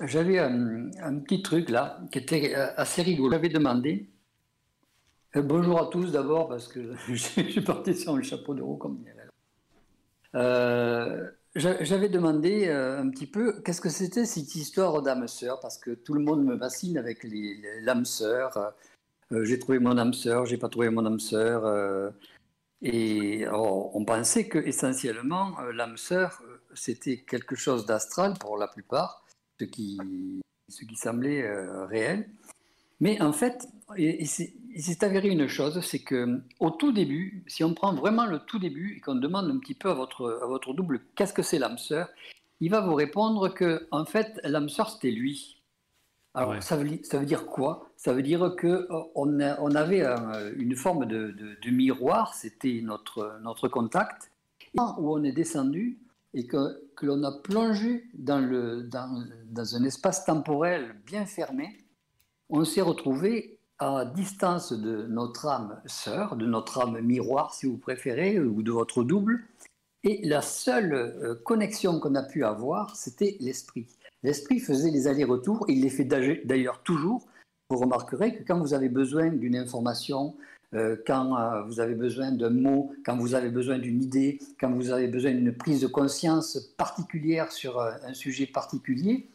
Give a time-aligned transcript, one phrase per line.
[0.00, 3.32] j'avais un, petit truc là qui était euh, assez rigolo.
[3.32, 4.08] J'avais demandé.
[5.36, 9.04] Euh, bonjour à tous d'abord parce que je parti sur le chapeau de roue comme
[10.34, 15.58] euh, J'avais demandé un petit peu qu'est-ce que c'était cette histoire d'âme sœur?
[15.60, 17.26] Parce que tout le monde me fascine avec
[17.82, 18.74] l'âme sœur.
[19.30, 22.12] j'ai trouvé mon âme sœur, j'ai pas trouvé mon âme sœur.
[22.82, 26.40] et on pensait que essentiellement l'âme sœur
[26.74, 29.24] c'était quelque chose d'astral pour la plupart
[29.58, 29.98] ce qui,
[30.68, 32.28] ce qui semblait euh, réel.
[33.00, 37.72] Mais en fait, il s'est avéré une chose, c'est que au tout début, si on
[37.74, 40.74] prend vraiment le tout début et qu'on demande un petit peu à votre, à votre
[40.74, 42.08] double qu'est-ce que c'est l'âme sœur,
[42.60, 45.62] il va vous répondre que en fait l'âme sœur c'était lui.
[46.34, 47.88] Alors ça, veut, ça veut dire quoi?
[47.96, 50.04] Ça veut dire que euh, on, on avait
[50.56, 54.30] une forme de, de miroir, c'était notre, notre contact,
[54.76, 55.98] où on est descendu,
[56.34, 61.78] et que, que l'on a plongé dans, le, dans, dans, un espace temporel bien fermé,
[62.50, 67.78] on s'est retrouvé à distance de notre âme sœur, de notre âme miroir si vous
[67.78, 69.44] préférez, ou de votre double,
[70.04, 73.86] et la seule euh, connexion qu'on a pu avoir, c'était l'esprit.
[74.22, 77.26] L'esprit faisait les allers-retours, il les fait d'ailleurs toujours.
[77.70, 80.36] Vous remarquerez que quand vous avez besoin d'une information,
[80.74, 84.70] euh, quand euh, vous avez besoin d'un mot, quand vous avez besoin d'une idée, quand
[84.70, 89.30] vous avez besoin d'une prise de conscience particulière sur euh, un sujet particulier,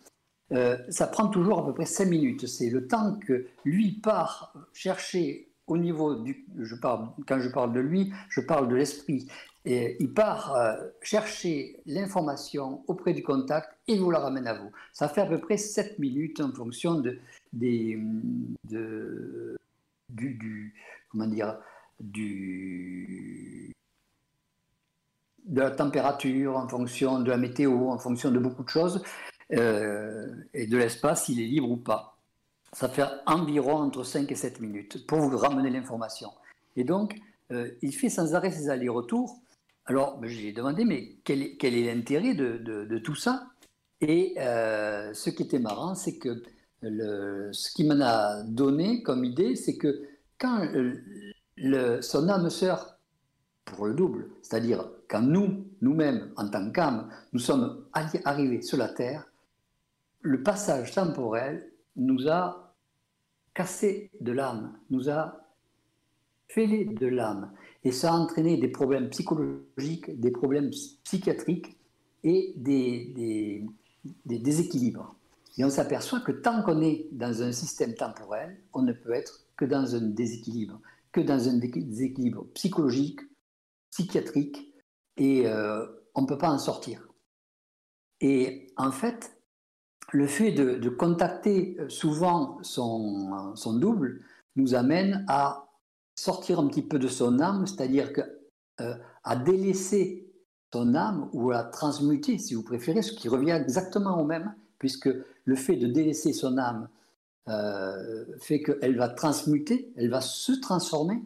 [0.90, 2.46] ça prend toujours à peu près 5 minutes.
[2.46, 6.46] C'est le temps que lui part chercher au niveau du...
[6.80, 9.28] Quand je parle de lui, je parle de l'esprit.
[9.66, 10.56] Et il part
[11.02, 14.70] chercher l'information auprès du contact et vous la ramène à vous.
[14.92, 17.18] Ça fait à peu près 7 minutes en fonction de,
[17.52, 17.98] des,
[18.70, 19.58] de,
[20.10, 20.74] du,
[21.14, 21.58] comment dire,
[25.44, 29.04] de la température, en fonction de la météo, en fonction de beaucoup de choses,
[29.52, 32.18] euh, et de l'espace, s'il est libre ou pas.
[32.72, 36.32] Ça fait environ entre 5 et 7 minutes pour vous ramener l'information.
[36.76, 37.20] Et donc,
[37.52, 39.40] euh, il fait sans arrêt ses allers-retours.
[39.86, 43.48] Alors, ben, j'ai demandé, mais quel est, l'intérêt de, tout ça?
[44.02, 46.42] Et euh, ce qui était marrant, c'est que
[46.82, 50.04] ce qui m'en a donné comme idée, c'est que
[50.44, 50.68] quand
[51.56, 53.00] le, son âme sœur,
[53.64, 57.86] pour le double, c'est-à-dire quand nous, nous-mêmes, en tant qu'âme, nous sommes
[58.26, 59.26] arrivés sur la Terre,
[60.20, 62.76] le passage temporel nous a
[63.54, 65.48] cassé de l'âme, nous a
[66.50, 67.54] fêlé de l'âme.
[67.86, 70.72] Et ça a entraîné des problèmes psychologiques, des problèmes
[71.06, 71.78] psychiatriques
[72.26, 73.66] et des,
[74.26, 75.16] des déséquilibres.
[75.58, 79.43] Et on s'aperçoit que tant qu'on est dans un système temporel, on ne peut être
[79.58, 80.80] que dans un déséquilibre,
[81.12, 83.20] que dans un déséquilibre psychologique,
[83.92, 84.74] psychiatrique,
[85.18, 87.08] et euh, on ne peut pas en sortir.
[88.22, 89.38] Et en fait,
[90.12, 94.22] le fait de, contacter euh, souvent son, double
[94.56, 95.68] nous amène à
[96.16, 98.12] sortir un petit peu de son âme, c'est-à-dire
[98.80, 100.32] euh, à délaisser
[100.74, 105.10] son âme ou à transmuter, si vous préférez, ce qui revient exactement au même, puisque
[105.46, 106.88] le fait de délaisser son âme
[107.50, 111.22] euh, fait qu'elle va transmuter, elle va se transformer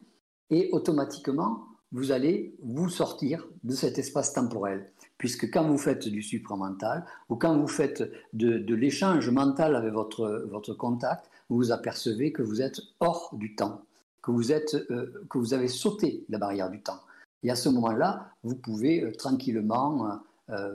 [0.50, 4.92] et automatiquement, vous allez vous sortir de cet espace temporel.
[5.18, 10.48] Puisque quand vous faites du supramental ou quand vous faites de, l'échange mental avec votre,
[10.50, 13.84] votre contact, vous vous apercevez que vous êtes hors du temps,
[14.22, 17.00] que vous, êtes, euh, que vous avez sauté la barrière du temps.
[17.44, 20.20] Et à ce moment-là, vous pouvez euh, tranquillement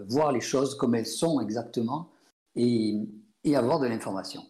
[0.06, 2.10] voir les choses comme elles sont exactement
[2.56, 2.94] et,
[3.42, 4.42] et avoir de l'information.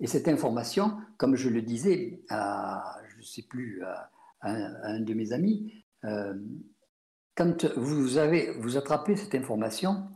[0.00, 4.10] Et cette information, comme je le disais à, je ne sais plus, à,
[4.42, 6.34] un de mes amis, euh,
[7.34, 10.06] quand vous, avez, vous attrapez cette information,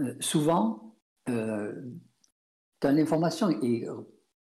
[0.00, 0.96] euh, souvent,
[1.28, 1.72] euh,
[2.80, 3.86] quand l'information est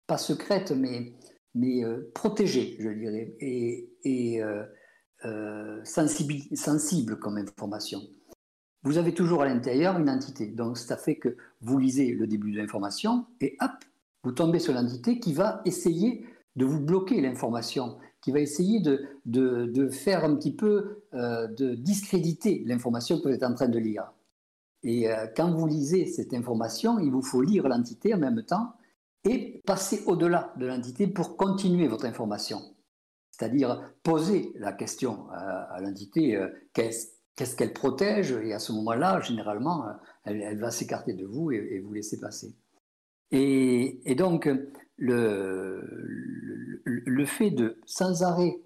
[0.08, 1.14] pas secrète, mais,
[1.54, 1.84] mais
[2.14, 4.42] protégée, je dirais, et, et
[5.84, 8.02] sensible, sensible comme information.
[8.84, 10.48] Vous avez toujours à l'intérieur une entité.
[10.48, 13.72] Donc, ça fait que vous lisez le début de l'information et hop,
[14.24, 16.26] vous tombez sur l'entité qui va essayer
[16.56, 21.76] de vous bloquer l'information, qui va essayer de, de, faire un petit peu, euh, de
[21.76, 24.14] discréditer l'information que vous êtes en train de lire.
[24.84, 28.74] Et euh, quand vous lisez cette information, il vous faut lire l'entité en même temps
[29.26, 32.62] et passer au-delà de l'entité pour continuer votre information.
[33.32, 39.86] C'est-à-dire poser la question à, l'entité, euh, qu'est-ce qu'elle protège, et à ce moment-là, généralement,
[40.24, 42.54] elle, va s'écarter de vous et vous laisser passer.
[43.34, 44.50] Et, donc,
[44.98, 45.84] le,
[47.26, 48.62] fait de sans arrêt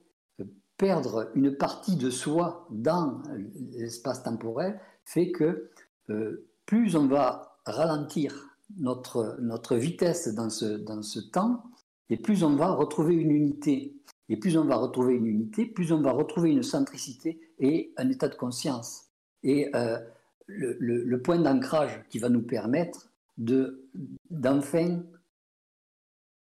[0.77, 3.23] perdre une partie de soi dans
[3.71, 5.71] l'espace temporel fait que
[6.09, 11.63] euh, plus on va ralentir notre, notre vitesse dans ce, dans ce temps,
[12.09, 13.95] et plus on va retrouver une unité.
[14.29, 18.09] Et plus on va retrouver une unité, plus on va retrouver une centricité et un
[18.09, 19.05] état de conscience.
[19.43, 19.97] Et euh,
[20.47, 23.89] le, point d'ancrage qui va nous permettre de,
[24.29, 25.03] d'enfin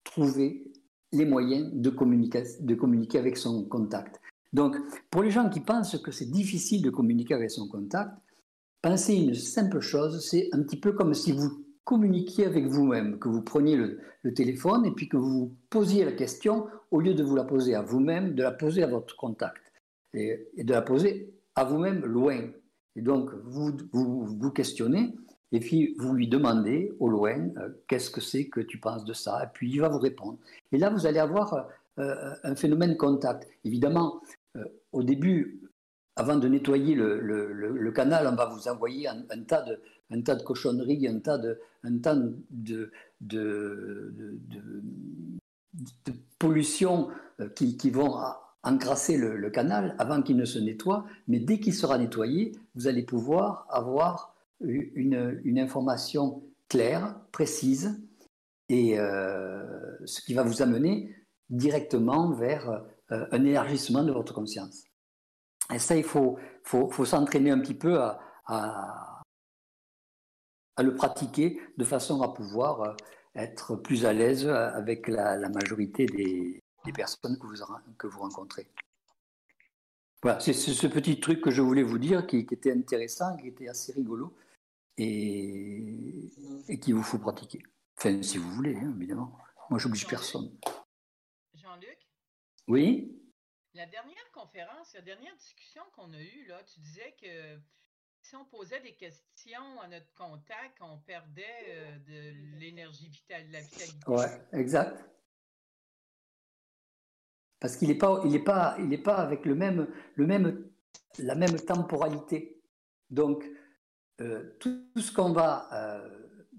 [0.05, 0.65] trouver
[1.13, 4.21] les moyens de communiquer, de communiquer avec son contact.
[4.53, 4.77] Donc,
[5.11, 8.13] pour les gens qui pensent que c'est difficile de communiquer avec son contact,
[8.83, 13.29] pensez une simple chose, c'est un petit peu comme si vous communiquiez avec vous-même, que
[13.29, 14.01] vous preniez le,
[14.35, 17.83] téléphone et puis que vous posiez la question, au lieu de vous la poser à
[17.83, 19.71] vous-même, de la poser à votre contact
[20.15, 22.41] et, de la poser à vous-même loin.
[22.97, 25.15] Et donc, vous, vous questionnez
[25.55, 29.13] et puis vous lui demandez au loin euh, qu'est-ce que c'est que tu penses de
[29.13, 30.39] ça, et puis il va vous répondre.
[30.73, 31.69] Et là, vous allez avoir
[32.01, 33.49] euh, un phénomène contact.
[33.65, 34.21] Évidemment,
[34.57, 35.61] euh, au début,
[36.17, 39.81] avant de nettoyer le, canal, on va vous envoyer un, tas, de,
[40.11, 42.17] un tas de cochonneries, un tas de, un tas
[42.51, 42.91] de,
[43.21, 43.71] de,
[46.41, 48.17] pollution euh, qui, qui, vont
[48.65, 51.07] encrasser le, canal avant qu'il ne se nettoie.
[51.29, 58.01] Mais dès qu'il sera nettoyé, vous allez pouvoir avoir une, information claire, précise,
[58.69, 59.65] et euh,
[60.07, 61.15] ce qui va vous amener
[61.51, 64.85] directement vers euh, un élargissement de votre conscience.
[65.73, 66.39] Et ça, il faut,
[67.05, 68.01] s'entraîner un petit peu
[68.47, 69.23] à,
[70.79, 72.95] le pratiquer de façon à pouvoir euh,
[73.37, 76.63] être plus à l'aise avec la, majorité des,
[76.95, 77.39] personnes
[77.99, 78.69] que vous, rencontrez.
[80.23, 83.69] Voilà, c'est ce petit truc que je voulais vous dire qui était intéressant, qui était
[83.69, 84.35] assez rigolo
[84.97, 86.31] et,
[86.69, 87.63] et qui vous faut pratiquer.
[87.97, 89.39] Enfin, si vous voulez, hein, évidemment.
[89.71, 90.59] Moi, j'oblige personne.
[91.55, 91.99] Jean-Luc?
[92.67, 93.21] Oui?
[93.75, 97.59] La dernière conférence, la dernière discussion qu'on a eue, là, tu disais que
[98.21, 103.53] si on posait des questions à notre contact, on perdait euh, de l'énergie vitale, de
[103.53, 103.97] la vitalité.
[104.07, 105.05] Oui, exact.
[107.61, 110.71] Parce qu'il n'est pas, il est pas, il est pas avec le même, le même,
[111.19, 112.63] la même temporalité.
[113.11, 113.45] Donc,
[114.21, 116.09] euh, tout ce qu'on va euh,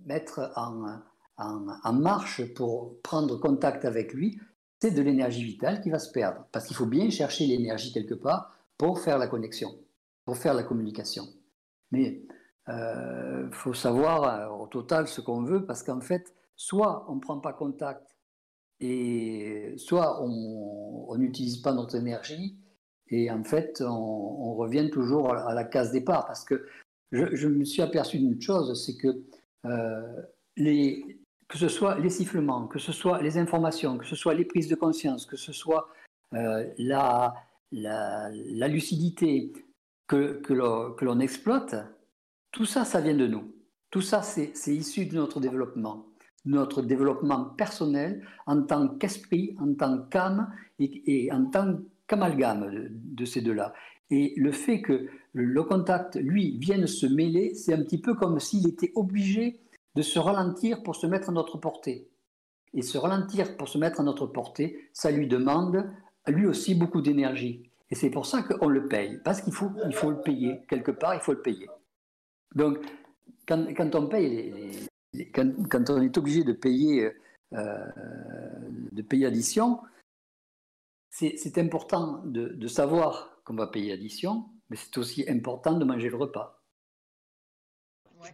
[0.05, 4.39] mettre en, marche pour prendre contact avec lui,
[4.81, 6.45] c'est de l'énergie vitale qui va se perdre.
[6.51, 9.69] Parce qu'il faut bien chercher l'énergie quelque part pour faire la connexion,
[10.25, 11.23] pour faire la communication.
[11.91, 12.25] Mais
[12.67, 17.19] il euh, faut savoir au total ce qu'on veut, parce qu'en fait, soit on ne
[17.19, 18.15] prend pas contact,
[18.81, 22.59] et soit on n'utilise pas notre énergie,
[23.07, 26.25] et en fait, on, revient toujours à la case départ.
[26.25, 26.65] Parce que
[27.11, 29.23] je, me suis aperçu d'une chose, c'est que
[29.65, 30.21] euh,
[30.57, 34.45] les, que ce soit les sifflements, que ce soit les informations, que ce soit les
[34.45, 35.89] prises de conscience, que ce soit
[36.33, 37.33] euh, la,
[37.71, 39.53] la, lucidité
[40.07, 41.75] que, que l'on exploite,
[42.51, 43.53] tout ça, ça vient de nous.
[43.91, 46.07] Tout ça, c'est issu de notre développement,
[46.45, 53.25] notre développement personnel en tant qu'esprit, en tant qu'âme et, en tant qu'amalgame de, de,
[53.25, 53.73] ces deux-là.
[54.09, 58.39] Et le fait que le contact, lui, vienne se mêler, c'est un petit peu comme
[58.39, 59.59] s'il était obligé
[59.95, 62.09] de se ralentir pour se mettre à notre portée.
[62.73, 65.91] Et se ralentir pour se mettre à notre portée, ça lui demande
[66.27, 67.69] lui aussi beaucoup d'énergie.
[67.89, 70.61] Et c'est pour ça qu'on le paye, parce qu'il faut, il faut le payer.
[70.69, 71.67] Quelque part, il faut le payer.
[72.55, 72.77] Donc,
[73.45, 74.87] quand, on paye,
[75.33, 77.11] quand, on est obligé de payer,
[77.51, 77.85] euh,
[78.93, 79.81] de payer addition,
[81.09, 86.09] c'est important de, de savoir qu'on va payer addition, mais c'est aussi important de manger
[86.09, 86.63] le repas.
[88.17, 88.33] Ouais.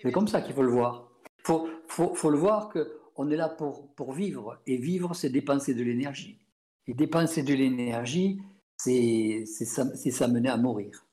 [0.00, 1.10] C'est comme ça qu'il faut le voir.
[1.38, 2.70] Il faut, faut, faut, le voir
[3.14, 4.60] qu'on est là pour, pour vivre.
[4.66, 6.38] Et vivre, c'est dépenser de l'énergie.
[6.86, 8.40] Et dépenser de l'énergie,
[8.76, 11.04] c'est s'amener à mourir.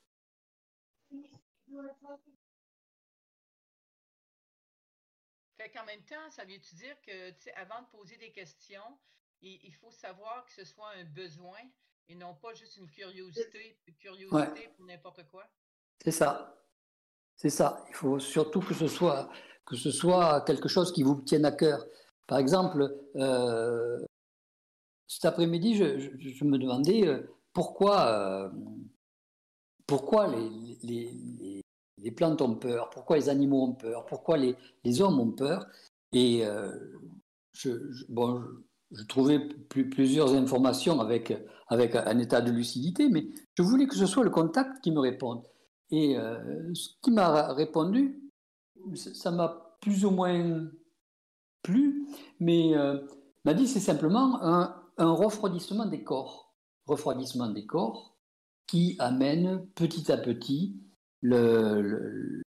[5.58, 9.00] Fait qu'en même temps, ça veut dire que avant de poser des questions,
[9.42, 11.60] il, il, faut savoir que ce soit un besoin
[12.10, 15.46] et non pas juste une curiosité, une curiosité pour n'importe quoi?
[16.04, 16.56] C'est ça.
[17.36, 17.84] C'est ça.
[17.90, 19.30] Il faut surtout que ce soit,
[19.66, 21.86] que ce soit quelque chose qui vous tienne à cœur.
[22.28, 24.04] Par exemple, euh,
[25.08, 27.22] cet après-midi, je, me demandais euh,
[27.54, 28.50] pourquoi, euh,
[29.86, 31.62] pourquoi les, les,
[31.98, 35.68] les, plantes ont peur, pourquoi les animaux ont peur, pourquoi les, les hommes ont peur?
[36.14, 36.44] Et
[37.54, 37.70] je,
[38.10, 38.42] bon,
[38.96, 41.32] je, trouvais plusieurs informations avec,
[41.70, 45.44] un état de lucidité, mais je voulais que ce soit le contact qui me réponde.
[45.92, 48.22] Et euh, ce qui m'a répondu,
[48.96, 50.68] ça m'a plus ou moins
[51.62, 52.08] plu,
[52.40, 53.00] mais euh,
[53.44, 56.54] m'a dit c'est simplement un, refroidissement des corps.
[56.86, 58.16] Refroidissement des corps
[58.68, 60.80] qui amène petit à petit
[61.22, 62.42] le,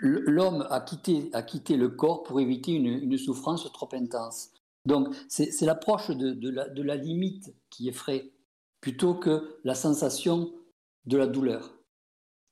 [0.00, 4.50] l'homme a quitté, a quitté le corps pour éviter une, souffrance trop intense.
[4.84, 8.32] Donc c'est l'approche de, la, de, la, limite qui effraie,
[8.80, 10.52] plutôt que la sensation
[11.06, 11.78] de la douleur,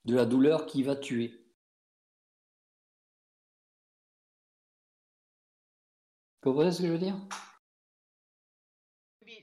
[0.04, 1.44] de la douleur qui va tuer.
[6.42, 7.16] Vous comprenez ce que je veux dire?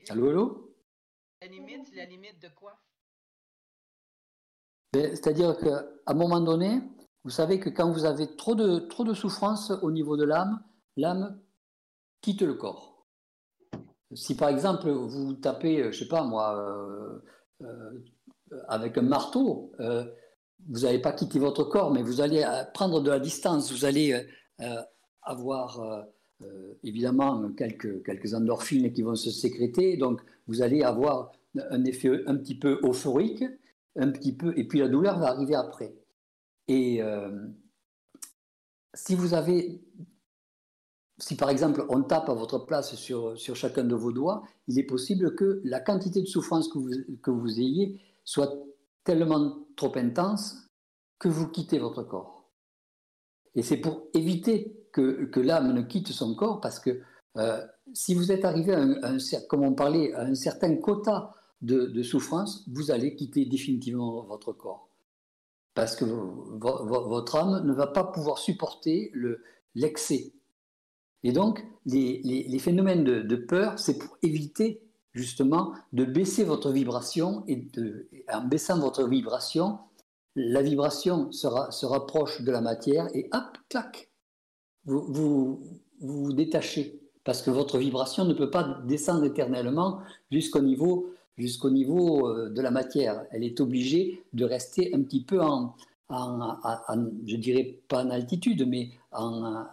[0.08, 0.76] Allô, allô?
[1.40, 2.78] La limite, la limite de quoi?
[4.92, 6.80] Ben, C'est-à-dire qu'à un moment donné,
[7.24, 10.62] vous savez que quand vous avez trop de, trop de souffrance au niveau de l'âme,
[10.96, 11.38] l'âme
[12.20, 13.06] quitte le corps.
[14.14, 17.18] Si par exemple vous tapez, je sais pas moi, euh,
[17.62, 20.04] euh, avec un marteau, euh,
[20.68, 24.26] vous n'allez pas quitter votre corps, mais vous allez prendre de la distance, vous allez
[25.22, 26.06] avoir
[26.84, 32.36] évidemment quelques, quelques endorphines qui vont se sécréter, donc vous allez avoir un effet un
[32.36, 33.44] petit peu euphorique,
[33.96, 35.96] un petit peu, et puis la douleur va arriver après.
[36.68, 37.48] Et euh,
[38.94, 39.82] si vous avez,
[41.18, 44.78] si par exemple on tape à votre place sur, sur chacun de vos doigts, il
[44.78, 46.90] est possible que la quantité de souffrance que vous,
[47.22, 48.52] que vous ayez soit
[49.04, 50.68] tellement trop intense
[51.18, 52.50] que vous quittez votre corps.
[53.54, 57.00] Et c'est pour éviter que, que l'âme ne quitte son corps, parce que
[57.36, 61.86] euh, si vous êtes arrivé, à un, comme on parlait, à un certain quota de,
[61.86, 64.91] de souffrance, vous allez quitter définitivement votre corps
[65.74, 69.12] parce que votre âme ne va pas pouvoir supporter
[69.74, 70.32] l'excès.
[71.22, 77.68] et donc, les, phénomènes de, peur, c'est pour éviter justement de baisser votre vibration, et
[78.32, 79.78] en baissant votre vibration,
[80.34, 84.10] la vibration se rapproche de la matière, et hop, clac,
[84.84, 85.62] vous,
[86.00, 90.00] vous détachez, parce que votre vibration ne peut pas descendre éternellement
[90.30, 93.24] jusqu'au niveau jusqu'au niveau euh, de la matière.
[93.30, 95.74] Elle est obligée de rester un petit peu en,
[96.10, 99.64] je dirais pas en altitude, mais en,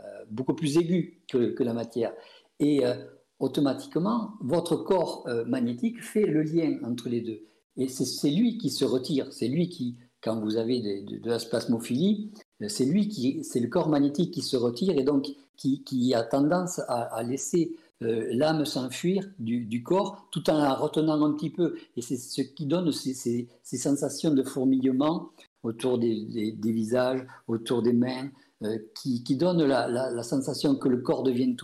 [0.00, 2.12] euh, beaucoup plus aigu que, la matière.
[2.58, 2.94] Et euh,
[3.38, 7.42] automatiquement, votre corps magnétique fait le lien entre les deux.
[7.76, 12.32] Et c'est lui qui se retire, c'est lui qui, quand vous avez de, la spasmophilie,
[12.68, 16.80] c'est lui qui, c'est le corps magnétique qui se retire et donc qui, a tendance
[16.88, 21.76] à laisser euh, l'âme s'enfuir du, corps tout en la retenant un petit peu.
[21.96, 25.30] Et c'est ce qui donne ces, sensations de fourmillement
[25.62, 28.30] autour des, visages, autour des mains,
[28.62, 31.54] euh, qui, qui donnent la, sensation que le corps devient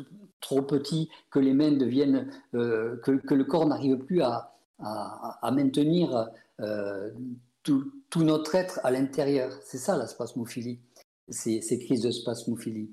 [0.42, 4.52] trop petit, que les mains deviennent, euh, que, le corps n'arrive plus à,
[5.50, 6.28] maintenir
[7.62, 9.58] tout, notre être à l'intérieur.
[9.64, 10.80] C'est ça la spasmophilie,
[11.30, 12.90] ces, ces crises de spasmophilie.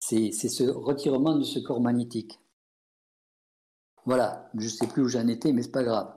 [0.00, 2.40] C'est ce retirement de ce corps magnétique.
[4.08, 6.10] Voilà, je ne sais plus où j'en étais, mais c'est pas grave.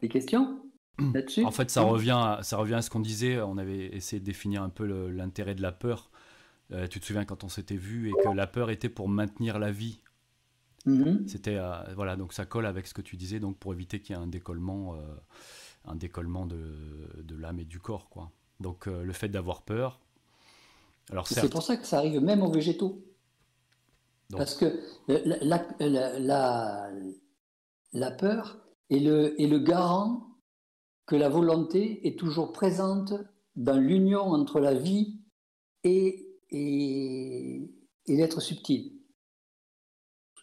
[0.00, 0.60] Des questions
[0.98, 1.44] là-dessus?
[1.44, 3.40] En fait, ça revient, à, ça revient à ce qu'on disait.
[3.40, 6.10] On avait essayé de définir un peu l'intérêt de la peur.
[6.72, 9.60] Euh, tu te souviens quand on s'était vu et que la peur était pour maintenir
[9.60, 10.00] la vie?
[10.88, 11.28] Mm-hmm.
[11.28, 14.16] C'était euh, voilà, donc ça colle avec ce que tu disais, donc pour éviter qu'il
[14.16, 14.98] y ait un décollement, euh,
[15.84, 16.58] un décollement de,
[17.22, 18.32] de l'âme et du corps, quoi.
[18.58, 20.00] Donc le fait d'avoir peur.
[21.12, 23.04] Alors c'est pour ça que ça arrive même aux végétaux.
[24.36, 25.58] Parce que la,
[28.10, 28.58] peur
[28.90, 30.38] est le, garant
[31.06, 33.12] que la volonté est toujours présente
[33.56, 35.20] dans l'union entre la vie
[35.84, 36.28] et,
[38.08, 38.98] l'être subtil.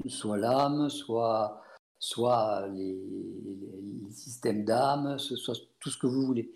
[0.07, 1.61] Soit l'âme, soit,
[1.97, 6.53] soit les, les systèmes d'âme, soit tout ce que vous voulez.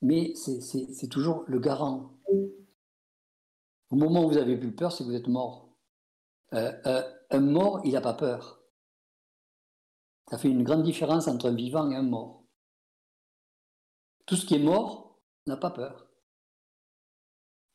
[0.00, 2.18] Mais c'est toujours le garant.
[3.90, 5.61] Au moment où vous avez plus peur, c'est que vous êtes mort.
[6.54, 8.62] Euh, euh, un mort, il n'a pas peur.
[10.30, 12.44] Ça fait une grande différence entre un vivant et un mort.
[14.26, 16.08] Tout ce qui est mort n'a pas peur.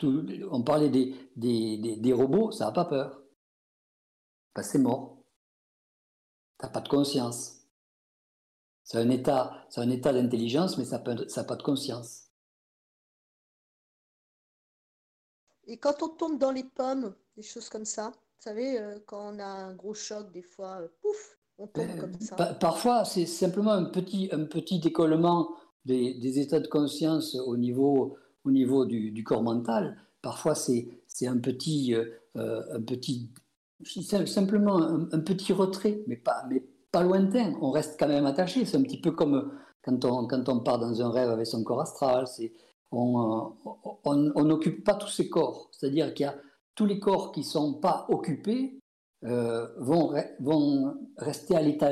[0.01, 3.21] on parlait des, robots, ça n'a pas peur.
[4.61, 5.23] c'est mort.
[6.61, 7.67] N'a pas de conscience.
[8.83, 12.31] C'est un état, un état d'intelligence, mais ça n'a pas de conscience.
[15.65, 19.33] Et quand on tombe dans les pommes, des choses comme ça, vous savez, euh, quand
[19.33, 22.35] on a un gros choc, des fois, euh, pouf, on tombe euh, comme ça.
[22.59, 25.49] parfois, c'est simplement un petit, un petit décollement
[25.85, 29.97] des, états de conscience au niveau, au niveau du, corps mental.
[30.21, 30.87] Parfois, c'est
[31.25, 31.95] un petit,
[32.35, 33.31] un petit
[34.25, 34.77] simplement
[35.11, 37.53] un, petit retrait, mais pas, mais pas lointain.
[37.61, 38.65] On reste quand même attaché.
[38.65, 39.51] C'est un petit peu comme
[39.81, 42.25] quand on, quand on part dans un rêve avec son corps astral.
[42.91, 43.53] On
[44.43, 45.69] n'occupe pas tous ses corps.
[45.71, 46.35] C'est-à-dire qu'il y a
[46.77, 48.79] tous les corps qui ne sont pas occupés
[49.25, 51.91] euh, vont, vont rester à l'état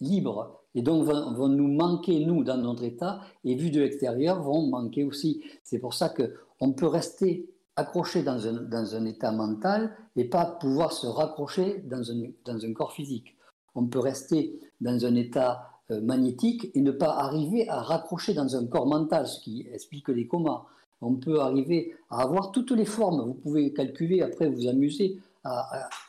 [0.00, 4.68] libre et donc vont, nous manquer, nous, dans notre état, et vu de l'extérieur, vont
[4.68, 5.42] manquer aussi.
[5.64, 10.46] C'est pour ça qu'on peut rester accroché dans un, dans un, état mental et pas
[10.46, 13.36] pouvoir se raccrocher dans un, dans un corps physique.
[13.74, 18.56] On peut rester dans un état euh, magnétique et ne pas arriver à raccrocher dans
[18.56, 20.64] un corps mental, ce qui explique les comas.
[21.02, 23.26] On peut arriver à avoir toutes les formes.
[23.26, 25.18] Vous pouvez calculer, après vous amuser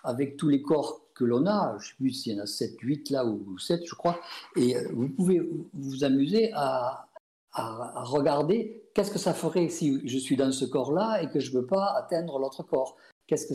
[0.04, 1.78] avec tous les corps que l'on a.
[1.80, 4.20] Je ne sais plus s'il y en a 7, 8 là ou 7, je crois.
[4.56, 5.42] Et euh, vous pouvez
[5.74, 7.08] vous amuser à,
[7.56, 11.60] regarder qu'est-ce que ça ferait si je suis dans ce corps-là et que je ne
[11.60, 12.98] veux pas atteindre l'autre corps.
[13.28, 13.46] Qu'est-ce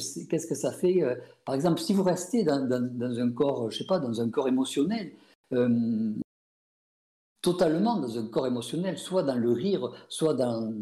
[0.47, 3.99] que, ça fait euh, Par exemple, si vous restez dans, un corps, je sais pas,
[3.99, 5.13] dans un corps émotionnel,
[5.53, 6.13] euh,
[7.43, 10.73] totalement dans un corps émotionnel, soit dans le rire, soit dans,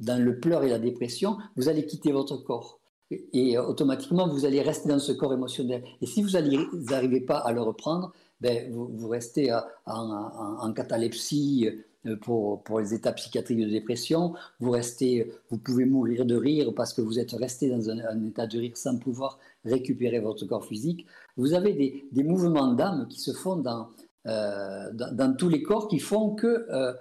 [0.00, 2.80] dans, le pleur et la dépression, vous allez quitter votre corps.
[3.10, 5.82] Et, automatiquement, vous allez rester dans ce corps émotionnel.
[6.02, 11.68] Et si vous n'arrivez pas à le reprendre, ben, vous, restez en, en, catalepsie,
[12.06, 14.34] euh, pour, pour, les états psychiatriques de dépression.
[14.60, 18.46] Vous, restez, vous pouvez mourir de rire parce que vous êtes resté dans un, état
[18.46, 21.06] de rire sans pouvoir récupérer votre corps physique.
[21.36, 23.88] Vous avez des, des mouvements d'âme qui se font dans,
[24.26, 26.92] euh, dans, tous les corps qui font que euh,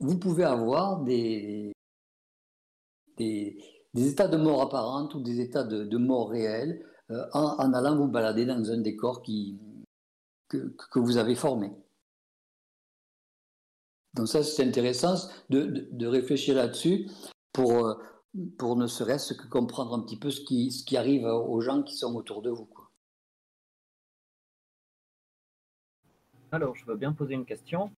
[0.00, 1.72] vous pouvez avoir des,
[3.18, 3.58] des,
[3.94, 8.08] états de mort apparente ou des états de, de mort réelle en, en, allant vous
[8.08, 9.58] balader dans un des corps qui,
[10.48, 11.70] que, que vous avez formé.
[14.14, 15.14] Donc ça, c'est intéressant
[15.50, 17.08] de, réfléchir là-dessus
[17.52, 17.94] pour, euh,
[18.58, 21.82] pour ne serait-ce que comprendre un petit peu ce qui, ce qui arrive aux gens
[21.82, 22.66] qui sont autour de vous.
[22.66, 22.90] Quoi.
[26.50, 27.92] Alors, je veux bien poser une question.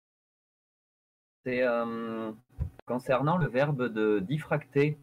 [1.46, 2.32] C'est euh,
[2.86, 4.98] concernant le verbe de diffracter.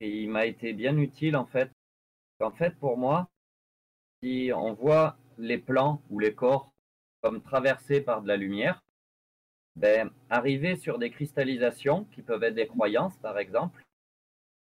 [0.00, 1.70] Et il m'a été bien utile en fait.
[2.40, 3.28] En fait, pour moi,
[4.22, 6.72] si on voit les plans ou les corps
[7.22, 8.82] comme traversés par de la lumière,
[9.76, 13.84] ben, arriver sur des cristallisations qui peuvent être des croyances, par exemple,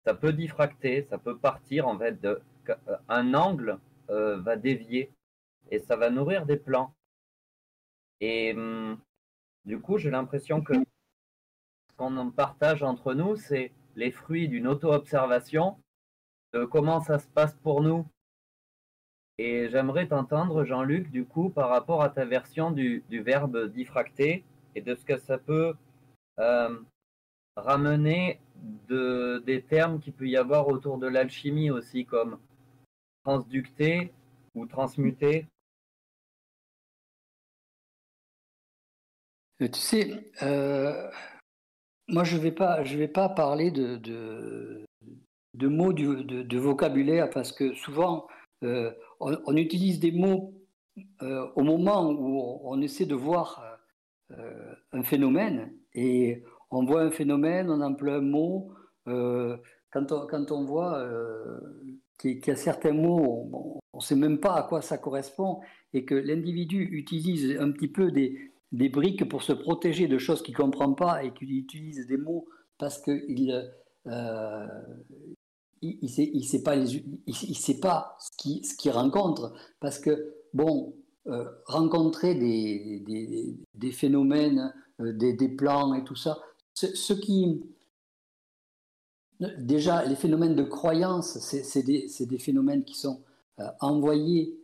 [0.04, 3.78] ça peut diffracter, ça peut partir en fait de euh, un angle
[4.10, 5.10] euh, va dévier
[5.70, 6.94] et ça va nourrir des plans.
[8.20, 8.98] Et hum,
[9.64, 15.76] du coup, j'ai l'impression que ce qu'on partage entre nous, c'est les fruits d'une auto-observation
[16.52, 18.06] de comment ça se passe pour nous.
[19.38, 24.44] Et j'aimerais t'entendre, Jean-Luc, du coup, par rapport à ta version du, du verbe diffracter
[24.76, 25.74] et de ce que ça peut
[26.38, 26.78] euh,
[27.56, 28.40] ramener
[28.88, 32.38] de, des termes qu'il peut y avoir autour de l'alchimie aussi, comme
[33.24, 34.12] transducter
[34.54, 35.46] ou transmuter.
[39.60, 41.10] Euh, tu sais, euh,
[42.08, 47.74] moi je ne vais, pas, vais pas parler de, de, mots de, vocabulaire parce que
[47.74, 48.26] souvent
[48.62, 50.54] on, on, utilise des mots
[51.20, 53.74] au moment où on essaie de voir
[54.32, 58.72] euh, un phénomène et on voit un phénomène, on emploie un mot.
[59.06, 59.56] Euh,
[59.90, 61.60] quand, on, quand, on, voit euh,
[62.18, 65.60] qu'il y a certains mots, on ne sait même pas à quoi ça correspond
[65.92, 70.42] et que l'individu utilise un petit peu des, des, briques pour se protéger de choses
[70.42, 72.46] qu'il ne comprend pas et qu'il utilise des mots
[72.78, 73.72] parce qu'il
[74.06, 74.66] euh,
[75.84, 79.52] il sait, il sait, pas, il, sait pas ce qu'il ce rencontre.
[79.80, 80.94] Parce que, bon,
[81.26, 86.38] euh, rencontrer des, des, des phénomènes, euh, des, des, plans et tout ça.
[86.74, 87.62] Ce, qui.
[89.58, 93.22] Déjà, les phénomènes de croyance, c'est des, des, phénomènes qui sont
[93.60, 94.58] euh, envoyés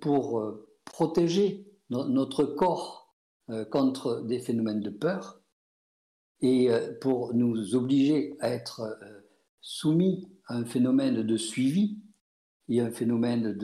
[0.00, 0.42] pour
[0.84, 3.01] protéger notre corps
[3.70, 5.40] contre des phénomènes de peur
[6.40, 8.98] et pour nous obliger à être
[9.60, 12.02] soumis à un phénomène de suivi
[12.80, 13.58] a un phénomène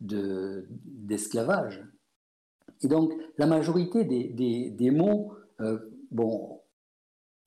[0.00, 1.78] d'esclavage.
[1.78, 1.84] De,
[2.82, 5.78] et donc, la majorité des, des, mots, euh,
[6.10, 6.60] bon,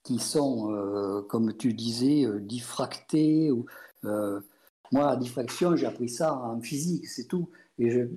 [0.02, 3.50] qui sont, euh, comme tu disais, euh, diffractés,
[4.02, 7.50] moi, la diffraction, j'ai appris ça en physique, c'est tout.
[7.78, 8.08] Et je,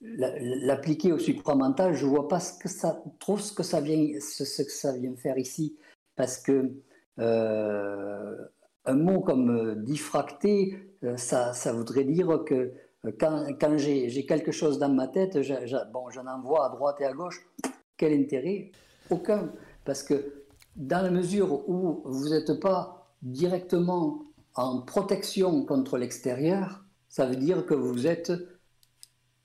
[0.00, 4.18] l'appliquer au supramental, je ne vois pas ce que ça, trop ce que ça vient,
[4.20, 5.76] ce, que ça vient faire ici,
[6.16, 6.72] parce que
[8.84, 12.72] un mot comme diffracté, euh, ça, ça, voudrait dire que
[13.04, 15.38] euh, quand, quand j'ai quelque chose dans ma tête,
[15.92, 17.46] bon, j'en envoie à droite et à gauche.
[17.96, 18.70] Quel intérêt?
[19.10, 19.52] Aucun.
[19.84, 20.44] Parce que
[20.76, 24.22] dans la mesure où vous n'êtes pas directement
[24.54, 28.32] en protection contre l'extérieur, ça veut dire que vous êtes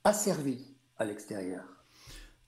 [0.05, 1.63] asservi à l'extérieur.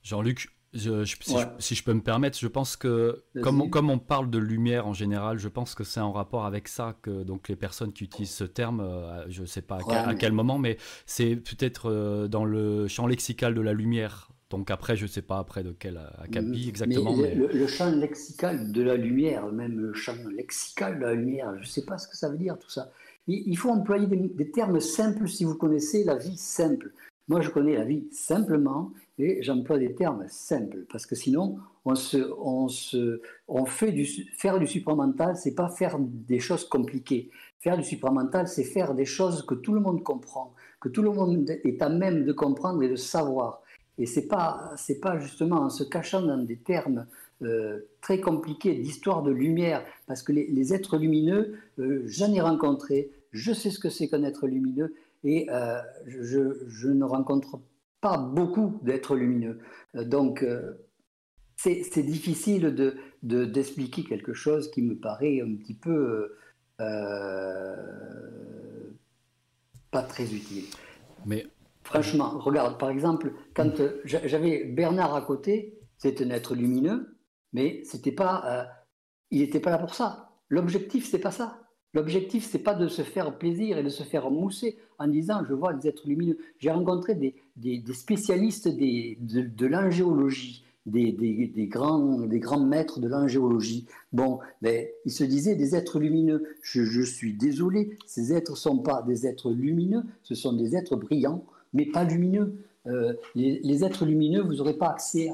[0.03, 4.37] Jean-Luc, si, je, peux me permettre, je pense que comme on, comme on, parle de
[4.37, 7.93] lumière en général, je pense que c'est en rapport avec ça que donc les personnes
[7.93, 11.89] qui utilisent ce terme, euh, je ne sais pas à, quel, moment, mais c'est peut-être
[11.89, 15.63] euh, dans le champ lexical de la lumière Donc après, je ne sais pas après
[15.63, 17.15] de quel acabit exactement.
[17.15, 21.61] Mais, Le, champ lexical de la lumière, même le champ lexical de la lumière, je
[21.61, 22.91] ne sais pas ce que ça veut dire tout ça.
[23.29, 26.93] Il, faut employer des, termes simples si vous connaissez la vie simple.
[27.27, 33.65] Moi, je connais la vie simplement et j'emploie des termes simples parce que sinon, on,
[33.65, 37.29] fait du, faire du supramental, c'est pas faire des choses compliquées.
[37.59, 41.11] Faire du supramental, c'est faire des choses que tout le monde comprend, que tout le
[41.11, 43.61] monde est à même de comprendre et de savoir.
[43.97, 47.07] Et c'est pas c'est pas justement en se cachant dans des termes
[47.43, 53.11] euh, très compliqués d'histoire de lumière, parce que les, êtres lumineux, euh, j'en ai rencontré,
[53.31, 57.59] je sais ce que c'est qu'un être lumineux, et euh, je, je, ne rencontre
[58.01, 59.59] pas beaucoup d'êtres lumineux.
[59.93, 60.45] donc
[61.55, 66.35] c'est difficile de d'expliquer quelque chose qui me paraît un petit peu
[69.91, 70.65] pas très utile.
[71.25, 71.47] Mais
[71.87, 77.17] Franchement, regarde, par exemple, quand euh, j'avais Bernard à côté, c'est un être lumineux,
[77.53, 78.65] mais c'était pas, euh,
[79.31, 80.31] il n'était pas là pour ça.
[80.49, 81.61] L'objectif, c'est pas ça.
[81.93, 85.53] L'objectif, c'est pas de se faire plaisir et de se faire mousser en disant je
[85.53, 86.37] vois des êtres lumineux.
[86.59, 92.99] J'ai rencontré des, des, spécialistes des, de, de l'angéologie, des, des, grands, des grands maîtres
[92.99, 93.85] de l'angéologie.
[94.11, 96.43] Bon, ben, ils se disaient des êtres lumineux.
[96.61, 100.75] Je, je suis désolé, ces êtres ne sont pas des êtres lumineux, ce sont des
[100.75, 102.55] êtres brillants mais pas lumineux.
[102.87, 105.31] Euh, les, êtres lumineux, vous n'aurez pas accès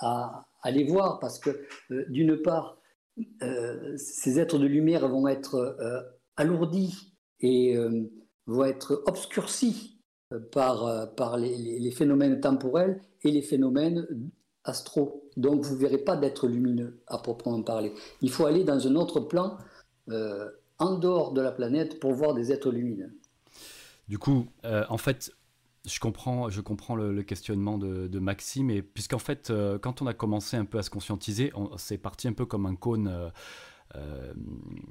[0.00, 1.50] à, les voir parce que,
[1.92, 2.76] euh, d'une part,
[3.42, 5.76] euh, ces êtres de lumière vont être
[6.36, 7.76] alourdis et
[8.46, 10.00] vont être obscurcis
[10.52, 14.06] par, par les, phénomènes temporels et les phénomènes
[14.64, 15.28] astro.
[15.36, 17.92] Donc vous ne verrez pas d'êtres lumineux à proprement parler.
[18.22, 19.58] Il faut aller dans un autre plan
[20.78, 23.18] en dehors de la planète pour voir des êtres lumineux.
[24.08, 25.30] Du coup, en fait,
[25.86, 30.64] je comprends, le, questionnement de, Maxime, et puisqu'en fait, euh, quand on a commencé un
[30.64, 33.08] peu à se conscientiser, c'est parti un peu comme un cône.
[33.08, 33.30] Euh,
[33.94, 34.34] euh,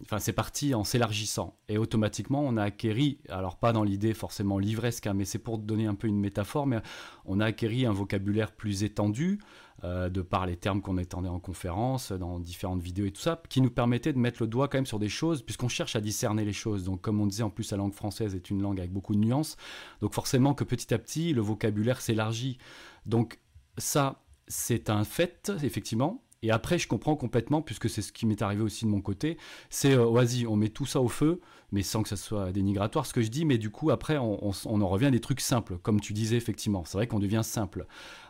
[0.03, 4.57] enfin, c'est parti en s'élargissant, et automatiquement, on a acquéri, alors pas dans l'idée forcément
[4.57, 6.79] livresque, hein, mais c'est pour donner un peu une métaphore, mais
[7.25, 9.39] on a acquéri un vocabulaire plus étendu,
[9.83, 13.41] euh, de par les termes qu'on entendait en conférence, dans différentes vidéos et tout ça,
[13.49, 16.01] qui nous permettait de mettre le doigt quand même sur des choses, puisqu'on cherche à
[16.01, 16.85] discerner les choses.
[16.85, 19.19] Donc, comme on disait, en plus, la langue française est une langue avec beaucoup de
[19.19, 19.57] nuances.
[20.01, 22.57] Donc, forcément que petit à petit, le vocabulaire s'élargit.
[23.05, 23.39] Donc,
[23.77, 26.23] ça, c'est un fait, effectivement.
[26.45, 29.39] Et après, je comprends complètement, puisque c'est ce qui m'est arrivé aussi de mon côté,
[29.71, 33.07] c'est euh, vas-y, on met tout ça au feu, mais sans que ça soit dénigratoire
[33.07, 35.79] ce que je dis, mais du coup, après, on, en revient à des trucs simples,
[35.79, 36.85] comme tu disais, effectivement.
[36.85, 37.87] C'est vrai qu'on devient simple.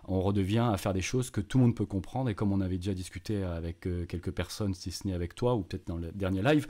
[0.08, 2.62] On redevient à faire des choses que tout le monde peut comprendre, et comme on
[2.62, 5.98] avait déjà discuté avec euh, quelques personnes, si ce n'est avec toi, ou peut-être dans
[5.98, 6.68] le dernier live,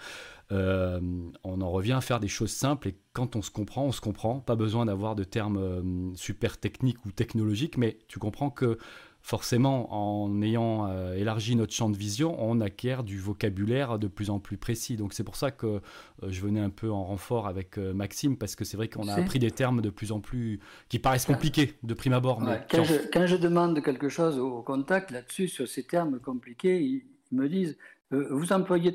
[0.52, 1.00] euh,
[1.44, 4.02] on en revient à faire des choses simples, et quand on se comprend, on se
[4.02, 4.40] comprend.
[4.40, 8.80] Pas besoin d'avoir de termes super techniques ou technologiques, mais tu comprends que
[9.26, 14.30] forcément, en ayant euh, élargi notre champ de vision, on acquiert du vocabulaire de plus
[14.30, 14.98] en plus précis.
[14.98, 15.80] Donc c'est pour ça que euh,
[16.28, 19.16] je venais un peu en renfort avec euh, Maxime, parce que c'est vrai qu'on a
[19.16, 20.60] appris des termes de plus en plus
[20.90, 22.40] qui paraissent compliqués de prime abord.
[22.70, 27.80] quand, je, demande quelque chose au contact là-dessus, sur ces termes compliqués, ils, me disent,
[28.12, 28.94] vous employez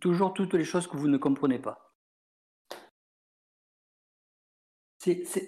[0.00, 1.91] toujours toutes les choses que vous ne comprenez pas.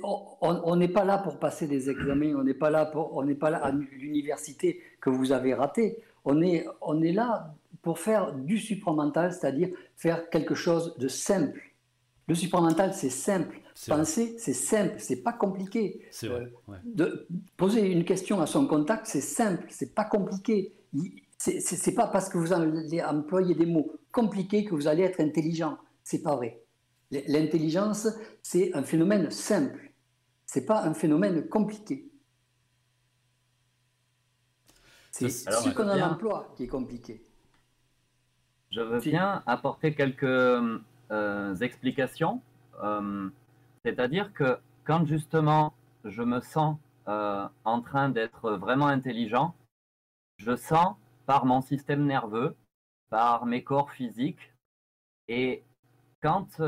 [0.02, 3.34] On n'est pas là pour passer des examens, on n'est pas là pour, on n'est
[3.34, 5.98] pas là à l'université que vous avez raté.
[6.24, 11.60] On est, on est là pour faire du supramental, c'est-à-dire faire quelque chose de simple.
[12.26, 13.60] Le supramental, c'est simple.
[13.88, 16.00] Penser, c'est simple, c'est pas compliqué.
[16.22, 16.46] Euh,
[16.84, 20.72] de poser une question à son contact, c'est simple, c'est pas compliqué.
[21.36, 25.76] C'est pas parce que vous allez employer des mots compliqués que vous allez être intelligent.
[26.04, 26.63] C'est pas vrai.
[27.10, 28.08] L'intelligence,
[28.42, 29.92] c'est un phénomène simple.
[30.46, 32.10] C'est pas un phénomène compliqué.
[35.10, 37.24] C'est ce qu'on en emploie qui est compliqué.
[38.72, 42.42] Je veux bien apporter quelques euh, explications.
[42.82, 43.28] Euh,
[43.84, 45.72] c'est-à-dire que quand justement
[46.04, 49.54] je me sens euh, en train d'être vraiment intelligent,
[50.38, 52.56] je sens par mon système nerveux,
[53.10, 54.52] par mes corps physiques,
[55.28, 55.62] et
[56.20, 56.60] quand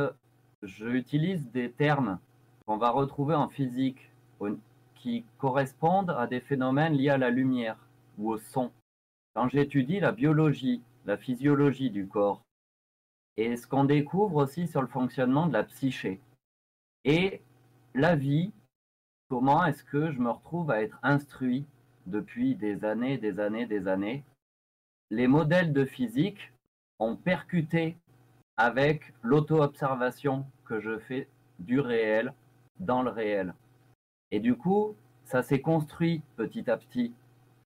[0.67, 2.19] j'utilise des termes
[2.67, 4.11] qu'on va retrouver en physique
[4.97, 7.79] qui correspondent à des phénomènes liés à la lumière
[8.19, 8.73] ou au son.
[9.35, 12.43] Quand j'étudie la biologie, la physiologie du corps,
[13.37, 16.21] et ce qu'on découvre aussi sur le fonctionnement de la psyché.
[17.05, 17.43] Et
[17.95, 18.51] la vie,
[19.29, 21.67] comment est-ce que je me retrouve à être instruit
[22.07, 24.25] depuis des années, des années, des années?
[25.11, 26.53] Les modèles de physique
[26.99, 27.97] ont percuté
[28.57, 32.33] avec l'auto-observation que je fais du réel
[32.79, 33.55] dans le réel.
[34.31, 37.15] Et du coup, ça s'est construit petit à petit.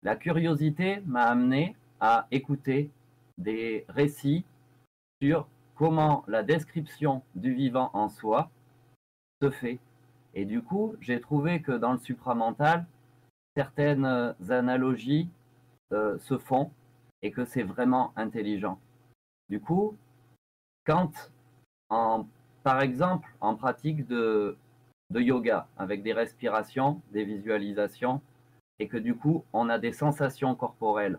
[0.03, 2.91] La curiosité m'a amené à écouter
[3.39, 4.45] des récits
[5.21, 8.51] sur comment la description du vivant en soi
[9.41, 9.79] se fait.
[10.35, 12.87] Et du coup, j'ai trouvé que dans le supramental,
[13.57, 15.29] certaines analogies
[15.93, 16.71] euh, se font
[17.21, 18.79] et que c'est vraiment intelligent.
[19.49, 19.97] Du coup,
[20.87, 21.31] quand,
[21.91, 22.27] en,
[22.63, 24.57] par exemple, en pratique de,
[25.15, 28.21] yoga, avec des respirations, des visualisations,
[28.79, 31.19] et que du coup, on a des sensations corporelles,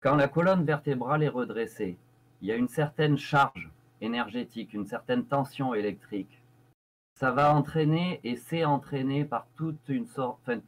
[0.00, 1.98] quand la colonne vertébrale est redressée,
[2.40, 3.68] il y a une certaine charge
[4.00, 6.40] énergétique, une certaine tension électrique.
[7.14, 10.60] Ça va entraîner et c'est entraîné par toute une sorte, enfin,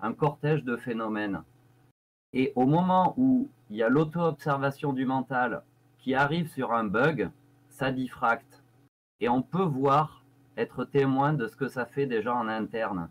[0.00, 1.44] un cortège de phénomènes.
[2.32, 5.62] Et au moment où il y a l'auto-observation du mental
[5.98, 7.30] qui arrive sur un bug,
[7.68, 8.61] ça diffracte.
[9.22, 10.24] Et on peut voir,
[10.56, 13.08] être témoin de ce que ça fait déjà en interne.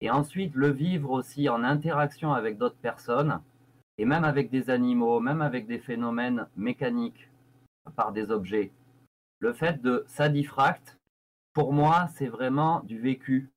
[0.00, 3.40] Et ensuite, le vivre aussi en interaction avec d'autres personnes,
[3.96, 7.30] et même avec des animaux, même avec des phénomènes mécaniques
[7.94, 8.72] par des objets.
[9.38, 10.98] Le fait de ça diffracte,
[11.54, 13.48] pour moi, c'est vraiment du vécu.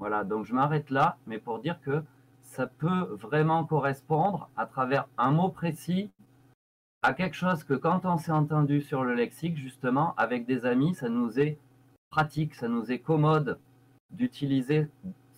[0.00, 2.02] Voilà, donc je m'arrête là, mais pour dire que
[2.42, 6.10] ça peut vraiment correspondre à travers un mot précis
[7.06, 10.92] à quelque chose que quand on s'est entendu sur le lexique, justement, avec des amis,
[10.96, 11.56] ça nous est
[12.10, 13.60] pratique, ça nous est commode
[14.10, 14.88] d'utiliser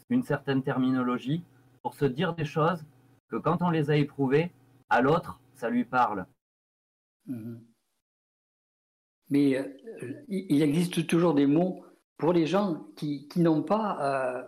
[0.08, 1.42] une certaine terminologie
[1.82, 2.82] pour se dire des choses
[3.28, 4.50] que quand on les a éprouvées,
[4.88, 6.24] à l'autre, ça lui parle.
[7.26, 7.60] Mhm.
[9.28, 11.84] Mais euh, il existe toujours des mots
[12.16, 14.42] pour les gens qui, n'ont pas euh,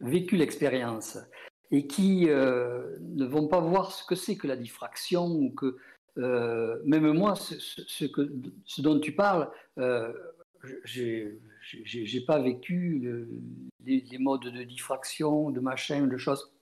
[0.00, 1.18] vécu l'expérience
[1.70, 5.76] et qui euh, ne vont pas voir ce que c'est que la diffraction ou que
[6.16, 8.32] même moi, ce, que,
[8.64, 9.50] ce, dont tu parles,
[10.84, 13.28] j'ai pas vécu
[13.84, 16.54] les, modes de diffraction, de machin, de choses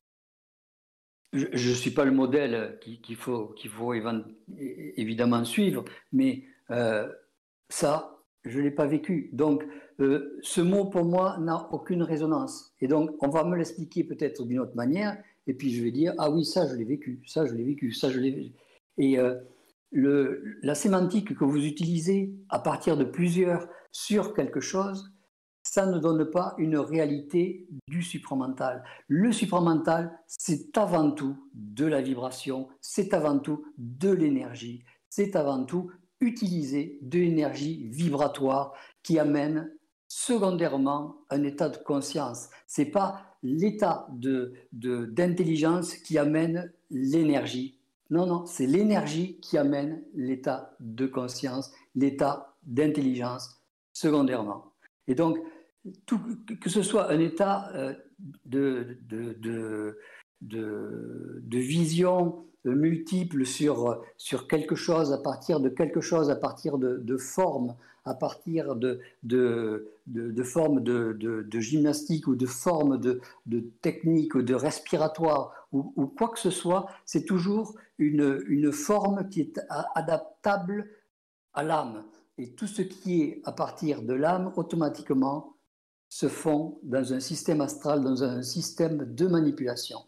[1.33, 3.95] je ne suis pas le modèle qu'il faut, qu'il faut
[4.55, 7.09] évidemment suivre, mais euh,
[7.69, 9.31] ça, je ne l'ai pas vécu.
[9.33, 9.65] Donc,
[10.01, 12.75] euh, ce mot, pour moi, n'a aucune résonance.
[12.81, 16.13] Et donc, on va me l'expliquer peut-être d'une autre manière, et puis je vais dire,
[16.19, 18.53] ah oui, ça, je l'ai vécu, ça, je l'ai vécu, ça, je l'ai vécu.
[18.99, 19.35] Et euh,
[19.93, 25.13] la sémantique que vous utilisez à partir de plusieurs sur quelque chose,
[25.63, 28.83] ça ne donne pas une réalité du supramental.
[29.07, 35.65] Le supramental, c'est avant tout de la vibration, c'est avant tout de l'énergie, c'est avant
[35.65, 39.71] tout utiliser de l'énergie vibratoire qui amène
[40.09, 42.49] secondairement un état de conscience.
[42.67, 47.82] C'est pas l'état de, d'intelligence qui amène l'énergie.
[48.13, 53.63] Non, non, c'est l'énergie qui amène l'état de conscience, l'état d'intelligence
[53.95, 54.75] secondairement.
[55.09, 55.39] Et donc,
[56.61, 57.95] que ce soit un état euh,
[58.45, 59.97] de, de,
[60.43, 67.17] de, vision multiple sur, sur quelque chose, à partir de quelque chose, à partir de,
[67.17, 74.35] formes, à partir de, de, de, formes de, gymnastique ou de formes de, de technique
[74.35, 77.75] ou de respiratoire ou quoi que ce soit, c'est toujours
[78.07, 79.61] une, forme qui est
[79.95, 80.89] adaptable
[81.55, 82.05] à l'âme.
[82.39, 85.57] Et tout ce qui est à partir de l'âme, automatiquement,
[86.09, 89.99] se font dans un système astral, dans un système de manipulation.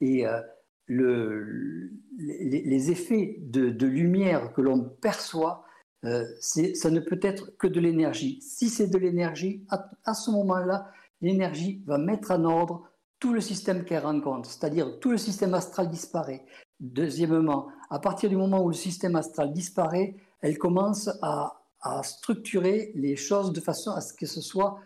[0.00, 0.40] Et euh,
[0.86, 5.64] le, les, effets de, lumière que l'on perçoit,
[6.04, 8.40] euh, ça ne peut être que de l'énergie.
[8.42, 13.84] Si c'est de l'énergie, à, ce moment-là, l'énergie va mettre en ordre tout le système
[13.84, 16.44] qu'elle rencontre, c'est-à-dire tout le système astral disparaît.
[16.80, 21.60] Deuxièmement, à partir du moment où le système astral disparaît, elle commence à
[22.02, 24.80] structurer les choses de façon à ce que ce soit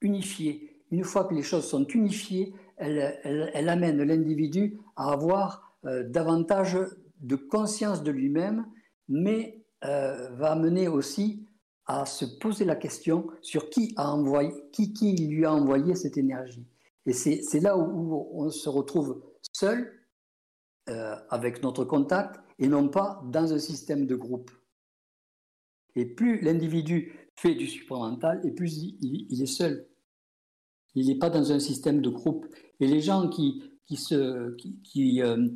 [0.00, 0.76] unifié.
[0.90, 6.78] Une fois que les choses sont unifiées, elle, amène l'individu à avoir euh, davantage
[7.20, 8.66] de conscience de lui-même,
[9.08, 11.46] mais euh, va amener aussi
[11.86, 16.66] à se poser la question sur qui, a envoyé, qui lui a envoyé cette énergie.
[17.06, 19.22] Et c'est là où, on se retrouve
[19.52, 19.92] seul
[20.88, 24.50] euh, avec notre contact et non pas dans un système de groupe.
[25.94, 29.86] Et plus l'individu fait du supramental, et plus il, est seul.
[30.94, 32.46] Il n'est pas dans un système de groupe.
[32.80, 35.48] Et les gens qui, qui, se, qui, euh,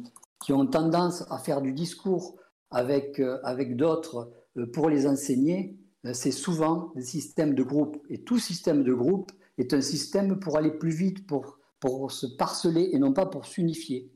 [0.45, 2.37] qui, ont tendance à faire du discours
[2.71, 5.77] avec, euh, avec d'autres euh, pour les enseigner,
[6.15, 7.99] c'est souvent des systèmes de groupe.
[8.09, 12.27] Et tout système de groupe est un système pour aller plus vite, pour, pour se
[12.27, 14.11] parceler et non pas pour s'unifier.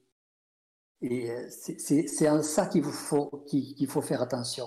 [1.07, 4.65] Et c'est en ça qu'il faut, faire attention.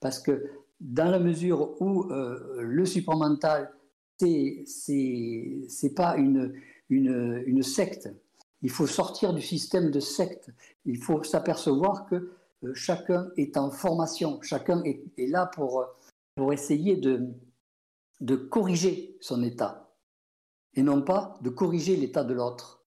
[0.00, 3.72] Parce que dans la mesure où euh, le supramental,
[4.18, 4.64] c'est
[5.96, 8.10] pas une, secte.
[8.60, 10.50] Il faut sortir du système de secte.
[10.84, 12.32] Il faut s'apercevoir que
[12.64, 15.86] euh, chacun est en formation, chacun est, là pour,
[16.34, 17.28] pour essayer de,
[18.20, 19.90] de corriger son état,
[20.74, 22.84] et non pas de corriger l'état de l'autre,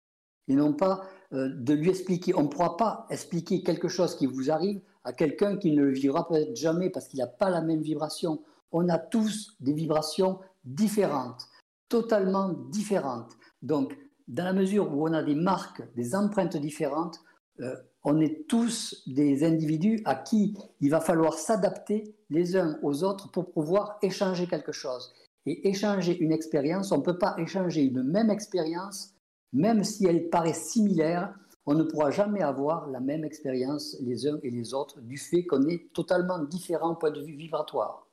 [0.48, 2.34] et non pas euh, de lui expliquer.
[2.36, 5.92] On ne pourra pas expliquer quelque chose qui vous arrive à quelqu'un qui ne le
[5.92, 8.42] vivra peut-être jamais parce qu'il n'a pas la même vibration.
[8.72, 11.46] On a tous des vibrations différentes,
[11.88, 13.36] totalement différentes.
[13.62, 13.96] Donc,
[14.28, 17.20] dans la mesure où on a des marques, des empreintes différentes,
[17.60, 23.02] euh, on est tous des individus à qui il va falloir s'adapter les uns aux
[23.02, 25.12] autres pour pouvoir échanger quelque chose.
[25.46, 29.15] Et échanger une expérience, on ne peut pas échanger une même expérience,
[29.52, 31.35] même si elle paraît similaire,
[31.66, 35.44] on ne pourra jamais avoir la même expérience les uns et les autres du fait
[35.44, 38.06] qu'on est totalement différents au point de vue vibratoire.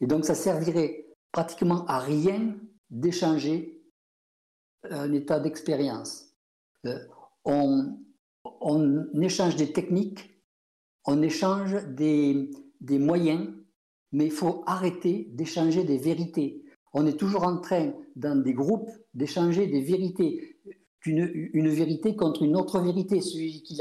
[0.00, 2.56] Et donc ça servirait pratiquement à rien
[2.90, 3.80] d'échanger
[4.82, 6.34] un état d'expérience.
[6.86, 6.98] Euh,
[7.44, 7.96] on,
[9.20, 10.42] échange des techniques,
[11.04, 13.48] on échange des, des moyens,
[14.12, 16.64] mais il faut arrêter d'échanger des vérités.
[16.92, 20.56] On est toujours en train, dans des groupes, d'échanger des vérités.
[21.06, 23.20] Une, vérité contre une autre vérité.
[23.20, 23.80] Celui qui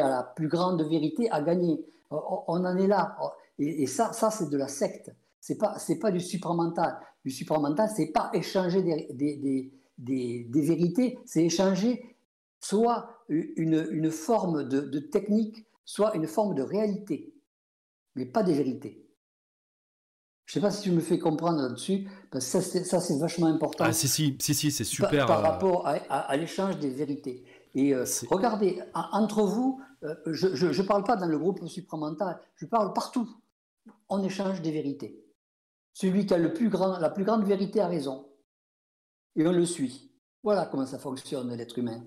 [0.00, 1.84] a, la plus grande vérité a gagné.
[2.10, 3.16] On en est là.
[3.58, 5.10] Et, ça, ça c'est de la secte.
[5.40, 6.98] C'est pas, pas du supramental.
[7.24, 12.16] Du supramental, c'est pas échanger des, vérités, c'est échanger
[12.60, 17.34] soit une, une forme de, de, technique, soit une forme de réalité,
[18.14, 19.07] mais pas des vérités.
[20.48, 23.48] Je ne sais pas si tu me fais comprendre là-dessus, parce que ça, c'est vachement
[23.48, 23.84] important.
[23.86, 25.26] Ah, si, si, si, si c'est super.
[25.26, 27.44] Par, euh, rapport à, à, l'échange des vérités.
[27.74, 32.64] Et euh, regardez, entre vous, euh, je ne parle pas dans le groupe supramental, je
[32.64, 33.28] parle partout.
[34.08, 35.22] On échange des vérités.
[35.92, 38.26] Celui qui a le plus grand, la plus grande vérité a raison.
[39.36, 40.10] Et on le suit.
[40.42, 42.02] Voilà comment ça fonctionne, l'être humain.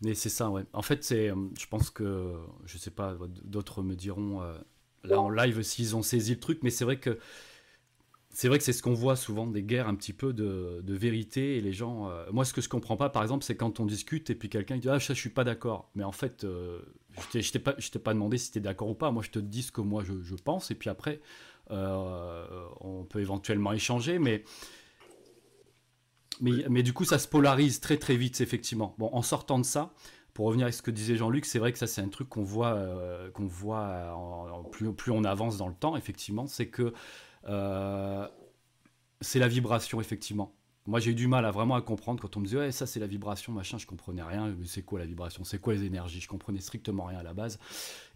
[0.00, 0.64] Mais c'est ça, ouais.
[0.72, 4.40] En fait, c'est, je pense que, je ne sais pas, d'autres me diront,
[5.04, 7.18] là en live, s'ils ont saisi le truc, mais c'est vrai que
[8.34, 11.56] c'est vrai que c'est ce qu'on voit souvent, des guerres un petit peu de, vérité,
[11.56, 12.10] et les gens...
[12.10, 14.48] Euh, moi, ce que je comprends pas, par exemple, c'est quand on discute, et puis
[14.48, 16.80] quelqu'un dit «Ah, ça, je suis pas d'accord.» Mais en fait, euh,
[17.32, 19.12] je t'ai pas, pas demandé si tu es d'accord ou pas.
[19.12, 21.20] Moi, je te dis ce que moi, je, pense, et puis après,
[21.70, 24.44] euh, on peut éventuellement échanger, mais...
[26.40, 28.96] Mais, mais, du coup, ça se polarise très très vite, effectivement.
[28.98, 29.94] Bon, en sortant de ça,
[30.34, 32.42] pour revenir à ce que disait Jean-Luc, c'est vrai que ça c'est un truc qu'on
[32.42, 32.78] voit,
[33.32, 34.14] qu'on voit
[34.70, 36.92] plus, plus on avance dans le temps, effectivement, c'est que
[37.46, 38.28] euh,
[39.20, 40.54] c'est la vibration, effectivement.
[40.86, 43.00] Moi, j'ai eu du mal à vraiment à comprendre quand on me disait ça c'est
[43.00, 44.54] la vibration, machin, je comprenais rien.
[44.66, 45.42] C'est quoi la vibration?
[45.42, 46.20] C'est quoi les énergies?
[46.20, 47.58] Je comprenais strictement rien à la base.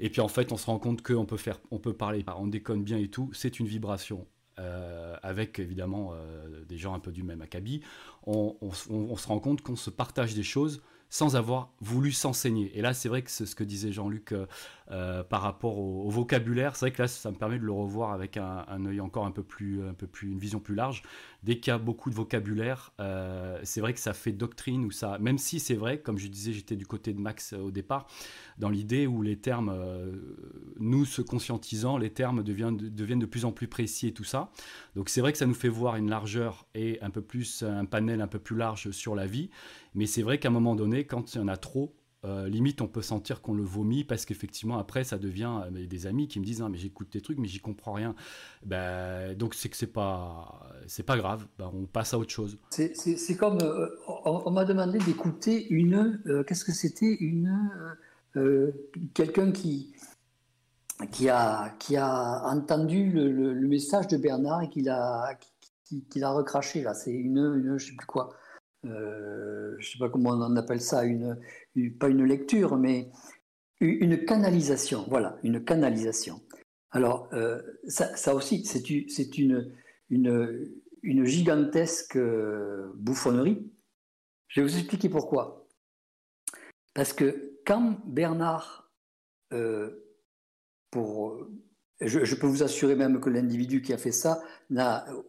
[0.00, 2.46] Et puis en fait, on se rend compte qu'on peut faire, on peut parler, on
[2.46, 3.30] déconne bien et tout.
[3.32, 4.26] C'est une vibration.
[4.60, 7.80] Euh, avec évidemment euh, des gens un peu du même acabit,
[8.26, 12.76] on se rend compte qu'on se partage des choses sans avoir voulu s'enseigner.
[12.76, 14.34] Et là, c'est vrai que c'est ce que disait Jean-Luc
[14.90, 16.76] euh, euh, par rapport au, vocabulaire.
[16.76, 19.26] C'est vrai que là, ça me permet de le revoir avec un, un, œil encore
[19.26, 21.02] un peu plus, un peu plus, une vision plus large.
[21.42, 24.90] Dès qu'il y a beaucoup de vocabulaire, euh, c'est vrai que ça fait doctrine ou
[24.90, 28.06] ça, même si c'est vrai, comme je disais, j'étais du côté de Max au départ,
[28.58, 29.72] dans l'idée où les termes,
[30.80, 34.50] nous se conscientisant, les termes deviennent, deviennent de plus en plus précis et tout ça.
[34.96, 37.84] Donc c'est vrai que ça nous fait voir une largeur et un peu plus, un
[37.84, 39.50] panel un peu plus large sur la vie.
[39.94, 42.80] Mais c'est vrai qu'à un moment donné, quand il y en a trop, euh, limite
[42.80, 46.40] on peut sentir qu'on le vomit parce qu'effectivement après ça devient euh, des amis qui
[46.40, 48.16] me disent mais j'écoute tes trucs mais j'y comprends rien.
[48.66, 51.46] Ben, donc c'est que c'est pas c'est pas grave.
[51.58, 52.58] Ben, on passe à autre chose.
[52.70, 53.88] C'est comme euh,
[54.24, 57.56] on, m'a demandé d'écouter une qu'est-ce que c'était une
[59.14, 59.94] quelqu'un qui
[61.12, 65.38] qui a qui a entendu le, message de Bernard et qui l'a
[65.84, 66.94] qui, l'a recraché là.
[66.94, 68.34] C'est une, une je sais plus quoi.
[68.82, 71.36] Je sais pas comment on appelle ça, une,
[71.98, 73.10] pas une lecture, mais
[73.80, 75.04] une canalisation.
[75.08, 76.40] Voilà, une canalisation.
[76.90, 78.88] Alors, euh, ça, aussi, c'est
[79.38, 79.74] une,
[80.10, 80.70] une,
[81.02, 83.70] une, gigantesque euh, bouffonnerie.
[84.48, 85.66] Je vais vous expliquer pourquoi.
[86.94, 88.90] Parce que quand Bernard,
[90.90, 91.46] pour,
[92.00, 94.42] je, peux vous assurer même que l'individu qui a fait ça,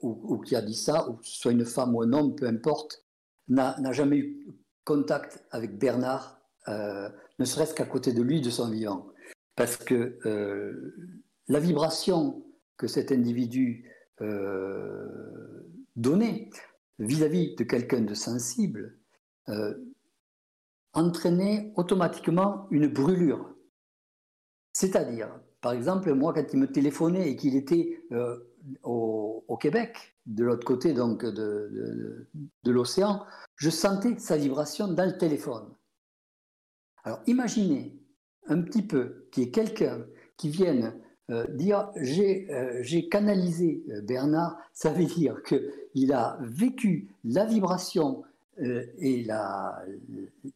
[0.01, 2.35] ou, ou, qui a dit ça, ou que ce soit une femme ou un homme,
[2.35, 3.05] peu importe,
[3.47, 4.47] n'a jamais eu
[4.85, 6.38] contact avec Bernard,
[6.69, 7.09] euh,
[7.39, 9.07] ne serait-ce qu'à côté de lui, de son vivant.
[9.55, 10.95] Parce que euh,
[11.47, 12.45] la vibration
[12.77, 13.89] que cet individu
[14.21, 15.07] euh,
[15.95, 16.49] donnait
[16.99, 18.95] vis-à-vis de quelqu'un de sensible
[20.93, 23.55] entraînait automatiquement une brûlure.
[24.73, 27.99] C'est-à-dire par exemple, moi, quand il me téléphonait et qu'il était
[28.83, 32.27] au, Québec, de l'autre côté donc de,
[32.63, 35.73] de l'océan, je sentais sa vibration dans le téléphone.
[37.03, 37.97] Alors imaginez
[38.47, 40.05] un petit peu qu'il y ait quelqu'un
[40.37, 40.93] qui vienne
[41.29, 48.23] euh, dire euh, j'ai canalisé euh, Bernard, ça veut dire qu'il a vécu la vibration
[48.61, 49.25] et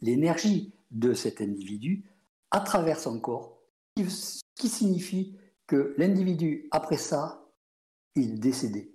[0.01, 2.03] l'énergie de cet individu
[2.51, 3.61] à travers son corps,
[3.95, 5.37] ce qui signifie
[5.67, 7.47] que l'individu, après ça,
[8.15, 8.91] il est décédé.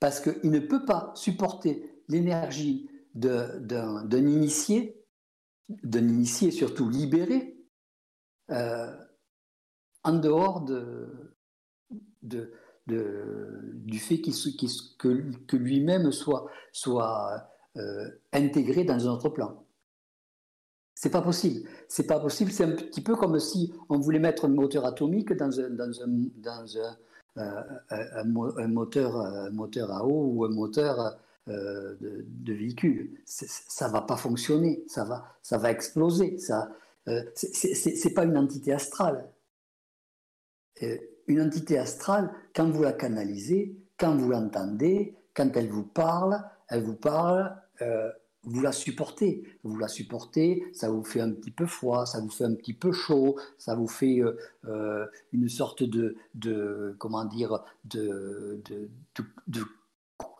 [0.00, 4.97] Parce qu'il ne peut pas supporter l'énergie d'un initié,
[5.68, 7.56] d'un initié surtout libéré,
[10.04, 11.28] en dehors de,
[12.88, 19.64] du fait que, lui-même soit, soit euh, intégré dans un autre plan.
[20.94, 21.68] C'est pas possible.
[21.88, 22.50] C'est pas possible.
[22.50, 26.02] C'est un petit peu comme si on voulait mettre un moteur atomique dans un, dans
[26.02, 26.96] un, dans un,
[27.38, 28.24] euh,
[28.66, 33.20] moteur, moteur à eau ou un moteur euh, de, véhicule.
[33.24, 34.84] Ça va pas fonctionner.
[34.88, 36.38] Ça va, ça va exploser.
[36.38, 36.70] Ça,
[37.34, 39.30] c'est pas une entité astrale.
[40.82, 40.96] Euh,
[41.26, 46.82] une entité astrale, quand vous la canalisez, quand vous l'entendez, quand elle vous parle, elle
[46.82, 48.10] vous parle, euh,
[48.44, 49.44] vous la supportez.
[49.62, 52.72] Vous la supportez, ça vous fait un petit peu froid, ça vous fait un petit
[52.72, 54.22] peu chaud, ça vous fait
[54.64, 58.88] euh, une sorte de, de comment dire, de, de,
[59.48, 59.64] de,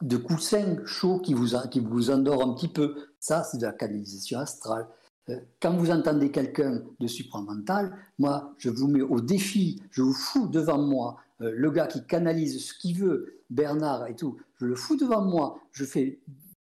[0.03, 2.97] de coussin chaud qui vous, qui vous endort un petit peu.
[3.21, 4.89] Ça, c'est de la canalisation astrale.
[5.29, 10.15] Euh, quand vous entendez quelqu'un de supramental, moi, je vous mets au défi, je vous
[10.15, 14.67] fous devant moi, euh, le gars qui canalise ce qu'il veut, Bernard et tout, je
[14.67, 16.21] le fous devant moi, je fais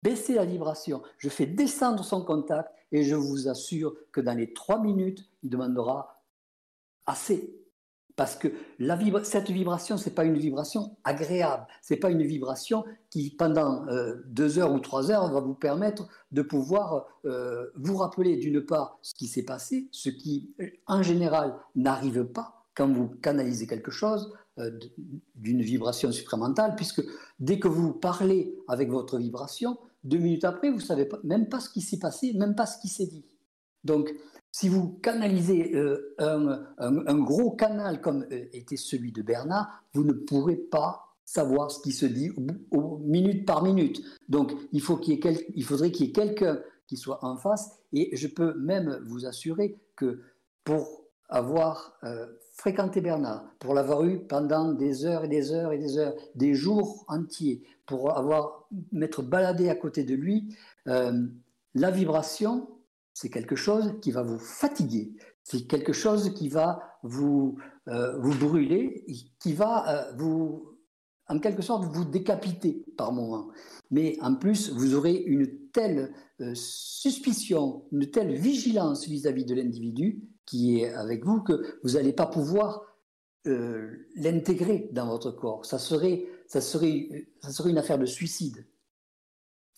[0.04, 4.54] baisser la vibration, je fais descendre son contact et je vous assure que dans les
[4.54, 6.24] trois minutes, il demandera
[7.06, 7.59] assez.
[8.20, 8.49] Parce que
[9.24, 11.65] cette vibration, ce n'est pas une vibration agréable.
[11.82, 15.53] Ce n'est pas une vibration qui, pendant euh, deux heures ou trois heures, va vous
[15.53, 20.53] permettre de pouvoir euh, vous rappeler d'une part ce qui s'est passé, ce qui,
[20.86, 24.70] en général, n'arrive pas quand vous canalisez quelque chose euh,
[25.36, 27.01] d'une vibration supramentale, puisque
[27.39, 31.61] dès que vous parlez avec votre vibration, deux minutes après, vous ne savez même pas
[31.61, 33.24] ce qui s'est passé, même pas ce qui s'est dit.
[33.86, 34.13] Donc,
[34.52, 36.16] si vous canalisez euh,
[36.78, 41.80] un, gros canal comme euh, était celui de Bernard, vous ne pourrez pas savoir ce
[41.82, 42.32] qui se dit
[43.02, 44.02] minute par minute.
[44.28, 45.20] Donc, il, faut qu'il
[45.54, 47.70] il faudrait qu'il y ait quelqu'un qui soit en face.
[47.93, 50.22] Et je peux même vous assurer que
[50.64, 55.78] pour avoir euh, fréquenté Bernard, pour l'avoir eu pendant des heures et des heures et
[55.78, 62.68] des heures, des jours entiers, pour avoir m'être baladé à côté de lui, la vibration
[63.20, 65.11] c'est quelque chose qui va vous fatiguer,
[65.43, 67.57] c'est quelque chose qui va vous,
[67.89, 69.03] euh, vous brûler,
[69.41, 70.78] qui va euh, vous,
[71.28, 73.49] en quelque sorte, vous décapiter par moments.
[73.91, 80.24] Mais en plus, vous aurez une telle euh, suspicion, une telle vigilance vis-à-vis de l'individu
[80.45, 82.86] qui est avec vous que vous n'allez pas pouvoir
[84.15, 85.65] l'intégrer dans votre corps.
[85.65, 88.65] Ça serait, ça, serait, ça serait une affaire de suicide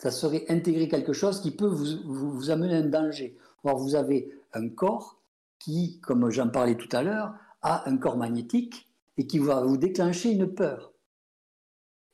[0.02, 3.38] ça serait intégrer quelque chose qui peut vous, vous, amener un danger.
[3.64, 5.22] Or, vous avez un corps
[5.60, 9.78] qui, comme j'en parlais tout à l'heure, a un corps magnétique et qui va vous
[9.78, 10.92] déclencher une peur.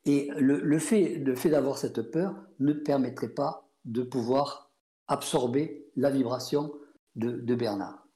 [0.04, 4.70] Et le, fait, fait d'avoir cette peur ne permettrait pas de pouvoir
[5.06, 6.74] absorber la vibration
[7.16, 8.06] de, Bernard.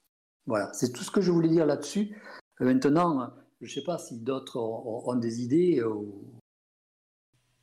[0.46, 2.14] Voilà, c'est tout ce que je voulais dire là-dessus.
[2.60, 3.30] Euh, maintenant,
[3.62, 6.41] je ne sais pas si d'autres ont, ont, des idées ou,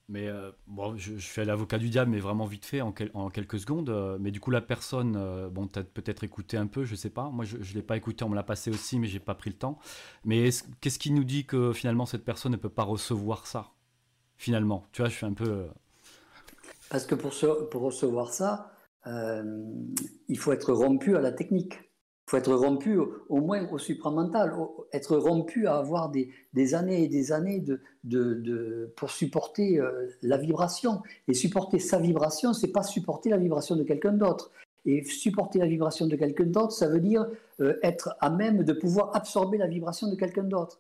[0.10, 3.90] mais euh, bon, je, fais l'avocat du diable, mais vraiment vite fait, en, quelques secondes.
[3.90, 7.12] Euh, mais du coup, la personne, euh, bon, t'as peut-être écouté un peu, je sais
[7.12, 7.30] pas.
[7.30, 9.52] Moi, je ne l'ai pas écouté, on me l'a passé aussi, mais j'ai pas pris
[9.52, 9.78] le temps.
[10.26, 10.50] Mais
[10.82, 13.72] qu'est-ce qui nous dit que finalement cette personne ne peut pas recevoir ça
[14.36, 15.68] Finalement, tu vois, je suis un peu.
[16.90, 18.72] Parce que pour recevoir ça,
[19.06, 21.89] il faut être rompu à la technique
[22.30, 24.56] faut être rompu au, moins au supramental,
[24.94, 27.64] être rompu à avoir des, années et des années
[28.04, 31.02] de, pour supporter euh, la vibration.
[31.28, 34.52] Et supporter sa vibration, c'est pas supporter la vibration de quelqu'un d'autre.
[34.86, 37.28] Et supporter la vibration de quelqu'un d'autre, ça veut dire
[37.62, 40.80] euh, être à même de pouvoir absorber la vibration de quelqu'un d'autre.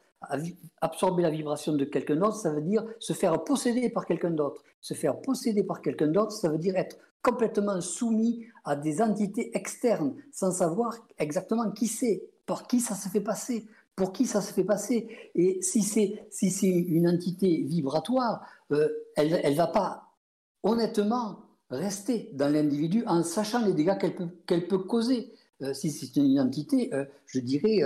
[0.81, 4.63] Absorber la vibration de quelqu'un d'autre, ça veut dire se faire posséder par quelqu'un d'autre.
[4.81, 9.55] Se faire posséder par quelqu'un d'autre, ça veut dire être complètement soumis à des entités
[9.55, 14.41] externes, sans savoir exactement qui c'est, par qui ça se fait passer, pour qui ça
[14.41, 15.07] se fait passer.
[15.35, 20.15] Et si c'est si une entité vibratoire, euh, elle ne va pas
[20.63, 21.39] honnêtement
[21.69, 25.31] rester dans l'individu en sachant les dégâts qu'elle peut, peut causer.
[25.73, 26.89] si c'est une identité,
[27.25, 27.81] je dirais,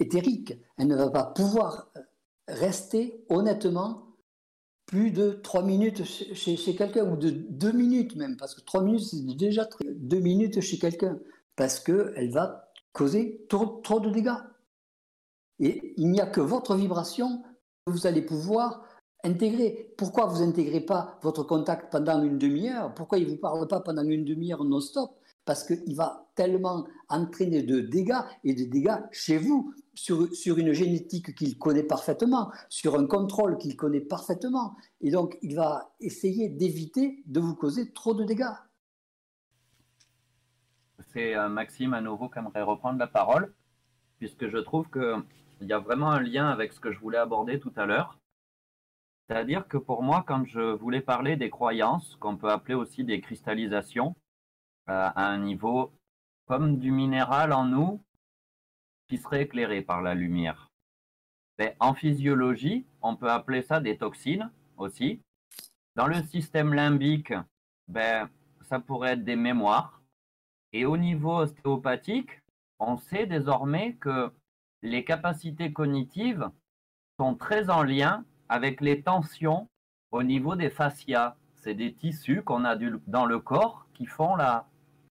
[0.00, 0.56] éthérique.
[0.78, 1.90] Elle ne va pas pouvoir
[2.48, 4.13] rester honnêtement
[4.86, 9.04] plus de trois minutes chez, quelqu'un, ou de deux minutes même, parce que trois minutes,
[9.04, 11.18] c'est déjà deux minutes chez quelqu'un,
[11.56, 14.36] parce qu'elle va causer trop, trop de dégâts.
[15.60, 17.42] Et il n'y a que votre vibration
[17.86, 18.84] que vous allez pouvoir
[19.22, 19.94] intégrer.
[19.96, 22.92] Pourquoi vous intégrez pas votre contact pendant une demi-heure?
[22.94, 25.18] Pourquoi il ne vous parle pas pendant une demi-heure non-stop?
[25.44, 31.34] Parce qu'il va tellement entraîner de dégâts et de dégâts chez vous, sur, une génétique
[31.34, 34.76] qu'il connaît parfaitement, sur un contrôle qu'il connaît parfaitement.
[35.00, 38.54] Et donc, il va essayer d'éviter de vous causer trop de dégâts.
[41.12, 43.54] C'est euh, Maxime à nouveau qui aimerait reprendre la parole,
[44.18, 47.60] puisque je trouve qu'il y a vraiment un lien avec ce que je voulais aborder
[47.60, 48.18] tout à l'heure.
[49.28, 53.20] C'est-à-dire que pour moi, quand je voulais parler des croyances, qu'on peut appeler aussi des
[53.20, 54.16] cristallisations,
[54.86, 55.92] à un niveau
[56.46, 58.02] comme du minéral en nous
[59.08, 60.70] qui serait éclairé par la lumière.
[61.58, 65.20] Mais en physiologie, on peut appeler ça des toxines aussi.
[65.94, 67.32] Dans le système limbique,
[67.88, 68.28] ben,
[68.62, 70.02] ça pourrait être des mémoires.
[70.72, 72.40] Et au niveau ostéopathique,
[72.80, 74.32] on sait désormais que
[74.82, 76.50] les capacités cognitives
[77.18, 79.68] sont très en lien avec les tensions
[80.10, 81.36] au niveau des fascias.
[81.54, 82.76] C'est des tissus qu'on a
[83.06, 84.66] dans le corps qui font la,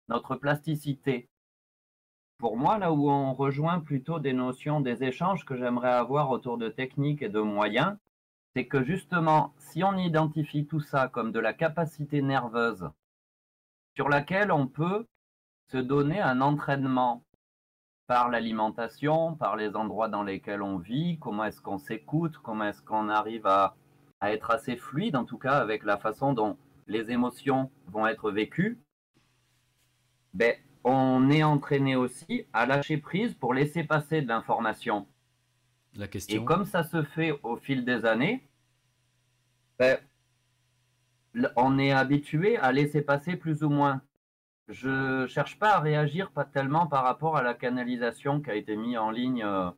[0.08, 1.28] notre plasticité.
[2.38, 6.58] Pour moi, là où on rejoint plutôt des notions des échanges que j'aimerais avoir autour
[6.58, 7.96] de techniques et de moyens,
[8.54, 12.88] c'est que justement, si on identifie tout ça comme de la capacité nerveuse
[13.94, 15.06] sur laquelle on peut
[15.70, 17.24] se donner un entraînement
[18.06, 22.82] par l'alimentation, par les endroits dans lesquels on vit, comment est-ce qu'on s'écoute, comment est-ce
[22.82, 23.76] qu'on arrive à,
[24.20, 28.30] à, être assez fluide, en tout cas avec la façon dont les émotions vont être
[28.30, 28.78] vécues,
[30.34, 35.06] ben, on est entraîné aussi à lâcher prise pour laisser passer de l'information.
[35.94, 36.42] La question.
[36.42, 38.46] Et comme ça se fait au fil des années,
[39.78, 39.98] ben,
[41.56, 44.02] on est habitué à laisser passer plus ou moins.
[44.68, 48.76] Je cherche pas à réagir pas tellement par rapport à la canalisation qui a été
[48.76, 49.70] mise en ligne, euh,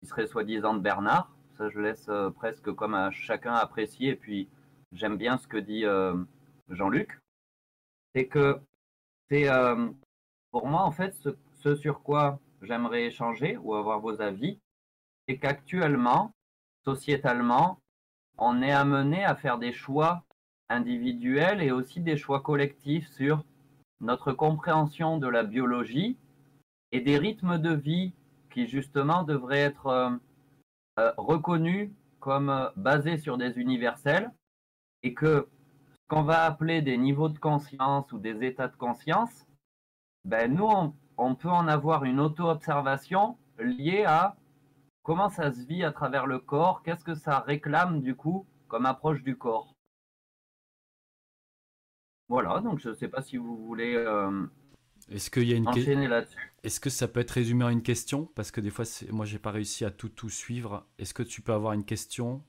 [0.00, 1.30] qui serait soi-disant de Bernard.
[1.56, 4.10] Ça, je laisse euh, presque comme à chacun apprécier.
[4.10, 4.48] Et puis,
[4.92, 6.14] j'aime bien ce que dit euh,
[6.68, 7.20] Jean-Luc.
[8.14, 8.60] C'est que
[9.30, 9.48] c'est
[10.50, 11.14] pour moi, en fait,
[11.60, 14.58] ce, sur quoi j'aimerais échanger ou avoir vos avis,
[15.26, 16.32] c'est qu'actuellement,
[16.84, 17.80] sociétalement,
[18.38, 20.24] on est amené à faire des choix
[20.68, 23.44] individuels et aussi des choix collectifs sur
[24.00, 26.16] notre compréhension de la biologie
[26.92, 28.12] et des rythmes de vie
[28.50, 30.10] qui justement devraient être euh,
[30.98, 34.30] euh, reconnus comme euh, basés sur des universels
[35.02, 35.48] et que
[36.08, 39.46] qu'on va appeler des niveaux de conscience ou des états de conscience
[40.24, 40.68] ben nous,
[41.16, 44.36] on, peut en avoir une auto-observation liée à
[45.02, 48.84] comment ça se vit à travers le corps, qu'est-ce que ça réclame du coup comme
[48.84, 49.74] approche du corps.
[52.28, 54.46] Voilà, donc je ne sais pas si vous voulez euh,
[55.10, 56.52] Est-ce qu'il y a une enchaîner là-dessus.
[56.62, 58.26] Est-ce que ça peut être résumé en une question?
[58.34, 60.86] Parce que des fois, moi, j'ai pas réussi à tout, tout suivre.
[60.98, 62.44] Est-ce que tu peux avoir une question?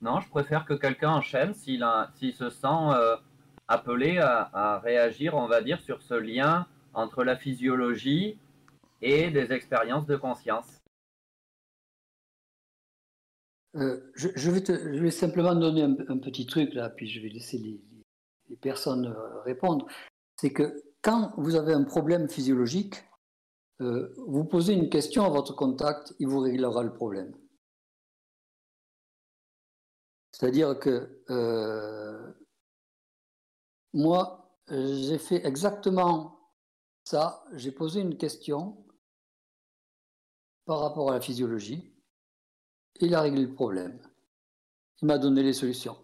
[0.00, 1.84] Non, je préfère que quelqu'un enchaîne s'il
[2.34, 2.66] se sent...
[2.66, 3.16] Euh,
[3.68, 8.38] appelé à, réagir, on va dire, sur ce lien entre la physiologie
[9.02, 10.82] et des expériences de conscience.
[13.76, 17.80] Euh, je, vais simplement donner un, petit truc là, puis je vais laisser les,
[18.56, 19.86] personnes euh, répondre.
[20.36, 23.04] C'est que quand vous avez un problème physiologique,
[23.80, 27.34] vous posez une question à votre contact, il vous réglera le problème.
[30.44, 31.24] C'est-à-dire que
[33.94, 36.50] moi, j'ai fait exactement
[37.02, 37.46] ça.
[37.54, 38.84] J'ai posé une question
[40.66, 41.94] par rapport à la physiologie.
[43.00, 43.98] Il a réglé le problème.
[45.00, 45.96] Il m'a donné les solutions.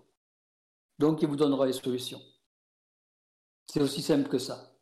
[0.98, 2.22] Donc, il vous donnera les solutions.
[3.66, 4.74] C'est aussi simple que ça.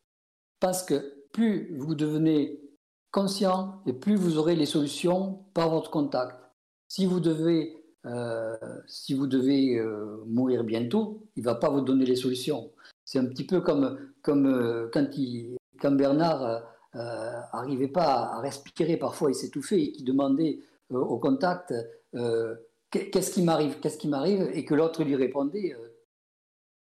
[0.60, 2.62] Parce que plus vous devenez
[3.10, 6.38] conscient et plus vous aurez les solutions par votre contact.
[6.86, 7.77] Si vous devez,
[8.08, 8.56] euh,
[8.86, 12.70] si vous devez euh, mourir bientôt, il ne va pas vous donner les solutions.
[13.04, 15.08] C'est un petit peu comme, comme euh, quand,
[15.80, 21.72] quand Bernard n'arrivait pas à respirer, parfois il s'étouffait et qu'il demandait au contact
[22.90, 25.76] qu'est-ce qui m'arrive, qu'est-ce qui m'arrive, et que l'autre lui répondait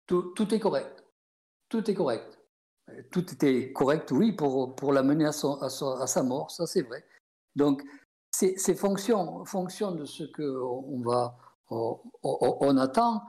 [0.08, 1.04] tout, est correct,
[1.70, 2.40] tout est correct.
[3.12, 7.04] Tout était correct, oui, pour, pour l'amener à, à, à, sa mort, ça c'est vrai.
[7.58, 7.84] Donc,
[8.58, 11.04] c'est fonction, fonction de ce qu'on
[12.22, 13.24] on, attend,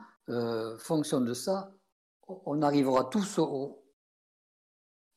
[0.77, 1.71] fonction de ça,
[2.27, 3.79] on arrivera tous au,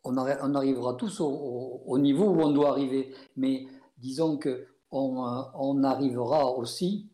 [0.04, 3.14] on, arrivera tous au, niveau où on doit arriver.
[3.36, 3.66] Mais
[3.98, 7.10] disons que on, arrivera aussi,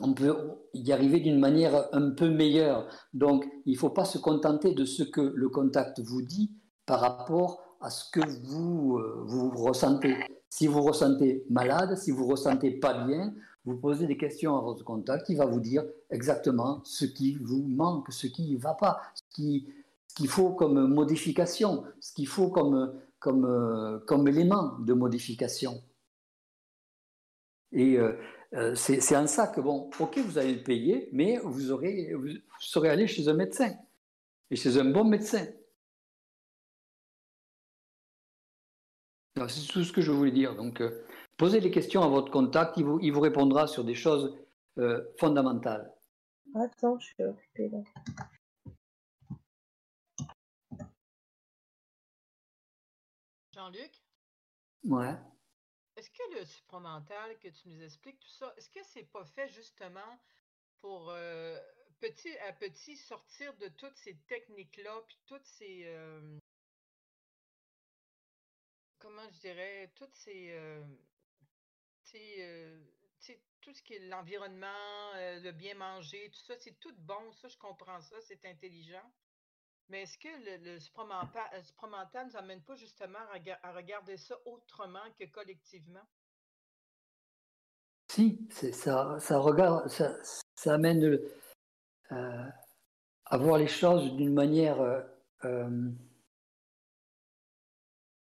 [0.00, 0.36] on peut
[0.74, 2.88] y arriver d'une manière un peu meilleure.
[3.14, 6.52] Donc, il ne faut pas se contenter de ce que le contact vous dit
[6.86, 10.16] par rapport à ce que vous, euh, vous ressentez.
[10.56, 13.34] Si vous ressentez malade, si vous ressentez pas bien,
[13.66, 17.62] vous posez des questions à votre contact, il va vous dire exactement ce qui vous
[17.68, 19.68] manque, ce qui ne va pas, ce qui,
[20.14, 25.82] qu'il faut comme modification, ce qu'il faut comme, comme, comme élément de modification.
[27.72, 28.18] Et euh,
[28.54, 32.28] euh, c'est en ça que, bon, ok, vous allez le payer, mais vous, aurez, vous
[32.60, 33.74] serez allé chez un médecin,
[34.50, 35.44] et chez un bon médecin.
[39.48, 40.56] C'est tout ce que je voulais dire.
[40.56, 41.04] Donc, euh,
[41.36, 44.36] posez des questions à votre contact, il vous, il vous répondra sur des choses
[45.18, 45.90] fondamentales.
[46.54, 47.78] Attends, je suis occupée là.
[53.54, 54.02] Jean-Luc?
[54.84, 55.14] Ouais.
[55.96, 59.48] Est-ce que le supramental que tu nous expliques, tout ça, est-ce que c'est pas fait
[59.48, 60.20] justement
[60.82, 61.58] pour euh,
[61.98, 65.84] petit à petit sortir de toutes ces techniques-là, puis toutes ces.
[65.86, 66.38] Euh,
[69.06, 70.50] comment je dirais, toutes ces.
[70.52, 70.82] Euh,
[73.60, 77.58] tout ce qui est l'environnement, le bien manger, tout ça, c'est tout bon, ça, je
[77.58, 79.12] comprends ça, c'est intelligent.
[79.88, 80.28] Mais est-ce que
[80.64, 83.18] le, supramental, ne nous amène pas justement
[83.62, 86.06] à, regarder ça autrement que collectivement?
[88.08, 91.20] Si, ça, ça, regarde, ça, amène
[92.12, 92.50] euh,
[93.24, 95.02] à voir les choses d'une manière euh,
[95.44, 95.90] euh,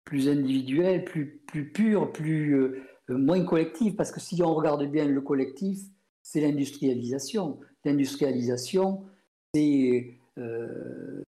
[0.05, 5.21] plus individuelle, plus, plus pure, plus, moins collective, parce que si on regarde bien le
[5.21, 5.81] collectif,
[6.23, 7.61] c'est l'industrialisation.
[7.85, 9.05] L'industrialisation,
[9.53, 11.23] c'est euh,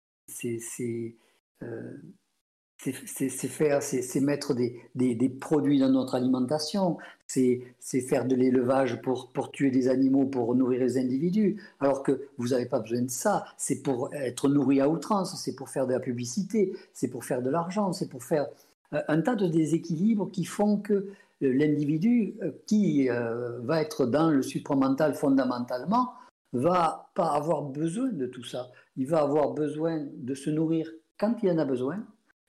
[2.82, 9.30] c'est faire, c'est mettre des, des, produits dans notre alimentation, c'est faire de l'élevage pour,
[9.32, 13.10] pour tuer des animaux, pour nourrir les individus, alors que vous n'avez pas besoin de
[13.10, 17.24] ça, c'est pour être nourri à outrance, c'est pour faire de la publicité, c'est pour
[17.24, 18.48] faire de l'argent, c'est pour faire
[18.94, 21.08] euh, un tas de déséquilibres qui font que euh,
[21.40, 22.34] l'individu
[22.66, 26.12] qui va être dans le supramental fondamentalement
[26.52, 28.70] va pas avoir besoin de tout ça.
[28.96, 32.04] Il va avoir besoin de se nourrir quand il en a besoin.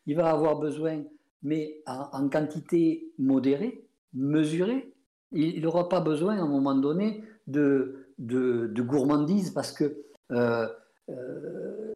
[0.05, 1.03] Il va avoir besoin,
[1.41, 4.91] mais en, quantité modérée, mesurée.
[5.31, 10.67] Il n'aura pas besoin à un moment donné de, de, gourmandise parce que euh,
[11.09, 11.93] euh,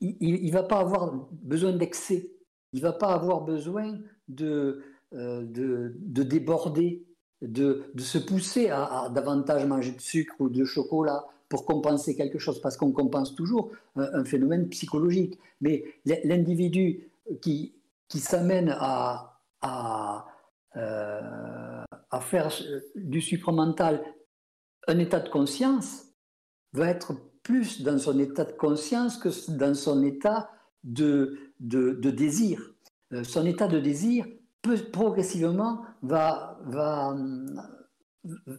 [0.00, 2.30] il ne va pas avoir besoin d'excès.
[2.72, 3.98] Il ne va pas avoir besoin
[4.28, 4.82] de,
[5.14, 7.04] euh, de, de déborder
[7.46, 12.60] de, se pousser à, davantage manger de sucre ou de chocolat pour compenser quelque chose,
[12.60, 15.38] parce qu'on compense toujours un, phénomène psychologique.
[15.60, 17.08] Mais l'individu
[17.40, 17.74] qui,
[18.08, 20.26] qui s'amène à, à,
[20.76, 22.50] euh, à faire
[22.94, 24.04] du supramental
[24.86, 26.06] un état de conscience
[26.72, 30.50] va être plus dans son état de conscience que dans son état
[30.82, 32.60] de, de, désir.
[33.12, 34.26] Euh, son état de désir
[34.92, 37.14] progressivement va, va,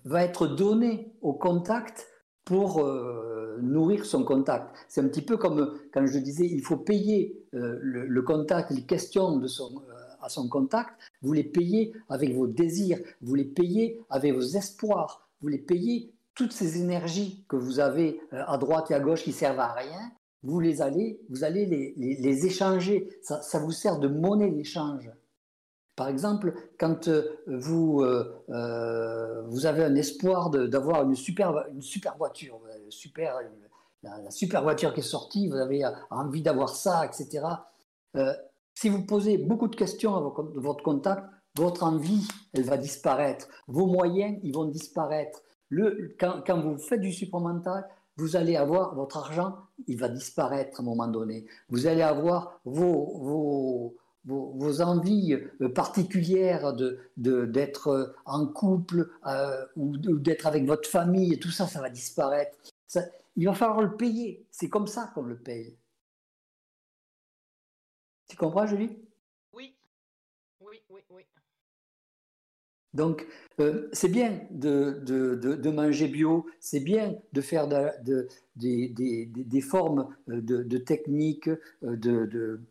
[0.06, 2.08] va être donné au contact
[2.46, 4.76] pour euh, nourrir son contact.
[4.88, 8.84] C'est un petit peu comme quand je disais, il faut payer euh, le, contact, les
[8.84, 10.92] questions de son, euh, à son contact,
[11.22, 16.14] vous les payez avec vos désirs, vous les payez avec vos espoirs, vous les payez
[16.34, 20.12] toutes ces énergies que vous avez à droite et à gauche qui servent à rien,
[20.46, 23.10] vous les allez, vous allez les, les, échanger.
[23.22, 25.12] Ça, vous sert de monnaie d'échange.
[25.96, 31.82] Par exemple, quand euh, vous, euh, euh, vous avez un espoir d'avoir une super, une
[31.82, 32.62] super voiture,
[32.96, 33.40] super,
[34.04, 37.46] la, super voiture qui est sortie, vous avez envie d'avoir ça, etc.
[38.74, 41.24] si vous posez beaucoup de questions à votre contact,
[41.58, 43.48] votre envie, elle va disparaître.
[43.68, 45.42] Vos moyens, ils vont disparaître.
[45.70, 47.88] Le, quand, quand, vous faites du supramental,
[48.18, 49.56] vous allez avoir votre argent,
[49.88, 51.46] il va disparaître à un moment donné.
[51.70, 59.66] Vous allez avoir vos, vos vos, envies euh, particulières de, d'être euh, en couple euh,
[59.76, 62.58] ou d'être avec votre famille, tout ça, ça va disparaître.
[63.36, 64.46] Il va falloir le payer.
[64.52, 65.78] C'est comme ça qu'on le paye.
[68.28, 68.98] Tu comprends, Julie?
[69.54, 69.76] Oui.
[70.60, 71.26] Oui, oui, oui.
[72.94, 73.28] Donc,
[73.92, 81.50] c'est bien de, de, manger bio, c'est bien de faire de, des formes de, techniques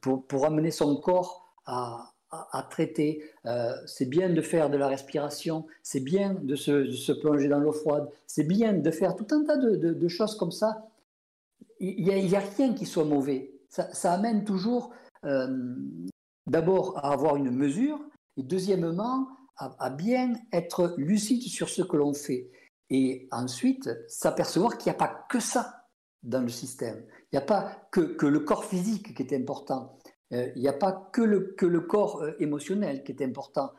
[0.00, 2.13] pour, pour, amener son corps à,
[2.70, 3.22] traiter.
[3.46, 7.72] Euh, c'est bien de faire de la respiration, c'est bien de se, plonger dans l'eau
[7.72, 10.86] froide, c'est bien de faire tout un tas de, choses comme ça.
[11.80, 13.52] Il n'y a, rien qui soit mauvais.
[13.68, 14.92] Ça, amène toujours
[16.46, 18.00] d'abord à avoir une mesure,
[18.36, 22.50] et deuxièmement à, bien être lucide sur ce que l'on fait.
[22.90, 25.86] Et ensuite, s'apercevoir qu'il n'y a pas que ça
[26.22, 27.04] dans le système.
[27.32, 29.96] Il n'y a pas que, le corps physique qui est important.
[30.56, 33.72] Il n'y a pas que le, corps émotionnel qui est important.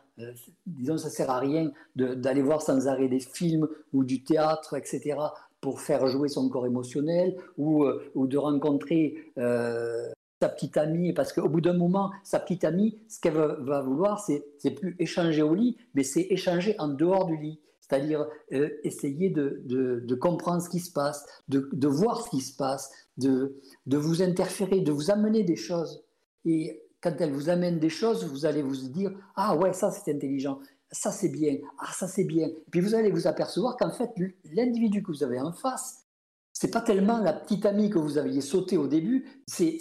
[0.66, 4.76] disons, ça ne sert à rien d'aller voir sans arrêt des films ou du théâtre,
[4.76, 5.18] etc.,
[5.66, 11.34] pour faire jouer son corps émotionnel ou, euh, de rencontrer euh, sa petite amie, parce
[11.34, 14.46] qu'au bout d'un moment, sa petite amie, ce qu'elle va, vouloir, c'est,
[14.76, 17.60] plus échanger au lit, mais c'est échanger en dehors du lit.
[17.82, 22.92] C'est-à-dire euh, essayer de, comprendre ce qui se passe, de, voir ce qui se passe,
[23.18, 26.05] de vous interférer, de vous amener des choses.
[26.46, 30.14] Et quand elle vous amène des choses, vous allez vous dire Ah ouais, ça c'est
[30.14, 30.60] intelligent
[30.92, 32.50] ça c'est bien, ah ça c'est bien.
[32.72, 34.12] puis vous allez vous apercevoir qu'en fait,
[34.46, 36.06] l'individu que vous avez en face,
[36.54, 39.78] c'est pas tellement la petite amie que vous aviez sauté au début, c'est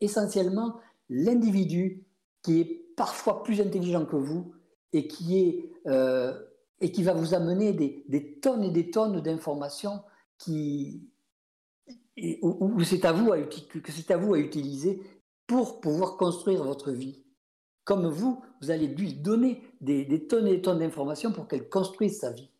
[0.00, 2.04] essentiellement l'individu
[2.42, 4.54] qui est parfois plus intelligent que vous
[4.92, 6.32] et qui, est, euh,
[6.80, 10.02] et qui va vous amener des, tonnes et des tonnes d'informations
[10.38, 11.08] qui,
[12.42, 15.02] où, c'est à, à, que c'est à vous à utiliser
[15.46, 17.24] pour pouvoir construire votre vie.
[17.84, 22.20] Comme vous, vous allez lui donner des, tonnes et des tonnes d'informations pour qu'elle construise
[22.20, 22.50] sa vie.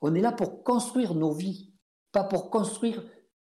[0.00, 1.72] On est là pour construire nos vies,
[2.12, 3.04] pas pour construire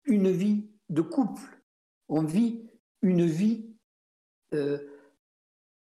[0.05, 1.63] une vie de couple.
[2.09, 2.71] On vit
[3.03, 3.77] une vie
[4.55, 4.79] euh,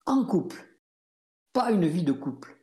[0.07, 0.63] en couple,
[1.53, 2.57] pas une vie de couple.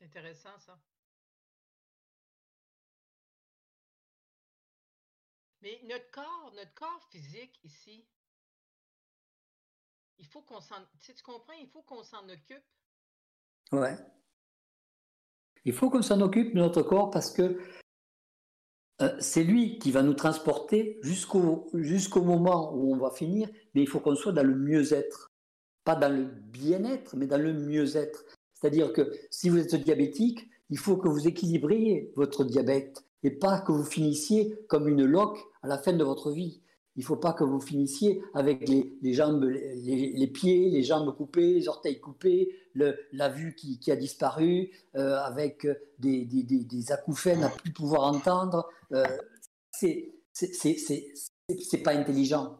[0.00, 0.78] Intéressant ça.
[5.62, 8.06] Mais notre corps, notre corps physique ici,
[10.18, 10.76] il faut qu'on s'en.
[11.00, 12.64] Tu, comprends, il faut qu'on s'en occupe.
[13.72, 13.96] Ouais.
[15.64, 17.58] Il faut qu'on s'en occupe de notre corps parce que
[19.02, 23.82] euh, c'est lui qui va nous transporter jusqu'au jusqu'au moment où on va finir, mais
[23.82, 25.32] il faut qu'on soit dans le mieux-être.
[25.84, 28.24] Pas dans le bien-être, mais dans le mieux-être.
[28.54, 33.60] C'est-à-dire que si vous êtes diabétique, il faut que vous équilibriez votre diabète et pas
[33.60, 36.62] que vous finissiez comme une loque à la fin de votre vie.
[36.96, 41.52] Il ne faut pas que vous finissiez avec les, jambes, les, pieds, les jambes coupées,
[41.52, 45.66] les orteils coupés, la vue qui, a disparu, euh, avec
[45.98, 48.68] des, des, acouphènes à plus pouvoir entendre.
[48.92, 49.04] Euh,
[49.72, 50.12] c'est
[51.84, 52.58] pas intelligent.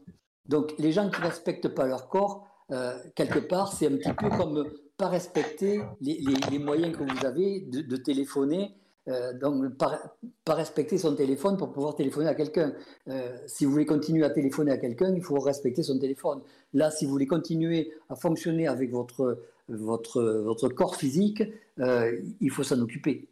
[0.49, 4.29] Donc les gens qui respectent pas leur corps, euh, quelque part, c'est un petit peu
[4.29, 8.75] comme pas respecter les, moyens que vous avez de téléphoner
[9.09, 10.17] euh, donc, pas,
[10.49, 12.73] respecter son téléphone pour pouvoir téléphoner à quelqu'un.
[13.09, 16.41] Euh, si vous voulez continuer à téléphoner à quelqu'un, il faut respecter son téléphone.
[16.73, 21.43] Là, si vous voulez continuer à fonctionner avec votre, votre, votre corps physique,
[21.79, 23.29] euh, il faut s'en occuper.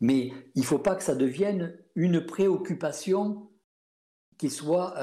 [0.00, 3.48] Mais il ne faut pas que ça devienne une préoccupation
[4.38, 4.94] qui soit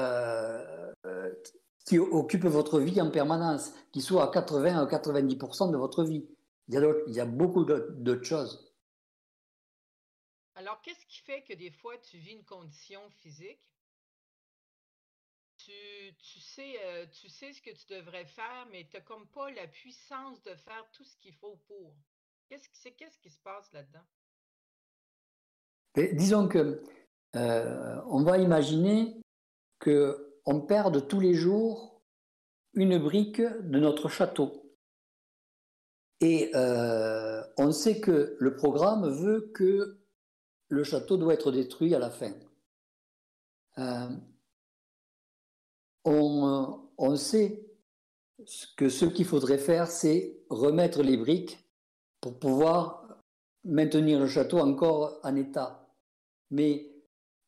[1.84, 6.26] qui occupe votre vie en permanence, qui soit à 80 à 90% de votre vie.
[6.68, 6.74] Il
[7.08, 8.65] y a beaucoup d'autres choses.
[10.66, 13.62] Alors, qu'est-ce qui fait que des fois, tu vis une condition physique?
[15.58, 19.48] Tu, sais, euh, tu sais ce que tu devrais faire, mais tu n'as comme pas
[19.52, 21.94] la puissance de faire tout ce qu'il faut pour.
[22.48, 24.04] Qu'est-ce qui, se passe là-dedans?
[26.14, 26.82] disons que
[27.36, 29.20] euh, on va imaginer
[29.80, 32.02] qu'on perde tous les jours
[32.74, 34.74] une brique de notre château.
[36.20, 40.05] Et euh, on sait que le programme veut que
[40.68, 42.32] le château doit être détruit à la fin.
[43.78, 44.08] Euh,
[46.04, 47.66] on, sait
[48.76, 51.58] que ce qu'il faudrait faire, c'est remettre les briques
[52.20, 53.06] pour pouvoir
[53.64, 55.88] maintenir le château encore en état.
[56.50, 56.92] Mais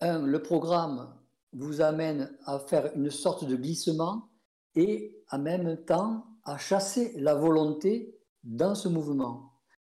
[0.00, 1.14] le programme
[1.52, 4.28] vous amène à faire une sorte de glissement
[4.74, 9.52] et en même temps à chasser la volonté dans ce mouvement.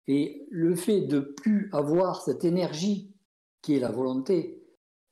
[0.07, 3.12] Et le fait de plus avoir cette énergie
[3.63, 4.63] qui est la volonté,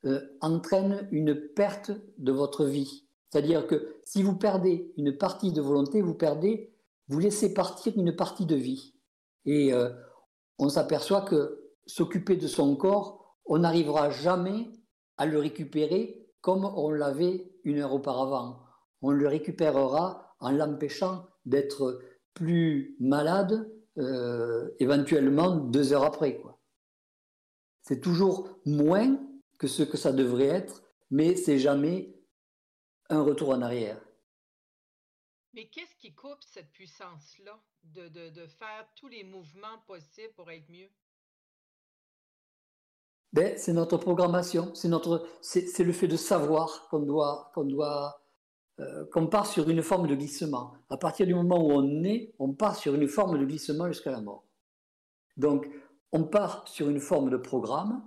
[0.04, 3.04] euh, entraîne une perte de votre vie.
[3.28, 6.74] C'est-à-dire que si vous perdez une partie de volonté, vous perdez,
[7.08, 8.94] vous laissez partir une partie de vie.
[9.46, 9.90] Et euh,
[10.58, 14.70] on s'aperçoit que s'occuper de son corps, on n'arrivera jamais
[15.16, 18.60] à le récupérer comme on l'avait une heure auparavant.
[19.02, 22.00] On le récupérera en l'empêchant d'être
[22.34, 26.38] plus malade, euh, éventuellement deux heures après.
[26.38, 26.59] Quoi.
[27.90, 29.18] C'est toujours moins
[29.58, 30.80] que ce que ça devrait être,
[31.10, 32.14] mais c'est jamais
[33.08, 34.00] un retour en arrière.
[35.54, 40.70] Mais qu'est-ce qui coupe cette puissance-là de, de, faire tous les mouvements possibles pour être
[40.70, 40.88] mieux?
[43.32, 48.22] Ben, c'est notre programmation, c'est notre, c'est, le fait de savoir qu'on doit, qu'on doit
[48.78, 50.74] euh, qu'on part sur une forme de glissement.
[50.90, 54.12] À partir du moment où on est, on part sur une forme de glissement jusqu'à
[54.12, 54.44] la mort.
[55.36, 55.68] Donc,
[56.12, 58.02] on part sur une forme de programme.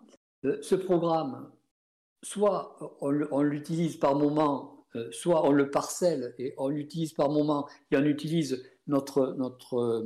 [0.45, 1.51] Euh, ce programme,
[2.22, 7.68] soit on, l'utilise par moment, euh, soit on le parcelle et on l'utilise par moment
[7.91, 10.06] et on utilise notre, notre,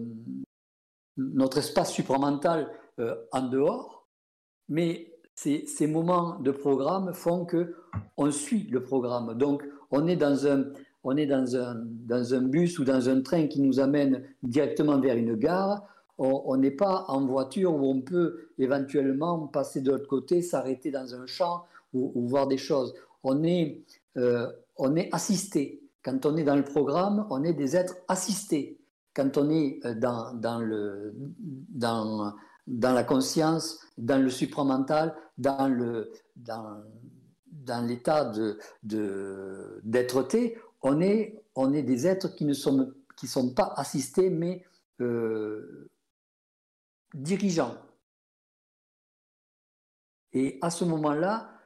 [1.17, 2.71] notre espace supramental
[3.31, 4.07] en dehors.
[4.69, 7.75] Mais ces, ces, moments de programme font que
[8.17, 9.37] on suit le programme.
[9.37, 10.65] Donc, on est dans un,
[11.03, 14.99] on est dans un, dans un bus ou dans un train qui nous amène directement
[14.99, 15.87] vers une gare.
[16.17, 21.13] On n'est pas en voiture où on peut éventuellement passer de l'autre côté, s'arrêter dans
[21.13, 22.95] un champ ou, voir des choses.
[23.23, 23.83] On est,
[24.17, 25.83] euh, on est assisté.
[26.03, 28.79] Quand on est dans le programme, on est des êtres assistés.
[29.13, 31.13] Quand on est euh, dans, dans, le,
[31.69, 32.33] dans,
[32.65, 36.81] dans la conscience, dans le supramental, dans le, dans,
[37.51, 38.31] dans l'état
[38.83, 44.63] d'être-té, on est, on est des êtres qui ne sont, qui sont pas assistés, mais
[45.01, 45.89] euh,
[47.13, 47.75] dirigeants.
[50.33, 51.65] Et à ce moment-là,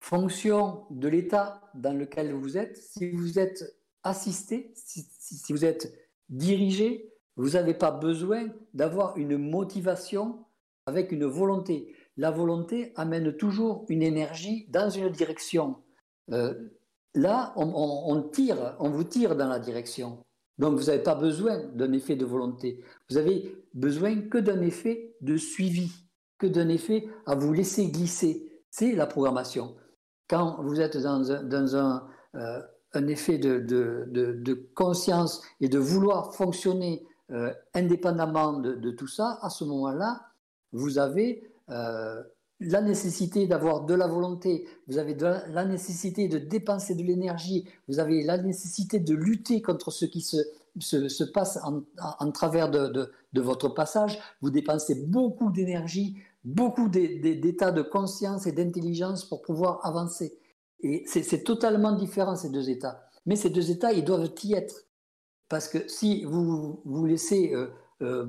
[0.00, 3.64] fonction de l'état dans lequel vous êtes, si vous êtes
[4.02, 5.94] assisté, si, si vous êtes
[6.28, 10.46] dirigé, vous n'avez pas besoin d'avoir une motivation
[10.86, 15.82] avec une volonté la volonté amène toujours une énergie dans une direction.
[16.30, 16.54] Euh,
[17.14, 20.24] là, on, tire, on vous tire dans la direction.
[20.58, 22.82] Donc, vous n'avez pas besoin d'un effet de volonté.
[23.10, 25.90] Vous avez besoin que d'un effet de suivi,
[26.38, 28.62] que d'un effet à vous laisser glisser.
[28.70, 29.74] C'est la programmation.
[30.28, 32.60] Quand vous êtes dans un, euh,
[33.08, 40.26] effet de, conscience et de vouloir fonctionner euh, indépendamment de, tout ça, à ce moment-là,
[40.72, 42.22] vous avez euh,
[42.60, 47.98] la nécessité d'avoir de la volonté, vous avez la nécessité de dépenser de l'énergie, vous
[47.98, 50.38] avez la nécessité de lutter contre ce qui se,
[50.78, 57.82] se, passe en, travers de, de, votre passage, vous dépensez beaucoup d'énergie, beaucoup d'états de
[57.82, 60.38] conscience et d'intelligence pour pouvoir avancer.
[60.80, 63.08] Et c'est totalement différent ces deux états.
[63.26, 64.84] Mais ces deux états, ils doivent y être.
[65.48, 67.68] Parce que si vous vous laissez euh,
[68.02, 68.26] euh,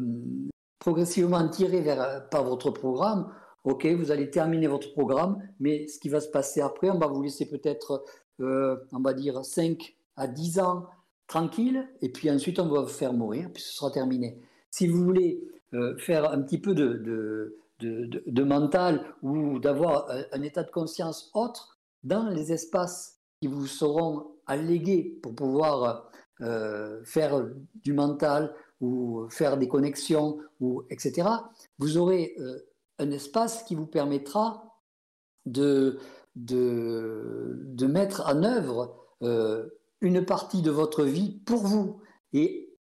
[0.80, 3.32] progressivement tiré vers, euh, par votre programme,
[3.66, 7.07] ok, vous allez terminer votre programme, mais ce qui va se passer après, on va
[7.07, 8.05] vous laisser peut-être,
[8.39, 10.86] euh, on va dire, 5 à 10 ans
[11.28, 14.39] tranquille, et puis ensuite on va vous faire mourir, puis ce sera terminé.
[14.70, 15.43] Si vous voulez
[15.74, 16.93] euh, faire un petit peu de,
[17.80, 23.66] de, de, mental ou d'avoir un, état de conscience autre, dans les espaces qui vous
[23.66, 26.11] seront allégués pour pouvoir
[27.05, 27.45] faire
[27.84, 31.28] du mental, ou faire des connexions, ou, etc.,
[31.80, 32.57] vous aurez euh,
[32.99, 34.81] un espace qui vous permettra
[35.45, 35.99] de,
[36.35, 39.69] de, de mettre en œuvre euh,
[40.01, 42.01] une partie de votre vie pour vous.
[42.33, 42.77] Et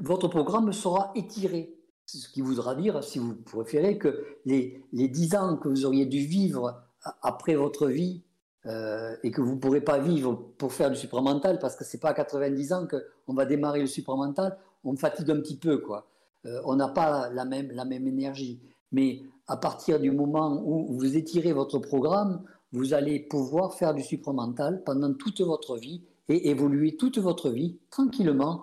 [0.00, 1.78] votre programme sera étiré.
[2.06, 6.06] Ce qui voudra dire, si vous préférez, que les, les 10 ans que vous auriez
[6.06, 6.82] dû vivre
[7.22, 8.22] après votre vie
[8.66, 11.96] euh, et que vous ne pourrez pas vivre pour faire du supramental, parce que ce
[11.96, 15.78] n'est pas à 90 ans qu'on va démarrer le supramental, on fatigue un petit peu,
[15.78, 16.06] quoi.
[16.44, 18.60] Euh, on n'a pas la même, la même énergie.
[18.90, 24.02] Mais à partir du moment où vous étirez votre programme, vous allez pouvoir faire du
[24.02, 28.62] supramental pendant toute votre vie et évoluer toute votre vie tranquillement,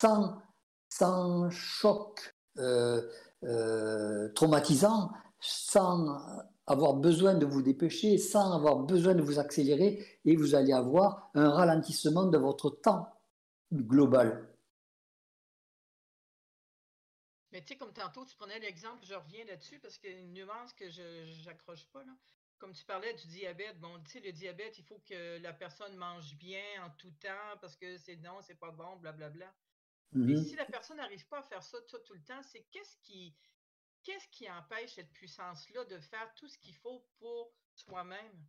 [0.00, 0.38] sans,
[0.88, 3.02] sans choc euh,
[3.44, 5.10] euh, traumatisant,
[5.40, 6.18] sans
[6.66, 11.30] avoir besoin de vous dépêcher, sans avoir besoin de vous accélérer, et vous allez avoir
[11.34, 13.08] un ralentissement de votre temps
[13.72, 14.49] global.
[17.52, 20.18] Mais tu sais, comme tantôt, tu prenais l'exemple, je reviens là-dessus parce qu'il y a
[20.18, 22.04] une nuance que je n'accroche pas.
[22.04, 22.12] Là.
[22.58, 25.96] Comme tu parlais du diabète, bon, tu sais, le diabète, il faut que la personne
[25.96, 29.52] mange bien en tout temps parce que c'est non, c'est pas bon, blablabla.
[30.12, 30.44] Mais mm-hmm.
[30.44, 33.34] si la personne n'arrive pas à faire ça tout, tout le temps, c'est qu'est-ce qui,
[34.02, 38.46] qu'est-ce qui empêche cette puissance-là de faire tout ce qu'il faut pour soi-même?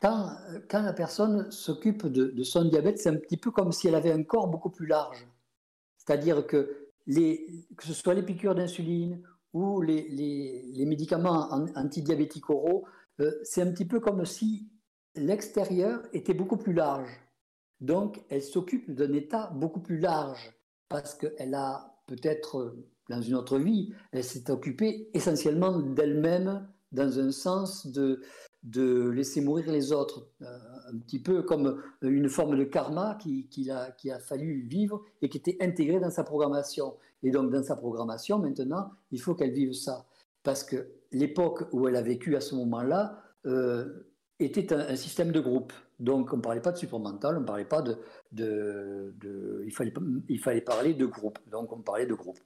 [0.00, 0.36] Quand,
[0.70, 3.94] quand, la personne s'occupe de, de, son diabète, c'est un petit peu comme si elle
[3.94, 5.26] avait un corps beaucoup plus large.
[6.00, 7.46] C'est-à-dire que, les,
[7.76, 9.22] que ce soit les piqûres d'insuline
[9.52, 12.86] ou les, les, médicaments antidiabétiques oraux,
[13.20, 14.68] euh, c'est un petit peu comme si
[15.14, 17.10] l'extérieur était beaucoup plus large.
[17.80, 20.52] Donc, elle s'occupe d'un état beaucoup plus large
[20.88, 22.76] parce qu'elle a peut-être,
[23.08, 28.22] dans une autre vie, elle s'est occupée essentiellement d'elle-même dans un sens de,
[28.62, 30.58] de laisser mourir les autres, euh,
[30.92, 35.02] un petit peu comme une forme de karma qu'il qui a, qui a fallu vivre
[35.22, 36.94] et qui était intégré dans sa programmation.
[37.22, 40.06] Et donc dans sa programmation, maintenant, il faut qu'elle vive ça.
[40.42, 44.06] Parce que l'époque où elle a vécu à ce moment-là, euh,
[44.38, 45.72] était un, système de groupe.
[45.98, 47.98] Donc, on ne parlait pas de supramental, on ne parlait pas de.
[48.32, 49.92] de, il, fallait,
[50.28, 51.38] il fallait parler de groupe.
[51.50, 52.38] Donc, on parlait de groupe.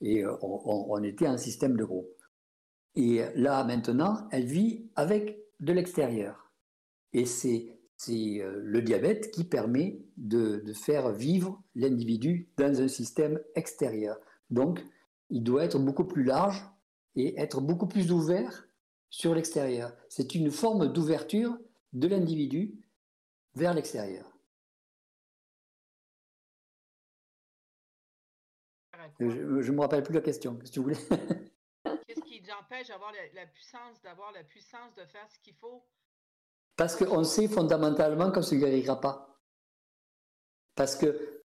[0.00, 2.08] Et euh, on, était un système de groupe.
[2.94, 6.52] Et là, maintenant, elle vit avec de l'extérieur.
[7.12, 7.78] Et c'est
[8.10, 14.18] euh, le diabète qui permet de, faire vivre l'individu dans un système extérieur.
[14.50, 14.84] Donc,
[15.30, 16.62] il doit être beaucoup plus large
[17.14, 18.68] et être beaucoup plus ouvert
[19.08, 19.94] sur l'extérieur.
[20.08, 21.56] C'est une forme d'ouverture
[21.92, 22.74] de l'individu
[23.54, 24.28] vers l'extérieur.
[29.20, 30.56] Je ne me rappelle plus la question.
[30.56, 30.96] Que tu voulais
[32.60, 35.82] Empêche d'avoir la, puissance, d'avoir la puissance de faire ce qu'il faut
[36.76, 39.40] Parce qu'on sait fondamentalement qu'on ne se guérira pas.
[40.74, 41.42] Parce que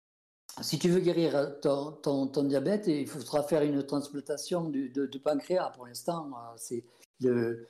[0.63, 5.71] si tu veux guérir ton, diabète, il faudra faire une transplantation du, de, pancréas.
[5.71, 6.31] Pour l'instant,
[7.25, 7.67] euh,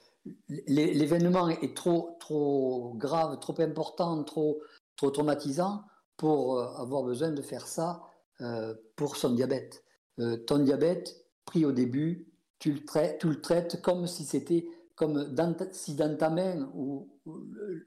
[0.48, 4.62] l'événement est trop, trop grave, trop important, trop,
[4.96, 5.82] trop traumatisant
[6.16, 8.02] pour euh, avoir besoin de faire ça
[8.40, 9.82] euh, pour son diabète.
[10.46, 12.26] ton diabète, pris au début,
[12.58, 15.36] tu le traites, comme si c'était comme
[15.72, 17.08] si dans ta main ou,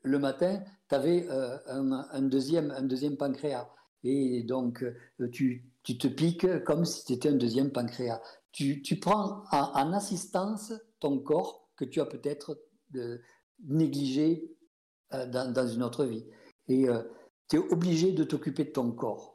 [0.04, 1.28] le matin, tu avais
[1.68, 3.68] un, deuxième, un deuxième pancréas
[4.04, 8.22] et donc euh, tu, te piques comme si tu étais un deuxième pancréas.
[8.52, 12.62] Tu, prends en, assistance ton corps que tu as peut-être
[12.96, 13.18] euh,
[13.66, 14.52] négligé
[15.14, 16.26] euh, dans, une autre vie.
[16.68, 16.86] Et
[17.48, 19.29] tu es obligé de t'occuper de ton corps.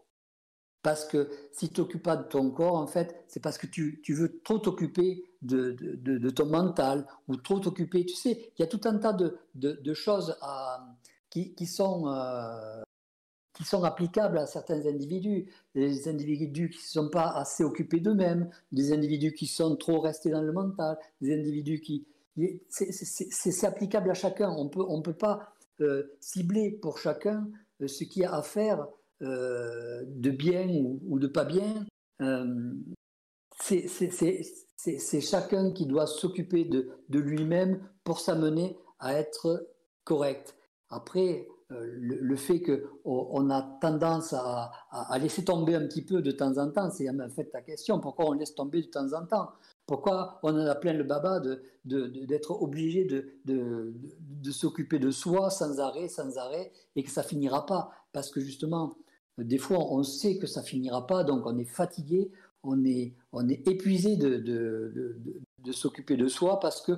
[0.84, 4.02] Parce que si tu t'occupes pas de ton corps, en fait, c'est parce que tu,
[4.10, 8.04] veux trop t'occuper de, ton mental ou trop t'occuper.
[8.04, 10.36] Tu sais, il y a tout un tas de, choses
[11.30, 12.04] qui, sont
[13.54, 18.50] qui sont applicables à certains individus, des individus qui ne sont pas assez occupés d'eux-mêmes,
[18.70, 22.06] des individus qui sont trop restés dans le mental, des individus qui...
[22.68, 24.50] C'est applicable à chacun.
[24.50, 27.48] On peut, ne on peut pas euh, cibler pour chacun
[27.80, 28.86] euh, ce qu'il y a à faire euh,
[29.20, 31.86] de bien ou, de pas bien.
[33.58, 39.68] c'est chacun qui doit s'occuper de, de lui-même pour s'amener à être
[40.04, 40.56] correct.
[40.90, 44.70] Après, euh, le, fait qu'on a tendance à,
[45.18, 48.26] laisser tomber un petit peu de temps en temps, c'est en fait ta question, pourquoi
[48.26, 49.48] on laisse tomber de temps en temps?
[49.86, 51.40] Pourquoi on en a plein le baba
[51.84, 53.94] d'être obligé de,
[54.50, 57.90] s'occuper de soi sans arrêt, sans arrêt, et que ça finira pas?
[58.12, 58.94] Parce que justement,
[59.38, 62.30] des fois, on sait que ça finira pas, donc on est fatigué,
[62.62, 65.18] on est, on est épuisé de,
[65.72, 66.92] s'occuper de soi parce que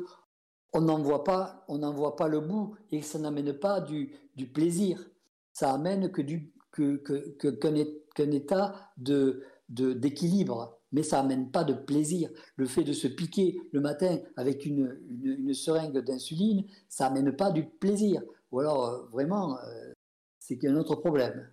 [0.72, 4.12] on n'en voit pas, on n'en voit pas le bout et ça n'amène pas du,
[4.34, 5.08] du, plaisir.
[5.52, 6.96] Ça amène que du que,
[8.14, 12.30] qu'un, état de, d'équilibre, mais ça amène pas de plaisir.
[12.56, 17.50] Le fait de se piquer le matin avec une, une, seringue d'insuline, ça amène pas
[17.50, 18.22] du plaisir.
[18.52, 19.92] Ou alors euh, vraiment, euh,
[20.38, 21.50] c'est qu'il y a un autre problème.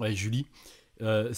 [0.00, 0.46] Ouais, Julie,
[1.02, 1.30] euh,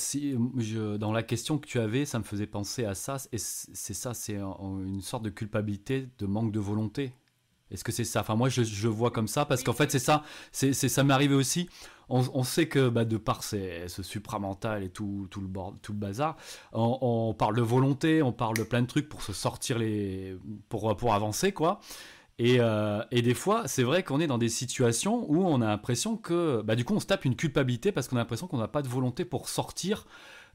[0.98, 3.16] dans la question que tu avais, ça me faisait penser à ça.
[3.32, 7.12] Et c'est ça, c'est une sorte de culpabilité, de manque de volonté.
[7.72, 8.20] Est-ce que c'est ça?
[8.20, 10.22] Enfin, moi, je, vois comme ça parce qu'en fait, c'est ça.
[10.52, 11.68] C'est ça m'est arrivé aussi.
[12.08, 16.36] On, sait que bah, de par ce supramental et tout, le, bazar,
[16.72, 20.36] on, on, parle de volonté, on parle de plein de trucs pour se sortir les,
[20.68, 21.80] pour, pour avancer, quoi.
[22.40, 26.16] Euh, et, des fois, c'est vrai qu'on est dans des situations où on a l'impression
[26.16, 28.68] que, bah, du coup, on se tape une culpabilité parce qu'on a l'impression qu'on n'a
[28.68, 30.06] pas de volonté pour sortir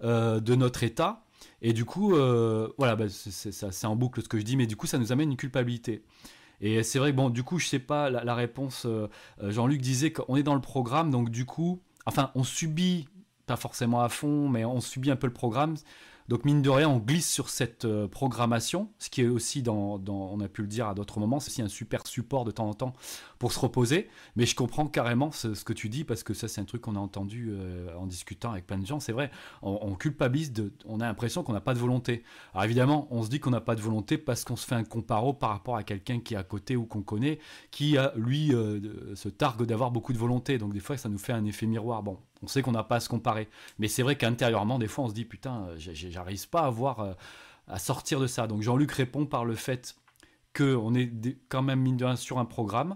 [0.03, 1.23] euh, de notre état.
[1.61, 4.75] Et du coup, euh, voilà, bah, c'est en boucle ce que je dis, mais du
[4.75, 6.03] coup, ça nous amène une culpabilité.
[6.59, 8.87] Et c'est vrai que, bon, du coup, je sais pas, la, la réponse,
[9.41, 13.07] Jean-Luc disait qu'on est dans le programme, donc du coup, enfin, on subit,
[13.45, 15.75] pas forcément à fond, mais on subit un peu le programme.
[16.27, 20.39] Donc mine de rien, on glisse sur cette euh, programmation, ce qui est aussi, on
[20.41, 22.73] a pu le dire à d'autres moments, c'est aussi un super support de temps en
[22.73, 22.93] temps
[23.39, 24.09] pour se reposer.
[24.35, 26.95] Mais je comprends carrément ce, que tu dis parce que ça, c'est un truc qu'on
[26.95, 28.99] a entendu euh, en discutant avec plein de gens.
[28.99, 30.53] C'est vrai, on, culpabilise,
[30.85, 32.23] on a l'impression qu'on n'a pas de volonté.
[32.53, 34.83] Alors évidemment, on se dit qu'on n'a pas de volonté parce qu'on se fait un
[34.83, 37.39] comparo par rapport à quelqu'un qui est à côté ou qu'on connaît,
[37.71, 40.57] qui lui euh, se targue d'avoir beaucoup de volonté.
[40.57, 42.03] Donc des fois, ça nous fait un effet miroir.
[42.03, 43.47] Bon, on sait qu'on n'a pas à se comparer.
[43.79, 47.15] Mais c'est vrai qu'intérieurement, des fois, on se dit putain, euh, j'arrive pas à voir,
[47.67, 48.47] à sortir de ça.
[48.47, 49.95] Donc Jean-Luc répond par le fait
[50.57, 51.11] qu'on est
[51.49, 52.95] quand même mine de rien sur un programme.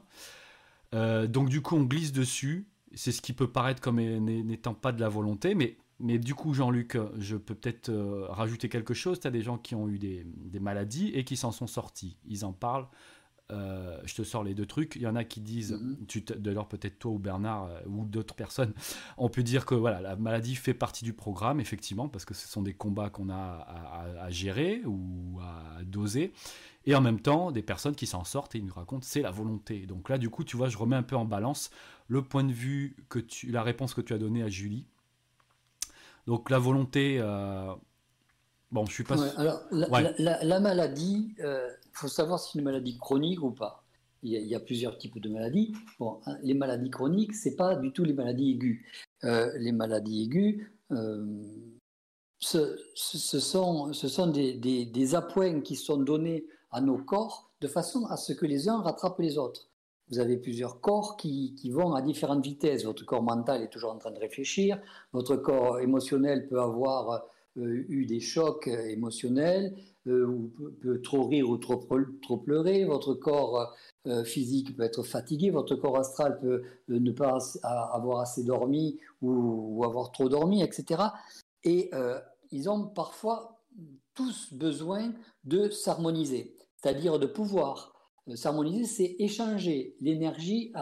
[0.94, 2.68] Euh, donc du coup, on glisse dessus.
[2.94, 6.54] C'est ce qui peut paraître comme n'étant pas de la volonté, mais, mais du coup,
[6.54, 9.20] Jean-Luc, je peux peut-être euh, rajouter quelque chose.
[9.20, 10.26] Tu as des gens qui ont eu des,
[10.60, 12.18] maladies et qui s'en sont sortis.
[12.28, 12.88] Ils en parlent
[13.52, 14.96] euh, je te sors les deux trucs.
[14.96, 16.38] Il y en a qui disent, mm-hmm.
[16.38, 18.74] d'ailleurs peut-être toi ou Bernard euh, ou d'autres personnes,
[19.18, 22.48] on peut dire que voilà, la maladie fait partie du programme, effectivement, parce que ce
[22.48, 23.68] sont des combats qu'on a
[24.20, 26.34] à, gérer ou à doser.
[26.86, 29.32] Et en même temps, des personnes qui s'en sortent et ils nous racontent c'est la
[29.32, 29.86] volonté.
[29.86, 31.70] Donc là, du coup, tu vois, je remets un peu en balance
[32.08, 34.86] le point de vue que tu, la réponse que tu as donnée à Julie.
[36.28, 37.74] Donc la volonté, euh,
[38.72, 39.22] bon, je suis pas.
[39.38, 43.84] alors la, maladie, euh, faut savoir si c'est une maladie chronique ou pas.
[44.24, 45.74] Il y, a, plusieurs types de maladies.
[45.98, 48.80] Bon, hein, les maladies chroniques, c'est pas du tout les maladies aiguës.
[49.24, 50.64] Euh, les maladies aiguës,
[52.38, 57.68] ce, sont, ce sont des, des, des appoints qui sont donnés à nos corps de
[57.68, 59.70] façon à ce que les uns rattrapent les autres.
[60.10, 62.84] Vous avez plusieurs corps qui, qui, vont à différentes vitesses.
[62.84, 64.82] Votre corps mental est toujours en train de réfléchir.
[65.14, 67.20] Votre corps émotionnel peut avoir euh,
[67.58, 69.76] eu des chocs émotionnels,
[70.08, 71.86] euh, ou peut, trop rire ou trop,
[72.22, 72.86] trop pleurer.
[72.86, 73.76] Votre corps
[74.08, 75.52] euh, physique peut être fatigué.
[75.52, 81.04] Votre corps astral peut ne pas avoir assez dormi ou, avoir trop dormi, etc.
[81.64, 81.92] Et
[82.52, 83.64] ils ont parfois
[84.14, 87.94] tous besoin de s'harmoniser c'est-à-dire de pouvoir
[88.28, 90.74] euh, s'harmoniser, c'est échanger l'énergie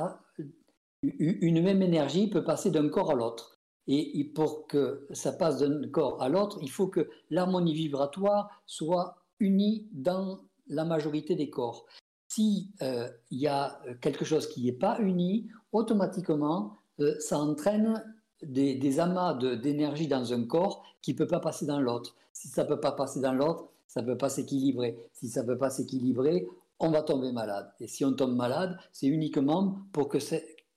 [1.01, 3.58] une même énergie peut passer d'un corps à l'autre.
[3.91, 9.15] Et pour que ça passe d'un corps à l'autre, il faut que l'harmonie vibratoire soit
[9.39, 11.87] unie dans la majorité des corps.
[12.27, 18.03] S'il euh, y a quelque chose qui n'est pas uni, automatiquement, euh, ça entraîne
[18.43, 22.15] des, amas d'énergie dans un corps qui ne peut pas passer dans l'autre.
[22.31, 24.99] Si ça ne peut pas passer dans l'autre, ça ne peut pas s'équilibrer.
[25.13, 26.47] Si ça ne peut pas s'équilibrer,
[26.79, 27.71] on va tomber malade.
[27.79, 30.19] Et si on tombe malade, c'est uniquement pour que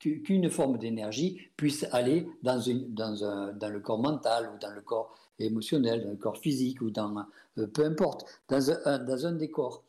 [0.03, 6.11] qu'une forme d'énergie puisse aller dans, le corps mental ou dans le corps émotionnel, dans
[6.11, 7.25] le corps physique ou dans,
[7.59, 9.85] euh, peu importe, dans un, dans des corps.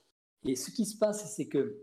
[0.46, 1.80] Et ce qui se passe, c'est que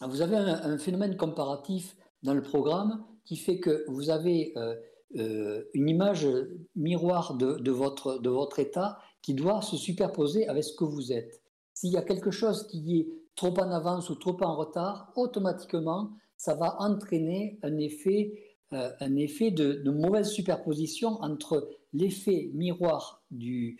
[0.00, 4.74] vous avez un, phénomène comparatif dans le programme qui fait que vous avez euh,
[5.16, 6.26] euh, une image
[6.74, 11.40] miroir de votre état qui doit se superposer avec ce que vous êtes.
[11.74, 16.10] S'il y a quelque chose qui est trop en avance ou trop en retard, automatiquement,
[16.40, 18.32] ça va entraîner un effet,
[18.72, 23.76] euh, un effet de, mauvaise superposition entre l'effet miroir du,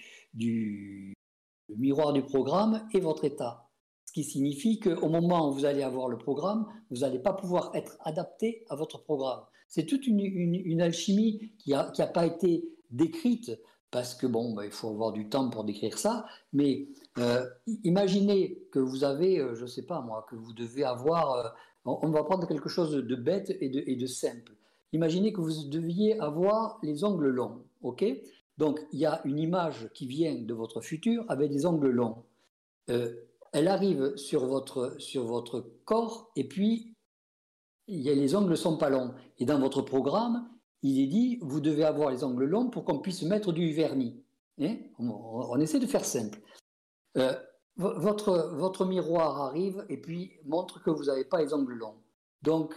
[1.75, 3.71] miroir du programme et votre état.
[4.05, 7.71] Ce qui signifie qu'au moment où vous allez avoir le programme, vous n'allez pas pouvoir
[7.75, 9.41] être adapté à votre programme.
[9.67, 13.59] C'est toute une, alchimie qui n'a pas été décrite
[13.91, 16.89] parce que bon, bah, il faut avoir du temps pour décrire ça, mais
[17.19, 17.45] euh,
[17.85, 21.55] imaginez que vous avez, euh, je ne sais pas moi, que vous devez avoir,
[21.85, 24.53] on, va prendre quelque chose de bête et de, simple.
[24.93, 28.05] Imaginez que vous deviez avoir les ongles longs, ok?
[28.59, 32.25] Donc il y a une image qui vient de votre futur avec des ongles longs.
[32.87, 36.95] elle arrive sur votre, sur votre corps et puis
[37.91, 39.13] il y a, les ongles ne sont pas longs.
[39.39, 40.49] Et dans votre programme,
[40.83, 44.23] il est dit, vous devez avoir les ongles longs pour qu'on puisse mettre du vernis.
[44.61, 44.77] Hein?
[44.99, 46.41] On, essaie de faire simple.
[47.17, 47.35] Euh,
[47.77, 51.97] votre, votre miroir arrive et puis montre que vous n'avez pas les ongles longs.
[52.43, 52.75] Donc,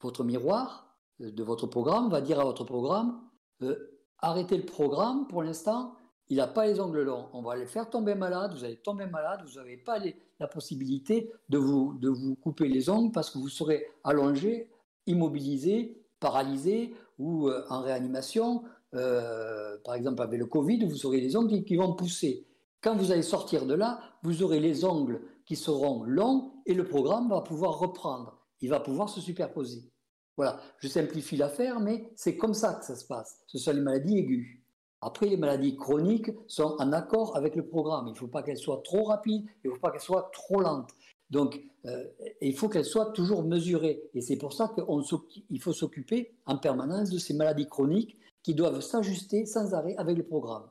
[0.00, 3.20] votre miroir euh, de votre programme va dire à votre programme,
[3.62, 3.76] euh,
[4.18, 5.96] arrêtez le programme pour l'instant,
[6.28, 7.28] il n'a pas les ongles longs.
[7.32, 9.98] On va les faire tomber malade, vous allez tomber malade, vous n'avez pas
[10.40, 14.70] la possibilité de vous, de vous couper les ongles parce que vous serez allongé,
[15.06, 21.64] immobilisé, paralysé ou euh, en réanimation, par exemple avec le Covid, vous aurez les ongles
[21.64, 22.46] qui vont pousser.
[22.84, 26.86] Quand vous allez sortir de là, vous aurez les ongles qui seront longs et le
[26.86, 28.38] programme va pouvoir reprendre.
[28.60, 29.90] Il va pouvoir se superposer.
[30.36, 33.40] Voilà, je simplifie l'affaire, mais c'est comme ça que ça se passe.
[33.46, 34.58] Ce sont les maladies aiguës.
[35.00, 38.08] Après, les maladies chroniques sont en accord avec le programme.
[38.08, 40.60] Il ne faut pas qu'elles soient trop rapides, il ne faut pas qu'elles soient trop
[40.60, 40.90] lentes.
[41.30, 42.04] Donc, euh,
[42.42, 44.10] il faut qu'elle soit toujours mesurée.
[44.12, 48.82] Et c'est pour ça qu'il faut s'occuper en permanence de ces maladies chroniques qui doivent
[48.82, 50.68] s'ajuster sans arrêt avec le programme.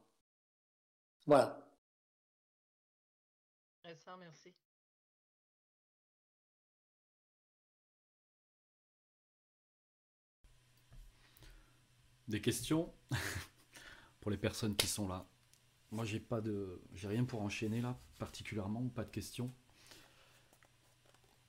[1.26, 1.62] Voilà.
[4.20, 4.53] Merci.
[12.28, 12.91] Des questions
[14.22, 15.26] pour les personnes qui sont là?
[15.91, 19.52] Moi, j'ai pas de, j'ai rien pour enchaîner là particulièrement, pas de questions.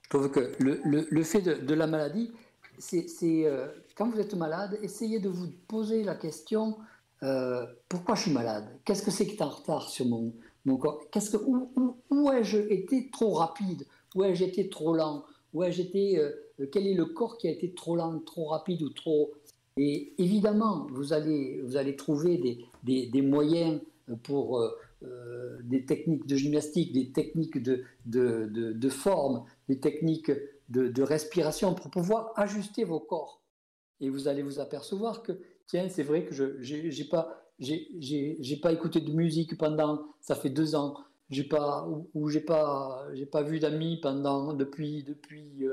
[0.03, 2.33] Je trouve que le, le, fait de, de, la maladie,
[2.79, 6.79] c'est euh, quand vous êtes malade, essayez de vous poser la question
[7.23, 8.69] euh, pourquoi je suis malade?
[8.85, 10.35] Qu'est-ce que c'est qui est en retard sur mon,
[10.79, 13.87] corps Qu'est-ce que où, ai-je été trop rapide?
[14.15, 15.25] Où ai-je été trop lent?
[15.53, 16.31] Où ai-je été euh,
[16.73, 19.33] Quel est le corps qui a été trop lent, trop rapide ou trop
[19.77, 23.81] Et évidemment, vous allez vous allez trouver des, des, moyens
[24.23, 24.63] pour
[25.65, 30.31] des techniques de gymnastique, des techniques de, de, de, forme, des techniques
[30.69, 33.43] de, respiration pour pouvoir ajuster vos corps.
[34.01, 35.33] Et vous allez vous apercevoir que,
[35.67, 40.51] tiens, c'est vrai que je n'ai pas, j'ai pas écouté de musique pendant, ça fait
[40.51, 40.97] deux ans,
[41.31, 45.67] j'ai pas, ou, j'ai pas, j'ai pas vu d'amis pendant, depuis, depuis,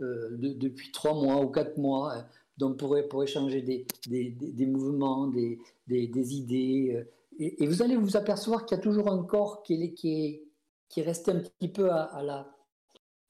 [0.00, 2.14] depuis trois mois ou quatre mois.
[2.14, 2.26] Hein
[2.58, 6.94] donc pour, pour échanger des, des, des mouvements, des, des, idées.
[6.94, 7.04] Euh,
[7.38, 10.40] et, vous allez vous apercevoir qu'il y a toujours un corps qui est, qui
[10.88, 12.48] qui est resté un petit peu à, la,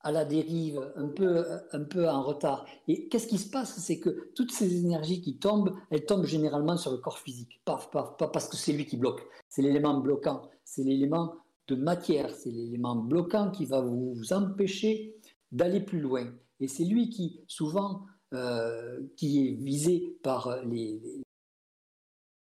[0.06, 2.64] à la dérive, un peu, un peu en retard.
[2.86, 3.76] Et qu'est-ce qui se passe?
[3.80, 7.60] C'est que toutes ces énergies qui tombent, elles tombent généralement sur le corps physique.
[7.64, 9.26] Paf, paf, pas parce que c'est lui qui bloque.
[9.48, 10.48] C'est l'élément bloquant.
[10.64, 11.34] C'est l'élément
[11.66, 12.30] de matière.
[12.30, 15.16] C'est l'élément bloquant qui va vous empêcher
[15.50, 16.32] d'aller plus loin.
[16.60, 21.02] Et c'est lui qui, souvent, euh, qui est visé par les,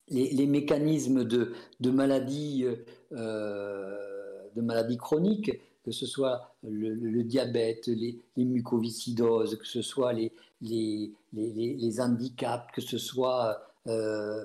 [0.08, 2.66] les, mécanismes de, de maladies,
[3.12, 5.52] euh, de maladies chroniques,
[5.84, 12.98] que ce soit le, diabète, les, mucoviscidoses, que ce soit les, les, handicaps, que ce
[12.98, 14.44] soit euh,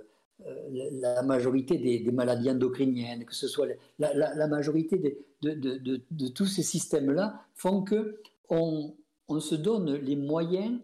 [0.70, 3.68] la majorité des, maladies endocriniennes, que ce soit
[4.00, 4.98] la, majorité
[5.42, 8.20] de, de, de, tous ces systèmes-là, font que
[8.50, 8.96] on,
[9.28, 10.80] on, se donne les moyens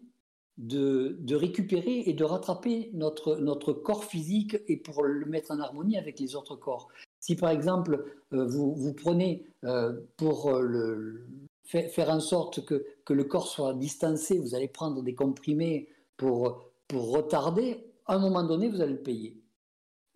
[0.58, 5.98] de, récupérer et de rattraper notre, notre corps physique et pour le mettre en harmonie
[5.98, 6.90] avec les autres corps.
[7.24, 11.26] Si par exemple euh, vous, vous prenez euh, pour euh, le,
[11.64, 15.88] faire en sorte que, que, le corps soit distancé, vous allez prendre des comprimés
[16.18, 19.42] pour, pour retarder, à un moment donné, vous allez le payer.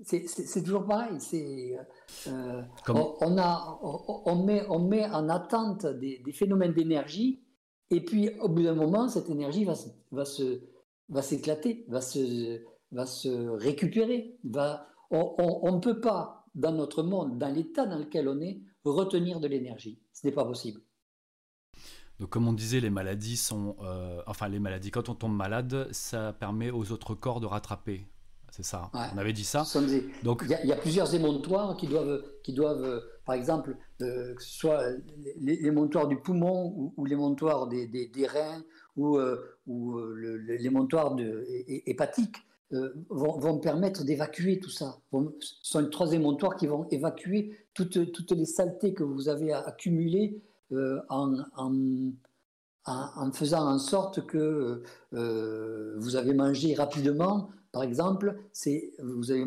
[0.03, 1.17] C'est toujours pareil.
[2.27, 7.41] on, a, on, met, on met en attente des, des phénomènes d'énergie
[7.89, 9.75] et puis, au bout d'un moment, cette énergie va,
[10.11, 10.59] va, se,
[11.07, 12.61] va s'éclater, va se,
[12.91, 14.37] va se récupérer.
[14.43, 19.39] Va, on ne peut pas, dans notre monde, dans l'état dans lequel on est, retenir
[19.39, 19.99] de l'énergie.
[20.11, 20.81] Ce n'est pas possible.
[22.19, 23.75] Donc, comme on disait, les maladies sont.
[23.81, 28.07] Euh, enfin, les maladies, quand on tombe malade, ça permet aux autres corps de rattraper.
[28.51, 28.89] C'est ça.
[28.93, 29.63] On avait dit ça.
[30.23, 34.57] Donc, il y, a plusieurs émontoires qui doivent, qui doivent par exemple, euh, que ce
[34.57, 34.83] soit
[35.35, 38.63] l'émontoire du poumon ou, l'émontoire des, des, reins
[38.95, 41.17] ou, euh, ou euh, l'émontoire
[41.67, 42.37] hépatique,
[43.09, 44.99] vont, permettre d'évacuer tout ça.
[45.39, 49.53] ce sont les trois émontoires qui vont évacuer toutes, toutes les saletés que vous avez
[49.53, 50.41] accumulées
[51.09, 58.35] en, en, faisant en sorte que vous avez mangé rapidement par exemple,
[59.03, 59.45] vous avez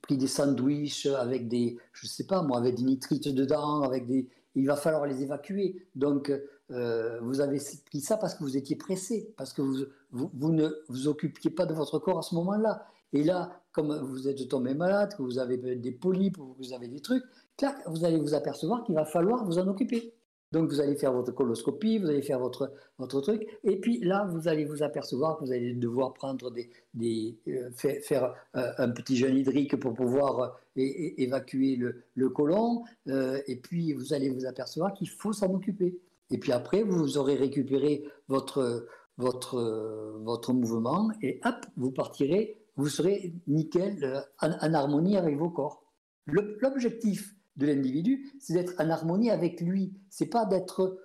[0.00, 4.28] pris des sandwichs avec des, je sais pas moi, avec des nitrites dedans, avec des,
[4.54, 5.86] il va falloir les évacuer.
[5.94, 6.32] Donc,
[6.70, 9.84] euh, vous avez pris ça parce que vous étiez pressé, parce que vous,
[10.16, 12.86] vous, ne vous occupiez pas de votre corps à ce moment-là.
[13.12, 17.00] Et là, comme vous êtes tombé malade, que vous avez des polypes, vous avez des
[17.00, 17.24] trucs,
[17.56, 20.12] clac, vous allez vous apercevoir qu'il va falloir vous en occuper.
[20.52, 24.28] Donc vous allez faire votre coloscopie, vous allez faire votre, votre truc, et puis là,
[24.30, 28.90] vous allez vous apercevoir que vous allez devoir prendre des, des euh, faire, euh, un
[28.90, 34.46] petit jeûne hydrique pour pouvoir euh, évacuer le, le côlon, et puis vous allez vous
[34.46, 35.98] apercevoir qu'il faut s'en occuper.
[36.30, 38.86] Et puis après, vous aurez récupéré votre,
[39.18, 45.84] votre, votre mouvement, et hop, vous partirez, vous serez nickel, en harmonie avec vos corps.
[46.26, 49.94] L'objectif de l'individu, c'est d'être en harmonie avec lui.
[50.10, 50.98] C'est pas d'être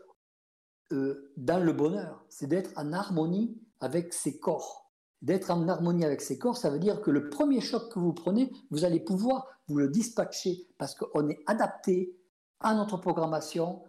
[0.91, 4.91] euh, dans le bonheur, c'est d'être en harmonie avec ses corps.
[5.21, 8.13] D'être en harmonie avec ses corps, ça veut dire que le premier choc que vous
[8.13, 12.17] prenez, vous allez pouvoir vous le dispatcher parce qu'on est adapté
[12.59, 13.83] à notre programmation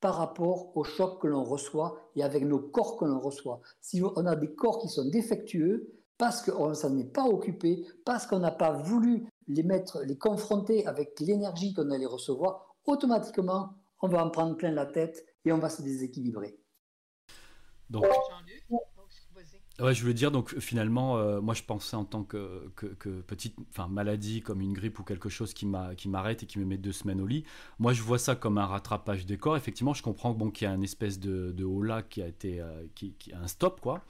[0.00, 3.60] par rapport au choc que l'on reçoit et avec nos corps que l'on reçoit.
[3.80, 7.86] Si on a des corps qui sont défectueux, parce qu'on ne s'en est pas occupé,
[8.04, 13.70] parce qu'on n'a pas voulu les mettre, les confronter avec l'énergie qu'on allait recevoir, automatiquement,
[14.02, 16.58] on va en prendre plein la tête et on va se déséquilibrer.
[17.88, 18.04] Donc,
[19.80, 22.70] ouais, je voulais dire, donc finalement, euh, moi je pensais en tant que,
[23.26, 23.56] petite
[23.88, 27.20] maladie comme une grippe ou quelque chose qui m'arrête et qui me met deux semaines
[27.20, 27.44] au lit,
[27.78, 29.56] moi je vois ça comme un rattrapage des corps.
[29.56, 32.60] Effectivement, je comprends bon, qu'il y a une espèce de, de là qui a été
[32.60, 34.04] euh, qui, qui, un stop, quoi.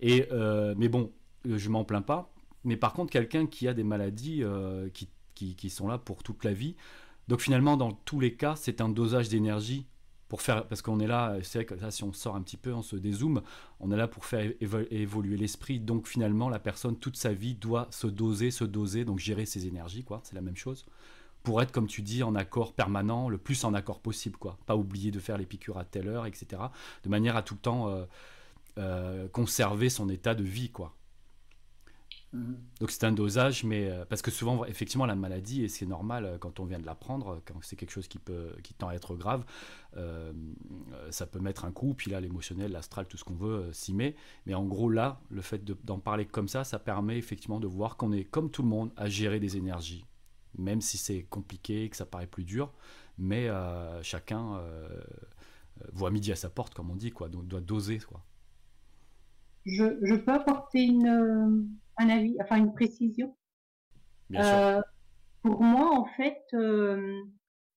[0.00, 1.10] Et, euh, mais bon,
[1.44, 2.32] je m'en plains pas
[2.62, 4.44] mais par contre, quelqu'un qui a des maladies
[4.92, 6.76] qui, sont là pour toute la vie.
[7.26, 9.86] Donc finalement, dans tous les cas, c'est un dosage d'énergie
[10.30, 12.72] pour faire, parce qu'on est là, c'est vrai que si on sort un petit peu,
[12.72, 13.42] on se dézoome,
[13.80, 15.80] on est là pour faire évoluer l'esprit.
[15.80, 19.66] Donc finalement, la personne, toute sa vie, doit se doser, se doser, donc gérer ses
[19.66, 20.20] énergies, quoi.
[20.22, 20.86] C'est la même chose.
[21.42, 24.56] Pour être, comme tu dis, en accord permanent, le plus en accord possible, quoi.
[24.66, 26.62] Pas oublier de faire les piqûres à telle heure, etc.
[27.02, 28.04] De manière à tout le temps euh,
[28.78, 30.94] euh, conserver son état de vie, quoi.
[32.32, 32.58] Mhm.
[32.78, 36.24] Donc c'est un dosage, mais euh, parce que souvent, effectivement, la maladie, et c'est normal
[36.24, 38.94] euh, quand on vient de l'apprendre, quand c'est quelque chose qui, peut, qui tend à
[38.94, 39.44] être grave,
[39.96, 40.32] euh,
[41.10, 44.14] ça peut mettre un coup, puis là, l'émotionnel, l'astral, tout ce qu'on veut s'y met.
[44.46, 47.96] Mais en gros, là, le fait d'en parler comme ça, ça permet effectivement de voir
[47.96, 50.04] qu'on est, comme tout le monde, à gérer des énergies.
[50.56, 52.72] Même si c'est compliqué, que ça paraît plus dur,
[53.18, 53.48] mais
[54.02, 54.60] chacun
[55.92, 57.98] voit midi à sa porte, comme on dit, quoi, donc doit doser.
[57.98, 58.20] Quoi.
[59.64, 61.68] Je, je peux apporter une
[62.00, 63.36] un avis, enfin une précision.
[64.34, 64.80] Euh,
[65.42, 67.20] pour moi, en fait, euh,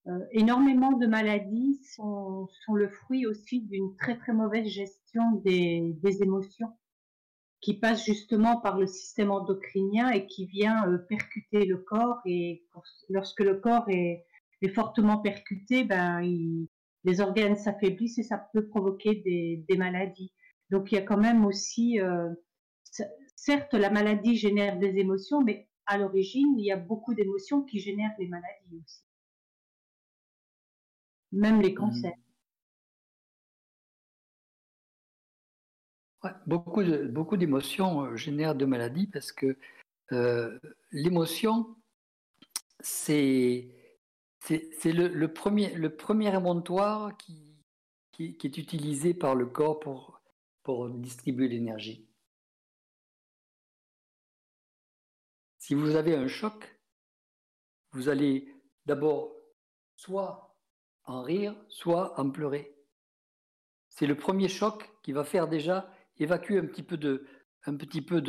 [0.07, 5.95] euh, énormément de maladies sont, sont le fruit aussi d'une très très mauvaise gestion des,
[6.01, 6.69] des, émotions
[7.61, 12.21] qui passe justement par le système endocrinien et qui vient percuter le corps.
[12.25, 12.65] Et
[13.09, 14.25] lorsque le corps est,
[14.61, 16.21] est fortement percuté, ben,
[17.05, 20.33] les organes s'affaiblissent et ça peut provoquer des, des, maladies.
[20.69, 21.99] Donc il y a quand même aussi
[23.45, 27.80] certes, la maladie génère des émotions, mais à l'origine, il y a beaucoup d'émotions qui
[27.80, 29.03] génèrent les maladies aussi.
[31.34, 32.14] Même les cancers.
[36.45, 39.57] beaucoup, d'émotions euh, génèrent de maladies parce que
[40.14, 40.57] euh,
[40.91, 41.76] l'émotion,
[42.80, 43.68] c'est
[44.86, 45.94] le, premier, le
[46.34, 47.57] émontoire qui,
[48.20, 49.82] est utilisé par le corps
[50.64, 52.07] pour distribuer l'énergie.
[55.64, 56.77] Si vous avez un choc,
[57.94, 58.53] vous allez
[58.85, 59.34] d'abord
[59.95, 60.57] soit
[61.06, 62.76] en rire, soit en pleurer.
[63.88, 67.26] C'est le premier choc qui va faire déjà évacuer un petit peu de,
[67.65, 68.22] un petit peu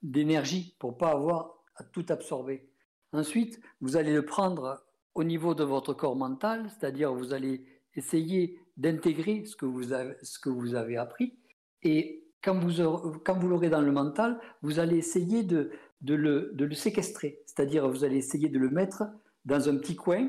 [0.00, 2.70] d'énergie pour pas avoir à tout absorber.
[3.12, 4.82] Ensuite, vous allez le prendre
[5.12, 7.66] au niveau de votre corps mental, c'est-à-dire vous allez
[7.96, 11.38] essayer d'intégrer ce que vous avez, ce que vous avez appris.
[11.82, 15.70] Et quand vous, quand vous l'aurez dans le mental, vous allez essayer de,
[16.02, 17.40] de le, séquestrer.
[17.46, 19.04] C'est-à-dire, vous allez essayer de le mettre
[19.44, 20.28] dans un petit coin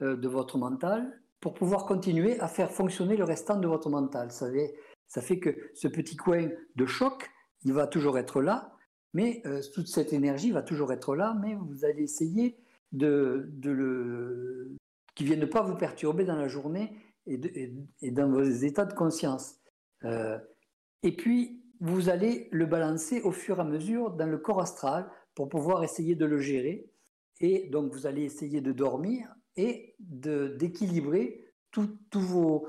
[0.00, 4.32] euh, de votre mental pour pouvoir continuer à faire fonctionner le restant de votre mental.
[4.32, 4.74] Ça fait,
[5.06, 7.30] ça fait que ce petit coin de choc,
[7.64, 8.72] il va toujours être là,
[9.12, 12.56] mais euh, toute cette énergie va toujours être là, mais vous allez essayer
[12.92, 14.76] de, de le
[15.14, 16.92] qui vienne ne pas vous perturber dans la journée
[17.26, 17.72] et,
[18.02, 19.56] et, dans vos états de conscience.
[20.04, 20.38] Euh,
[21.02, 25.10] et puis, vous allez le balancer au fur et à mesure dans le corps astral
[25.34, 26.88] pour pouvoir essayer de le gérer.
[27.40, 31.44] Et donc, vous allez essayer de dormir et d'équilibrer
[32.14, 32.66] vos,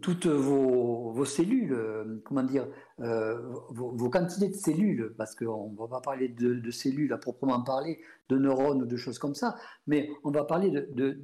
[0.00, 2.68] toutes vos, cellules, comment dire,
[3.00, 7.62] euh, vos, quantités de cellules, parce qu'on ne va pas parler de, cellules à proprement
[7.62, 11.20] parler, de neurones ou de choses comme ça, mais on va parler de,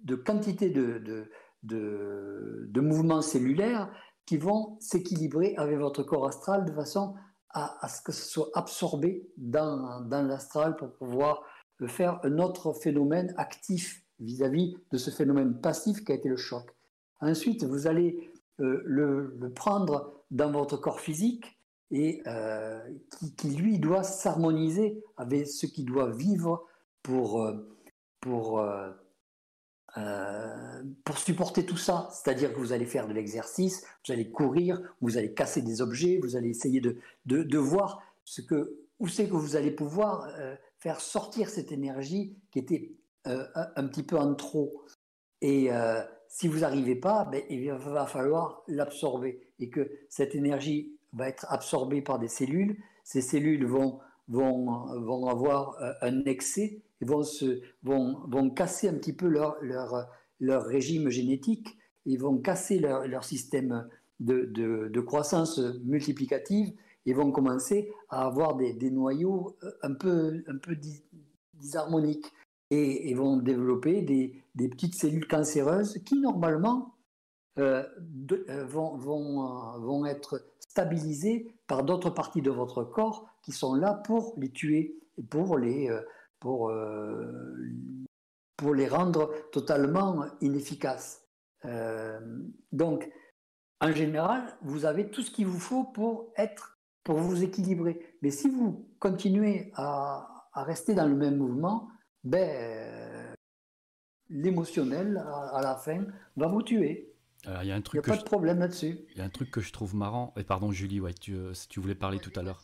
[0.00, 1.28] de quantité de,
[1.62, 3.90] de, mouvements cellulaires
[4.26, 7.14] qui vont s'équilibrer avec votre corps astral de façon
[7.50, 11.42] à, ce que ce soit absorbé dans, dans l'astral pour pouvoir
[11.86, 16.70] faire un autre phénomène actif vis-à-vis de ce phénomène passif qui a été le choc.
[17.20, 21.58] Ensuite, vous allez euh, le, prendre dans votre corps physique
[21.90, 22.80] et euh,
[23.36, 26.66] qui, lui doit s'harmoniser avec ce qui doit vivre
[27.02, 27.52] pour, euh,
[28.20, 28.64] pour
[29.98, 34.80] euh, pour supporter tout ça, c'est-à-dire que vous allez faire de l'exercice, vous allez courir,
[35.02, 36.96] vous allez casser des objets, vous allez essayer de,
[37.26, 42.38] de, voir ce que, où c'est que vous allez pouvoir euh, faire sortir cette énergie
[42.50, 42.92] qui était
[43.26, 44.82] euh, un, petit peu en trop.
[45.42, 45.70] Et
[46.28, 51.44] si vous n'arrivez pas, ben, il va falloir l'absorber et que cette énergie va être
[51.50, 52.78] absorbée par des cellules.
[53.02, 53.98] Ces cellules vont,
[54.28, 60.08] vont, vont avoir un excès vont, se, vont, vont casser un petit peu leur, leur,
[60.40, 63.88] leur régime génétique, ils vont casser leur, leur système
[64.20, 66.72] de, de, croissance multiplicative.
[67.04, 70.76] Et vont commencer à avoir des, des noyaux euh, un peu, un peu
[71.54, 72.32] disharmoniques.
[72.70, 76.94] Et, et, vont développer des, des, petites cellules cancéreuses qui normalement
[77.58, 77.84] euh,
[78.30, 83.94] euh vont, vont, vont être stabilisées par d'autres parties de votre corps qui sont là
[84.06, 84.96] pour les tuer,
[85.28, 85.90] pour les,
[86.42, 87.54] pour, euh,
[88.56, 91.22] pour les rendre totalement inefficaces.
[91.64, 92.18] Euh,
[92.72, 93.08] donc,
[93.80, 98.16] en général, vous avez tout ce qu'il vous faut pour être, pour vous équilibrer.
[98.22, 101.88] Mais si vous continuez à, à rester dans le même mouvement,
[102.24, 103.36] ben,
[104.28, 106.04] l'émotionnel, à, la fin,
[106.36, 107.14] va vous tuer.
[107.44, 108.02] il y a un truc.
[108.02, 108.98] Il n'y a pas de problème là-dessus.
[109.12, 110.34] Il y a un truc que je trouve marrant.
[110.36, 112.62] Et pardon, Julie, ouais, tu, euh, tu voulais parler tout à l'heure.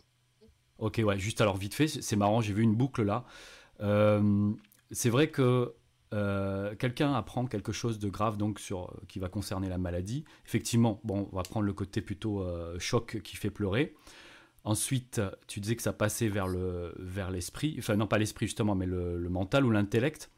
[0.78, 3.24] Ok, ouais, juste alors vite fait, c'est marrant, j'ai vu une boucle là.
[3.80, 4.52] Euh,
[4.90, 5.74] c'est vrai que
[6.14, 10.24] euh, quelqu'un apprend quelque chose de grave donc sur qui va concerner la maladie.
[10.46, 13.94] Effectivement, bon, on va prendre le côté plutôt euh, choc qui fait pleurer.
[14.64, 18.74] Ensuite, tu disais que ça passait vers le vers l'esprit, enfin non pas l'esprit justement,
[18.74, 20.30] mais le, mental ou l'intellect.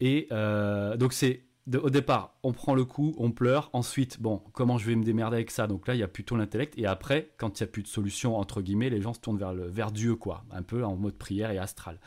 [0.00, 3.70] Et donc c'est au départ, on prend le coup, on pleure.
[3.72, 5.66] Ensuite, bon, comment je vais me démerder avec ça?
[5.66, 6.74] Donc là, il y a plutôt l'intellect.
[6.78, 9.38] Et après, quand il n'y a plus de solution entre guillemets, les gens se tournent
[9.38, 12.00] vers vers Dieu, quoi, un peu en mode prière et astral.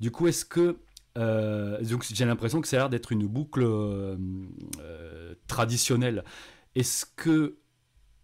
[0.00, 0.76] Du coup, est-ce que
[1.18, 4.16] euh, donc j'ai l'impression que ça a l'air d'être une boucle euh,
[5.46, 6.24] traditionnelle.
[6.74, 7.04] Est-ce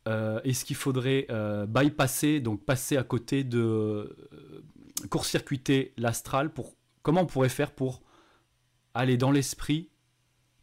[0.07, 4.63] euh, qu'il faudrait euh, bypasser, donc passer à côté de euh,
[5.11, 6.51] court-circuiter l'astral
[7.03, 8.03] comment on pourrait faire pour
[8.95, 9.91] aller dans l'esprit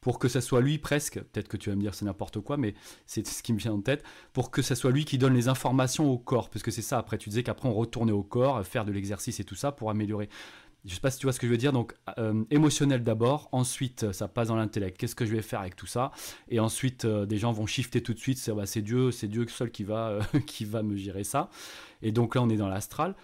[0.06, 2.58] pour que ça soit lui presque, peut-être que tu vas me dire c'est n'importe quoi,
[2.58, 2.76] mais
[3.08, 4.04] c'est ce qui me vient en tête,
[4.34, 7.00] pour que ça soit lui qui donne les informations au corps, parce que c'est ça,
[7.00, 9.90] après tu disais qu'après on retournait au corps, faire de l'exercice et tout ça pour
[9.90, 10.30] améliorer.
[10.86, 11.74] Je sais pas si tu vois ce que je veux dire.
[11.74, 14.96] Donc, euh, émotionnel d'abord, ensuite ça passe dans l'intellect.
[14.96, 16.12] Qu'est-ce que je vais faire avec tout ça?
[16.50, 18.38] Et ensuite, euh, des gens vont shifter tout de suite.
[18.38, 21.50] C'est bah, Dieu, c'est Dieu seul qui va, euh, qui va me gérer ça.
[22.04, 23.16] Et donc là, on est dans l'astral.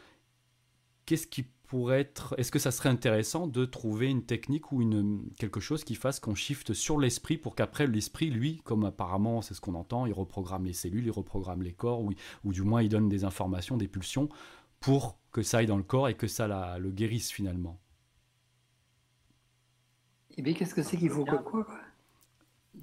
[1.05, 5.23] Qu'est-ce qui pourrait être Est-ce que ça serait intéressant de trouver une technique ou une
[5.39, 9.53] quelque chose qui fasse qu'on shift sur l'esprit pour qu'après l'esprit, lui, comme apparemment c'est
[9.53, 12.11] ce qu'on entend, il reprogramme les cellules, il reprogramme les corps, ou,
[12.43, 14.27] ou du moins il donne des informations, des pulsions
[14.81, 17.79] pour que ça aille dans le corps et que ça la, le guérisse finalement.
[20.31, 21.65] Et eh bien, qu'est-ce que c'est qu'il faut quoi, quoi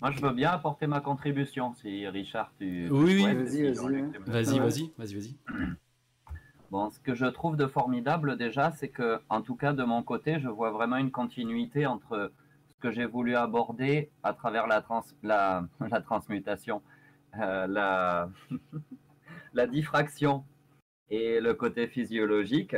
[0.00, 2.88] Moi, je veux bien apporter ma contribution, si Richard, tu.
[2.90, 4.58] Oui, oui, vas-y, vas-y.
[4.58, 5.36] Vas-y, vas-y, vas-y,
[6.70, 10.02] Bon, ce que je trouve de formidable déjà, c'est que, en tout cas de mon
[10.02, 12.30] côté, je vois vraiment une continuité entre
[12.68, 15.66] ce que j'ai voulu aborder à travers la, trans, la,
[16.04, 16.82] transmutation,
[17.40, 18.30] euh, la,
[19.54, 20.44] la diffraction
[21.08, 22.76] et le côté physiologique.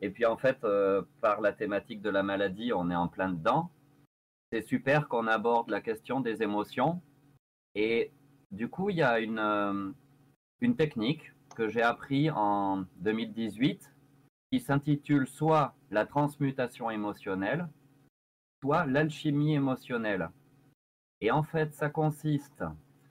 [0.00, 3.30] Et puis en fait, euh, par la thématique de la maladie, on est en plein
[3.30, 3.70] dedans.
[4.52, 7.02] C'est super qu'on aborde la question des émotions.
[7.74, 8.12] Et
[8.52, 9.90] du coup, il y a une, euh,
[10.60, 13.92] une technique que j'ai appris en 2018
[14.50, 17.68] qui s'intitule soit la transmutation émotionnelle,
[18.62, 20.30] soit l'alchimie émotionnelle.
[21.20, 22.64] Et en fait, ça consiste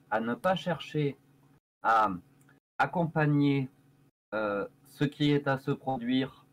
[0.10, 1.18] à ne pas chercher
[1.82, 2.10] à
[2.78, 3.70] accompagner
[4.34, 6.45] euh, ce qui est à se produire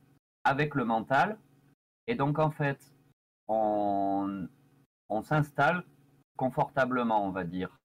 [0.45, 1.39] avec le mental.
[2.07, 2.93] Et donc, en fait,
[3.49, 4.49] on,
[5.09, 5.85] on s'installe
[6.37, 7.79] confortablement, on va dire,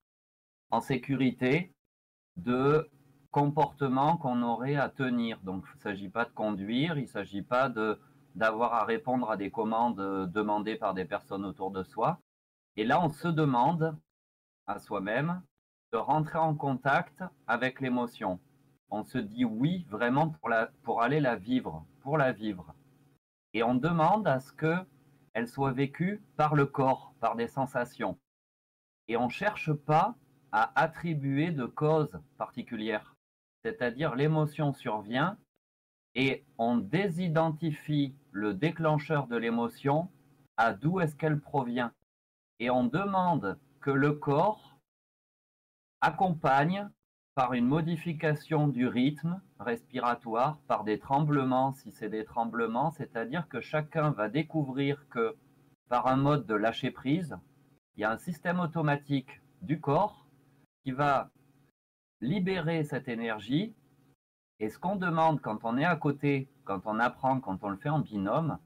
[0.70, 1.72] en sécurité
[2.36, 2.88] de
[3.40, 5.38] comportements qu'on aurait à tenir.
[5.42, 7.68] Donc, il ne s'agit pas de conduire, il ne s'agit pas
[8.34, 12.18] d'avoir à répondre à des commandes demandées par des personnes autour de soi.
[12.76, 13.96] Et là, on se demande
[14.66, 15.42] à soi-même
[15.92, 18.40] de rentrer en contact avec l'émotion
[18.90, 22.74] on se dit oui vraiment pour, la, pour aller la vivre, pour la vivre.
[23.52, 28.18] Et on demande à ce qu'elle soit vécue par le corps, par des sensations.
[29.08, 30.14] Et on ne cherche pas
[30.52, 33.15] à attribuer de cause particulière.
[33.66, 35.36] C'est-à-dire l'émotion survient
[36.14, 40.08] et on désidentifie le déclencheur de l'émotion
[40.56, 41.90] à d'où est-ce qu'elle provient.
[42.60, 44.78] Et on demande que le corps
[46.00, 46.88] accompagne
[47.34, 53.60] par une modification du rythme respiratoire, par des tremblements, si c'est des tremblements, c'est-à-dire que
[53.60, 55.34] chacun va découvrir que
[55.88, 57.36] par un mode de lâcher prise,
[57.96, 60.24] il y a un système automatique du corps
[60.84, 61.32] qui va
[62.20, 63.74] libérer cette énergie.
[64.58, 67.76] Et ce qu'on demande quand on est à côté, quand on apprend, quand on le
[67.76, 68.58] fait en binôme,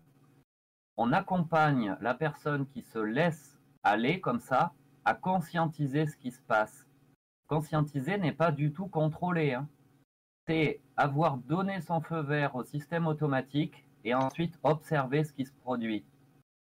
[0.96, 4.72] on accompagne la personne qui se laisse aller comme ça
[5.04, 6.86] à conscientiser ce qui se passe
[7.50, 9.54] Conscientiser n'est pas du tout contrôler.
[9.54, 9.68] Hein.
[10.46, 15.52] C'est avoir donné son feu vert au système automatique et ensuite observer ce qui se
[15.52, 16.06] produit.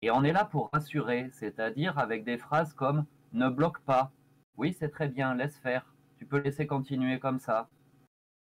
[0.01, 4.13] Et on est là pour rassurer, c'est-à-dire avec des phrases comme ne bloque pas.
[4.55, 5.93] Oui, c'est très bien, laisse faire.
[6.19, 7.69] Tu peux laisser continuer comme ça.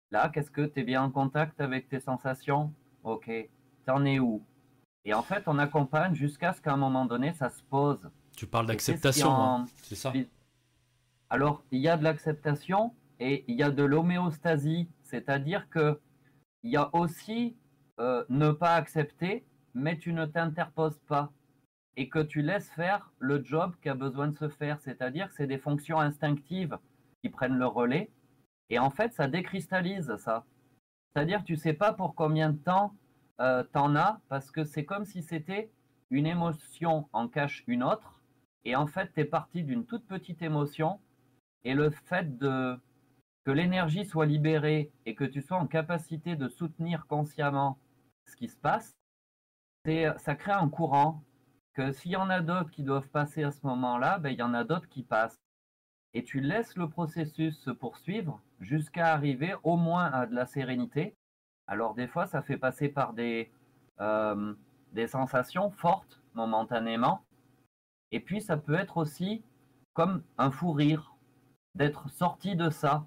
[0.09, 2.73] Là, qu'est-ce que tu es bien en contact avec tes sensations?
[3.03, 3.29] Ok.
[3.85, 4.43] T'en es où?
[5.05, 8.09] Et en fait, on accompagne jusqu'à ce qu'à un moment donné, ça se pose.
[8.35, 9.65] Tu parles d'acceptation, hein.
[9.83, 10.11] c'est ça
[11.29, 15.99] alors, il y a de l'acceptation et il y a de l'homéostasie, c'est-à-dire que
[16.63, 17.57] il y a aussi
[17.99, 21.31] euh, ne pas accepter, mais tu ne t'interposes pas
[21.97, 25.35] et que tu laisses faire le job qui a besoin de se faire, c'est-à-dire que
[25.35, 26.77] c'est des fonctions instinctives
[27.21, 28.11] qui prennent le relais
[28.69, 30.45] et en fait ça décristallise ça.
[31.13, 32.95] C'est-à-dire tu sais pas pour combien de temps
[33.39, 35.71] euh, t'en as parce que c'est comme si c'était
[36.09, 38.21] une émotion en cache une autre
[38.65, 40.99] et en fait tu es parti d'une toute petite émotion
[41.63, 42.79] et le fait de,
[43.43, 47.79] que l'énergie soit libérée et que tu sois en capacité de soutenir consciemment
[48.25, 48.95] ce qui se passe,
[50.17, 51.23] ça crée un courant
[51.73, 54.41] que s'il y en a d'autres qui doivent passer à ce moment-là, ben, il y
[54.41, 55.39] en a d'autres qui passent.
[56.17, 61.15] Et tu laisses le processus se poursuivre jusqu'à arriver au moins à de la sérénité.
[61.67, 63.51] Alors des fois, ça fait passer par des,
[63.99, 64.55] euh,
[64.93, 67.21] des sensations fortes momentanément.
[68.11, 69.43] Et puis ça peut être aussi
[69.93, 71.15] comme un fou rire,
[71.75, 73.05] d'être sorti de ça,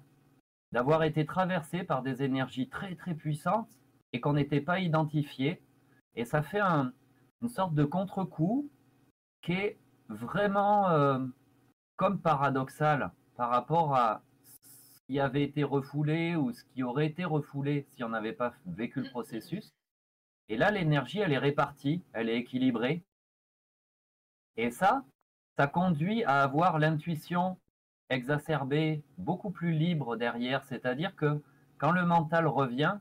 [0.71, 3.77] d'avoir été traversé par des énergies très très puissantes
[4.13, 5.61] et qu'on n'était pas identifié.
[6.15, 8.69] Et ça fait une sorte de contre-coup
[9.41, 9.77] qui est
[10.07, 11.19] vraiment euh,
[12.09, 14.23] paradoxal par rapport à
[14.53, 18.53] ce qui avait été refoulé ou ce qui aurait été refoulé si on n'avait pas
[18.65, 19.73] vécu le processus.
[20.49, 23.03] Et là, l'énergie, elle est répartie, elle est équilibrée.
[24.57, 25.05] Et ça,
[25.57, 27.57] ça conduit à avoir l'intuition
[28.09, 30.63] exacerbée, beaucoup plus libre derrière.
[30.65, 31.41] C'est-à-dire que
[31.77, 32.97] quand le mental revient,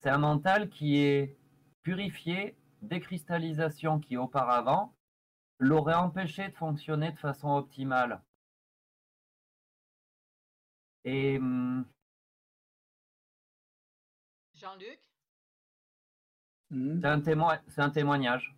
[0.00, 1.36] c'est un mental qui est
[1.82, 4.92] purifié, décristallisation qui auparavant
[5.64, 8.22] l'aurait empêché de fonctionner de façon optimale.
[11.04, 11.84] Et hum,
[14.54, 15.00] Jean-Luc?
[16.70, 17.00] Mmh.
[17.68, 18.56] C'est un, témoignage.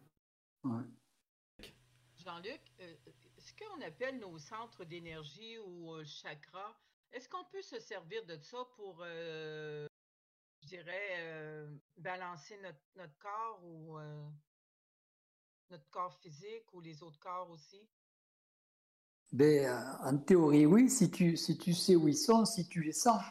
[2.16, 2.94] Jean-Luc, euh,
[3.38, 6.76] ce qu'on appelle nos centres d'énergie ou euh, chakras,
[7.12, 9.86] est-ce qu'on peut se servir de ça pour, euh,
[10.62, 11.66] je dirais,
[11.96, 13.98] balancer notre, notre, corps ou
[15.70, 17.86] notre corps physique ou les autres corps aussi?
[19.32, 22.92] Ben, en théorie, oui, si tu, si tu sais où ils sont, si tu les
[22.92, 23.22] sens.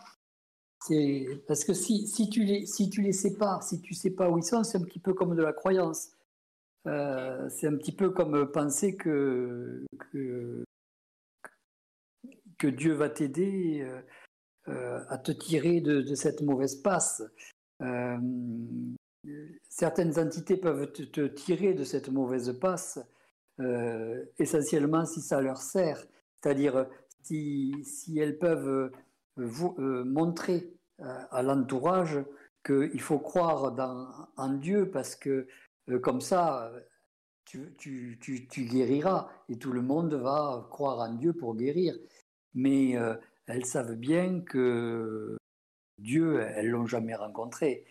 [0.82, 4.30] C'est, parce que si, si, tu les, si tu les sépares, si tu sais pas
[4.30, 6.12] où ils sont, c'est un petit peu comme de la croyance.
[6.86, 10.64] Euh, c'est un petit peu comme penser que, que,
[12.60, 14.02] que Dieu va t'aider euh,
[14.68, 17.24] euh, à te tirer de, de, cette mauvaise passe.
[19.70, 23.00] Certaines entités peuvent te, tirer de cette mauvaise passe
[23.60, 26.06] euh, essentiellement si ça leur sert.
[26.36, 26.88] C'est-à-dire
[27.24, 28.92] si, si, elles peuvent
[29.38, 32.20] vous, euh, montrer euh, à l'entourage
[32.66, 33.76] qu'il faut croire
[34.38, 35.48] en Dieu parce que
[36.02, 36.72] comme ça,
[37.46, 41.96] tu, tu, tu, tu, guériras et tout le monde va croire en Dieu pour guérir.
[42.56, 42.96] Mais
[43.46, 45.38] elles savent bien que
[46.00, 47.86] Dieu, elles l'ont jamais rencontré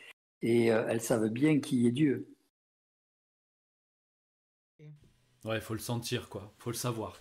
[0.44, 2.28] et elles savent bien qui est Dieu.
[5.44, 6.52] Ouais, il faut le sentir, quoi.
[6.58, 7.20] faut le savoir.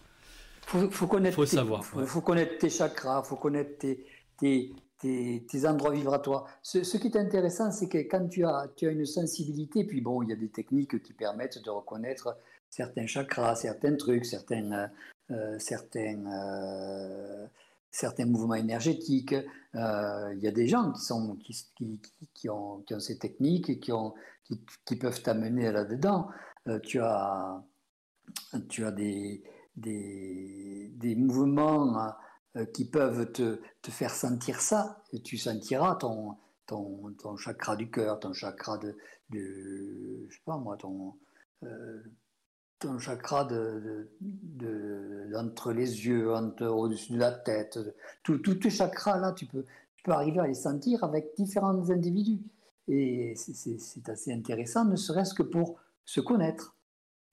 [0.66, 4.06] Faut, faut connaître, faut tes, savoir, faut, connaître tes chakras, faut connaître tes,
[4.38, 6.48] tes, tes, endroits vibratoires.
[6.62, 10.22] Ce, qui est intéressant, c'est que quand tu as, tu as une sensibilité, puis bon,
[10.24, 12.38] il y a des techniques qui permettent de reconnaître
[12.70, 14.90] certains chakras, certains trucs, certains,
[15.32, 17.46] euh, certains, euh,
[17.94, 19.36] certains mouvements énergétiques.
[19.76, 21.66] Euh, il y a des gens qui, sont, qui,
[22.34, 24.14] qui, ont, qui ont ces techniques et qui, ont,
[24.86, 26.28] qui, peuvent t'amener là-dedans.
[26.84, 27.64] tu as
[28.70, 29.44] tu as des,
[29.76, 32.14] des, des mouvements
[32.56, 37.76] euh, qui peuvent te, te, faire sentir ça, et tu sentiras ton, ton, ton chakra
[37.76, 38.96] du cœur, ton chakra de,
[39.30, 41.16] de, je sais pas moi, ton,
[41.64, 42.04] euh,
[42.84, 44.10] ton chakra de,
[45.36, 47.80] entre les yeux, entre, au-dessus de la tête,
[48.24, 49.66] tous tes chakras là, tu peux,
[49.96, 52.42] tu peux arriver à les sentir avec différents individus.
[52.90, 56.76] Et c'est assez intéressant, ne serait-ce que pour se connaître.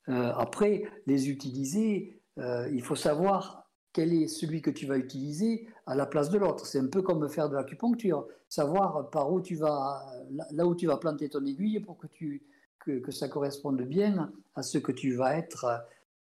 [0.09, 5.67] Euh, après, les utiliser, euh, il faut savoir quel est celui que tu vas utiliser
[5.87, 6.67] à la place de l'autre.
[6.67, 10.07] C'est un peu comme faire de l'acupuncture, savoir par où tu vas,
[10.53, 12.45] là où tu vas planter ton aiguille pour que, tu,
[12.81, 15.67] que, ça corresponde bien à ce que tu vas être,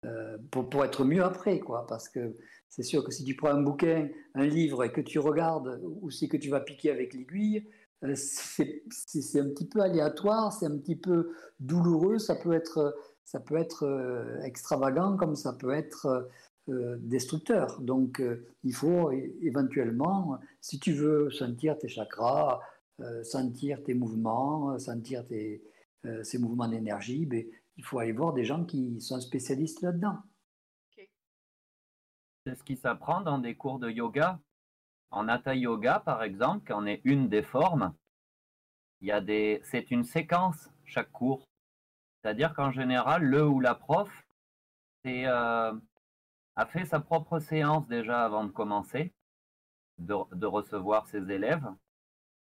[0.06, 1.86] euh, pour, pour, être mieux après, quoi.
[1.88, 2.36] Parce que
[2.70, 6.10] c'est sûr que si tu prends un bouquin, un livre et que tu regardes où
[6.10, 7.68] c'est que tu vas piquer avec l'aiguille,
[8.16, 13.56] c'est un petit peu aléatoire, c'est un petit peu douloureux, ça peut être ça peut
[13.56, 16.30] être euh, extravagant comme ça peut être
[16.68, 17.80] euh, destructeur.
[17.80, 18.22] Donc
[18.64, 19.12] il faut
[19.42, 22.60] éventuellement, si tu veux sentir tes chakras,
[23.24, 25.62] sentir tes mouvements, sentir tes,
[26.24, 27.46] ces mouvements d'énergie, ben,
[27.78, 30.20] il faut aller voir des gens qui sont spécialistes là-dedans.
[32.46, 34.40] C'est ce qui s'apprend dans des cours de yoga.
[35.12, 37.94] En Hatha Yoga, par exemple, qui en est une des formes,
[39.00, 41.48] il y a des, c'est une séquence chaque cours.
[42.22, 44.10] C'est-à-dire qu'en général, le ou la prof
[45.06, 45.74] euh,
[46.56, 49.14] a fait sa propre séance déjà avant de commencer,
[50.00, 51.68] de, recevoir ses élèves.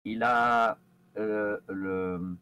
[0.06, 0.80] Il a
[1.18, 2.38] euh, le,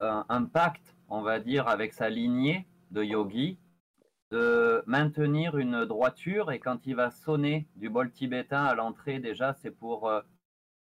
[0.00, 3.58] un, pacte, on va dire, avec sa lignée de yogi,
[4.30, 9.54] de maintenir une droiture et quand il va sonner du bol tibétain à l'entrée, déjà,
[9.54, 10.20] c'est pour euh,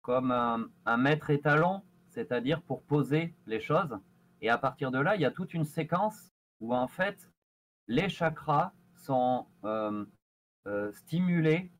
[0.01, 3.97] comme un maître étalon, c'est-à-dire pour poser les choses.
[4.41, 7.29] Et à partir de là, il y a toute une séquence où en fait,
[7.87, 10.05] les chakras sont euh,
[10.67, 11.71] euh, stimulés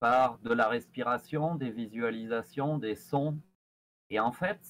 [0.00, 3.38] par de la respiration, des visualisations, des sons.
[4.08, 4.60] Et en fait,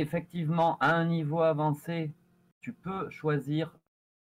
[0.00, 2.12] effectivement, à un niveau avancé,
[2.60, 3.78] tu peux choisir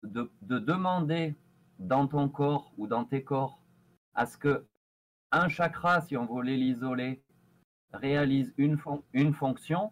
[0.03, 1.35] de, demander
[1.79, 3.61] dans ton corps ou dans tes corps
[4.15, 4.65] à ce que
[5.31, 7.23] un chakra, si on voulait l'isoler,
[7.93, 8.77] réalise une,
[9.33, 9.91] fonction.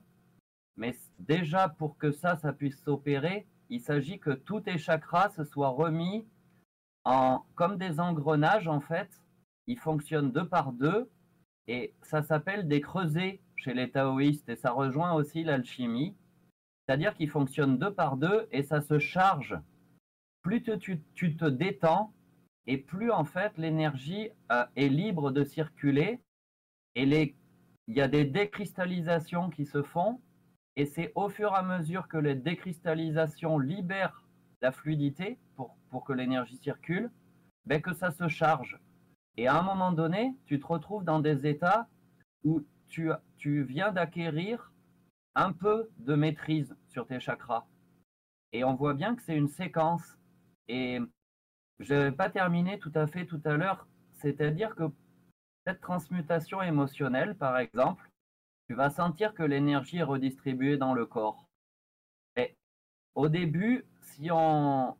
[0.75, 5.43] Mais déjà, pour que ça, ça puisse s'opérer, il s'agit que tous tes chakras se
[5.45, 6.27] soient remis
[7.05, 9.09] en, comme des engrenages, en fait.
[9.67, 11.09] Ils fonctionnent deux par deux
[11.67, 16.15] et ça s'appelle des creusets chez les taoïstes et ça rejoint aussi l'alchimie.
[16.85, 19.59] C'est-à-dire qu'ils fonctionnent deux par deux et ça se charge.
[20.41, 22.13] Plus tu, te détends
[22.65, 26.21] et plus en fait l'énergie euh, est libre de circuler
[26.95, 27.35] et les,
[27.87, 30.21] il y a des décristallisations qui se font
[30.75, 34.23] et c'est au fur et à mesure que les décristallisations libèrent
[34.61, 37.11] la fluidité pour, pour que l'énergie circule,
[37.65, 38.79] ben que ça se charge.
[39.35, 41.87] Et à un moment donné, tu te retrouves dans des états
[42.43, 44.71] où tu, tu viens d'acquérir
[45.33, 47.65] un peu de maîtrise sur tes chakras.
[48.51, 50.17] Et on voit bien que c'est une séquence.
[50.67, 50.99] Et
[51.79, 53.87] je n'avais pas terminé tout à fait tout à l'heure.
[54.13, 54.83] C'est-à-dire que
[55.65, 58.09] cette transmutation émotionnelle, par exemple,
[58.67, 61.47] tu vas sentir que l'énergie est redistribuée dans le corps.
[62.35, 62.55] Et
[63.15, 64.97] au début, si on,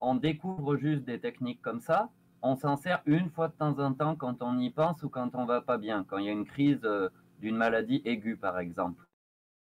[0.00, 2.10] on découvre juste des techniques comme ça,
[2.42, 5.34] on s'en sert une fois de temps en temps quand on y pense ou quand
[5.34, 7.08] on va pas bien, quand il y a une crise euh,
[7.38, 9.04] d'une maladie aiguë par exemple.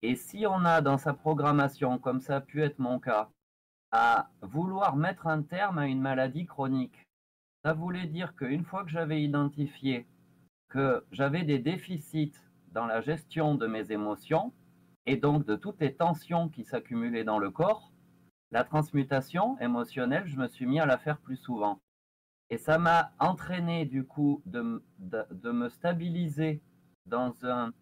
[0.02, 3.30] Et si on a dans sa programmation, comme ça a pu être mon cas,
[3.91, 7.08] à vouloir mettre un terme à une maladie chronique,
[7.64, 10.08] ça voulait dire qu'une fois que j'avais identifié
[10.70, 12.36] que j'avais des déficits
[12.72, 14.54] dans la gestion de mes émotions
[15.06, 17.91] et donc de toutes les tensions qui s'accumulaient dans le corps,
[18.52, 21.80] la transmutation émotionnelle, je me suis mis à la faire plus souvent.
[22.52, 26.62] Et ça m'a entraîné du coup de, de, me stabiliser
[27.06, 27.34] dans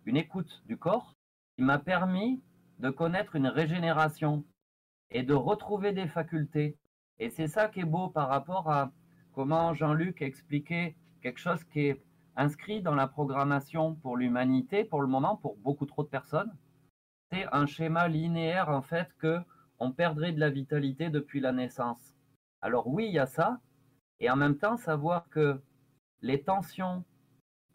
[0.06, 1.15] une écoute du corps
[1.56, 2.41] qui m'a permis
[2.80, 4.44] de connaître une régénération
[5.10, 6.77] et de retrouver des facultés.
[7.19, 8.91] Et c'est ça qui est beau par rapport à
[9.34, 12.03] comment Jean-Luc expliquait quelque chose qui est
[12.35, 16.56] inscrit dans la programmation pour l'humanité, pour le moment, pour beaucoup trop de personnes.
[17.31, 19.39] C'est un schéma linéaire, en fait, que
[19.80, 22.15] on perdrait de la vitalité depuis la naissance.
[22.61, 23.60] Alors oui, il y a ça,
[24.19, 25.61] et en même temps savoir que
[26.22, 27.03] les tensions,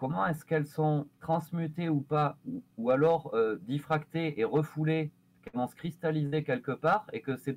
[0.02, 2.36] comment est-ce qu'elles sont transmutées ou pas,
[2.76, 5.12] ou, alors euh, diffractées et refoulées,
[5.42, 7.56] qu'elles vont se cristalliser quelque part, et que c'est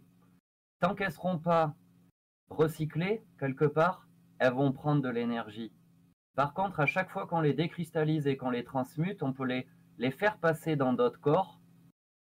[0.80, 1.73] tant qu'elles ne seront pas
[2.51, 4.07] recyclées quelque part,
[4.38, 5.72] elles vont prendre de l'énergie.
[6.35, 9.65] Par contre, à chaque fois qu'on les décristallise et qu'on les transmute, on peut les,
[9.97, 11.59] les faire passer dans d'autres corps,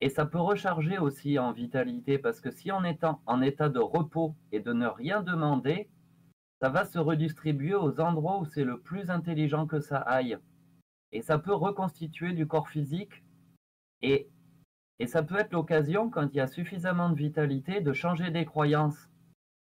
[0.01, 3.78] et ça peut recharger aussi en vitalité, parce que si on est en état de
[3.78, 5.90] repos et de ne rien demander,
[6.65, 10.39] ça va se redistribuer aux endroits où c'est le plus intelligent que ça aille.
[11.12, 13.23] Et ça peut reconstituer du corps physique.
[14.01, 14.31] Et,
[14.99, 18.47] et ça peut être l'occasion, quand il y a suffisamment de vitalité, de changer des
[18.47, 19.11] croyances.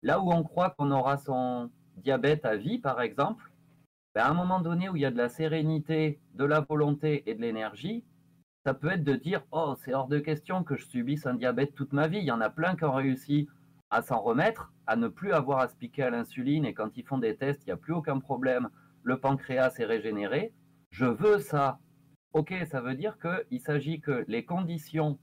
[0.00, 3.52] Là où on croit qu'on aura son diabète à vie, par exemple,
[4.14, 7.28] ben à un moment donné où il y a de la sérénité, de la volonté
[7.28, 8.02] et de l'énergie,
[8.64, 11.74] ça peut être de dire Oh, c'est hors de question que je subisse un diabète
[11.74, 12.20] toute ma vie.
[12.20, 13.46] Il y en a plein qui ont réussi
[13.90, 17.06] à s'en remettre, à ne plus avoir à se piquer à l'insuline et quand ils
[17.06, 18.68] font des tests, il n'y a plus aucun problème,
[19.02, 20.52] le pancréas est régénéré.
[20.90, 21.78] Je veux ça.
[22.32, 25.18] Ok, ça veut dire qu'il s'agit que les conditions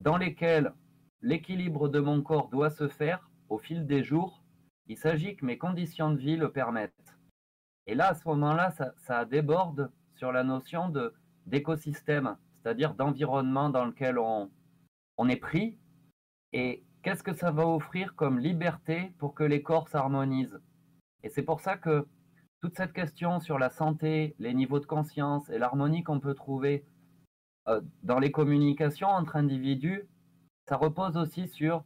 [0.00, 0.72] dans lesquelles
[1.22, 4.42] l'équilibre de mon corps doit se faire au fil des jours,
[4.86, 7.16] il s'agit que mes conditions de vie le permettent.
[7.86, 10.92] Et là, à ce moment-là, ça, déborde sur la notion
[11.46, 14.50] d'écosystème, c'est-à-dire d'environnement dans lequel on,
[15.16, 15.78] on est pris.
[16.52, 20.60] Et qu'est-ce que ça va offrir comme liberté pour que les corps s'harmonisent?
[21.22, 22.08] Et c'est pour ça que
[22.60, 26.84] toute cette question sur la santé, les niveaux de conscience et l'harmonie qu'on peut trouver
[27.68, 30.08] euh, dans les communications entre individus,
[30.68, 31.84] ça repose aussi sur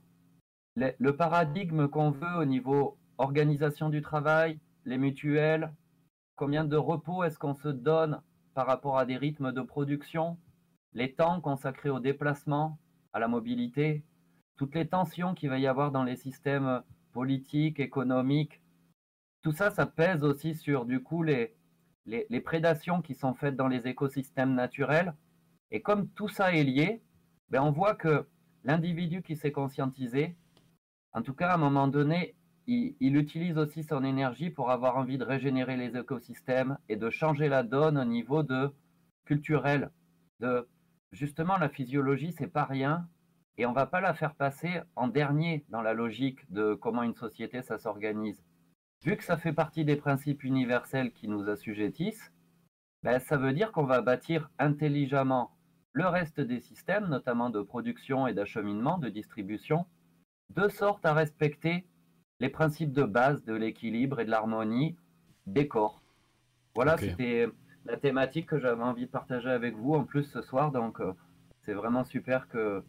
[0.76, 5.74] le paradigme qu'on veut au niveau organisation du travail, les mutuelles,
[6.34, 8.22] combien de repos est-ce qu'on se donne
[8.55, 10.38] par rapport à des rythmes de production,
[10.94, 12.78] les temps consacrés au déplacement,
[13.12, 14.02] à la mobilité,
[14.61, 16.82] toutes les tensions qu'il va y avoir dans les systèmes
[17.12, 18.61] politiques, économiques,
[19.41, 21.57] tout ça, ça pèse aussi sur du coup les,
[22.05, 25.15] les, prédations qui sont faites dans les écosystèmes naturels.
[25.70, 27.01] Et comme tout ça est lié,
[27.49, 28.28] ben on voit que
[28.62, 30.37] l'individu qui s'est conscientisé,
[31.15, 32.35] en tout cas à un moment donné,
[32.66, 37.09] il, il, utilise aussi son énergie pour avoir envie de régénérer les écosystèmes et de
[37.09, 38.70] changer la donne au niveau de
[39.24, 39.91] culturel.
[40.41, 40.69] De
[41.12, 43.09] justement la physiologie, c'est pas rien
[43.61, 47.03] et on ne va pas la faire passer en dernier dans la logique de comment
[47.03, 48.43] une société ça s'organise.
[49.05, 52.32] vu que ça fait partie des principes universels qui nous assujettissent,
[53.03, 55.51] ben, ça veut dire qu'on va bâtir intelligemment
[55.93, 59.85] le reste des systèmes, notamment de production et d'acheminement, de distribution,
[60.55, 61.87] de sorte à respecter
[62.39, 64.97] les principes de base de l'équilibre et de l'harmonie
[65.47, 66.03] des corps.
[66.74, 67.47] Voilà, c'était
[67.85, 70.73] la thématique que j'avais envie de partager avec vous en plus ce soir.
[70.73, 71.12] Donc, euh,
[71.62, 72.82] c'est vraiment super que,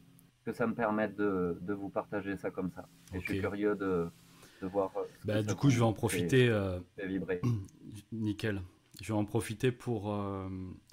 [0.46, 2.88] que ça me permette de, de vous partager ça comme ça.
[3.14, 4.08] Et je suis curieux de,
[4.62, 4.92] de voir.
[4.98, 6.50] Euh, bah, du coup, je vais en profiter.
[6.50, 7.42] Euh, vibrer.
[8.12, 8.62] Nickel.
[9.02, 10.16] Je vais en profiter pour.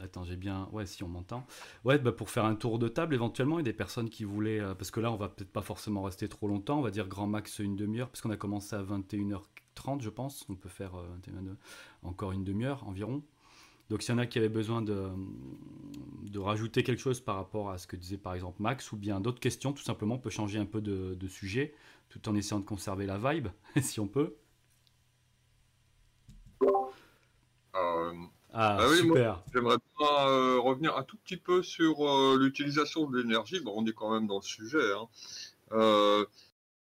[0.00, 0.68] Attends, j'ai bien.
[0.72, 1.46] Ouais, si on m'entend.
[1.84, 4.62] Ouais, bah, pour faire un tour de table éventuellement et des personnes qui voulaient.
[4.78, 6.78] Parce que là, on va peut-être pas forcément rester trop longtemps.
[6.78, 10.46] On va dire grand max une demi-heure, parce qu'on a commencé à 21h30, je pense.
[10.48, 10.92] On peut faire
[12.02, 13.22] encore une demi-heure environ.
[13.90, 15.08] Donc s'il y en a qui avaient besoin de,
[16.28, 19.20] de rajouter quelque chose par rapport à ce que disait par exemple Max, ou bien
[19.20, 21.74] d'autres questions, tout simplement, on peut changer un peu de, sujet,
[22.08, 23.48] tout en essayant de conserver la vibe,
[23.80, 24.36] si on peut.
[26.62, 28.12] Euh,
[28.52, 29.42] ah, bah super.
[29.52, 33.60] J'aimerais bien euh, revenir un tout petit peu sur euh, l'utilisation de l'énergie.
[33.60, 34.92] Bon, on est quand même dans le sujet.
[34.92, 36.26] Hein.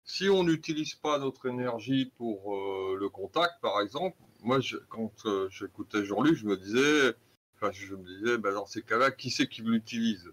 [0.04, 2.56] si on n'utilise pas notre énergie pour
[2.96, 4.60] le contact, par exemple, moi,
[4.90, 7.16] quand euh, j'écoutais Jean-Luc, je me disais,
[7.56, 10.32] enfin, je me disais, ben, dans ces cas-là, qui c'est qui l'utilise?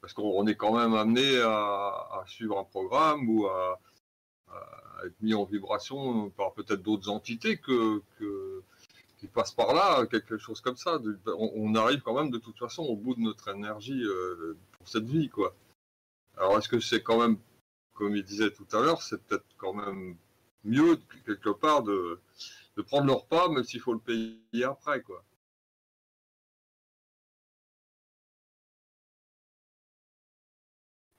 [0.00, 3.80] Parce qu'on est quand même amené à, suivre un programme ou à,
[5.04, 8.02] être mis en vibration par peut-être d'autres entités que,
[9.18, 11.00] qui passent par là, quelque chose comme ça.
[11.26, 15.06] On, arrive quand même de toute façon au bout de notre énergie euh, pour cette
[15.06, 15.54] vie, quoi.
[16.36, 17.36] Alors, est-ce que c'est quand même,
[17.94, 20.16] comme il disait tout à l'heure, c'est peut-être quand même
[20.64, 22.20] mieux quelque part de
[22.78, 25.24] de prendre leur pas, même s'il faut le payer après, quoi.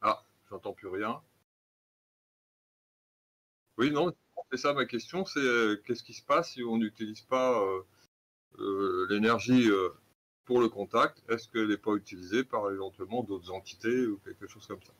[0.01, 1.21] Ah, j'entends plus rien.
[3.77, 4.13] Oui, non,
[4.51, 7.81] c'est ça ma question, c'est euh, qu'est-ce qui se passe si on n'utilise pas euh,
[8.59, 9.69] euh, l'énergie
[10.45, 11.21] pour le contact?
[11.29, 14.93] Est-ce qu'elle n'est pas utilisée par éventuellement d'autres entités ou quelque chose comme ça?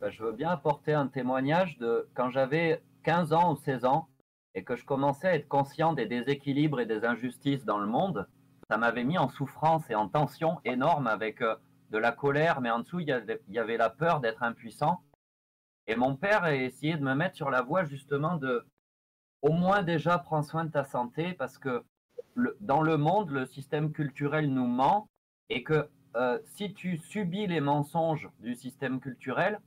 [0.00, 4.08] Ben, Je veux bien apporter un témoignage de quand j'avais 15 ans ou 16 ans,
[4.54, 8.28] et que je commençais à être conscient des déséquilibres et des injustices dans le monde,
[8.70, 11.56] ça m'avait mis en souffrance et en tension énorme avec euh,
[11.90, 15.02] de la colère, mais en dessous, il y avait, la peur d'être impuissant.
[15.86, 18.66] Et mon père a essayé de me mettre sur la voie justement de
[19.42, 21.84] au moins déjà prendre soin de ta santé parce que
[22.60, 25.06] dans le monde, le système culturel nous ment
[25.50, 29.60] et que euh, si tu subis les mensonges du système culturel,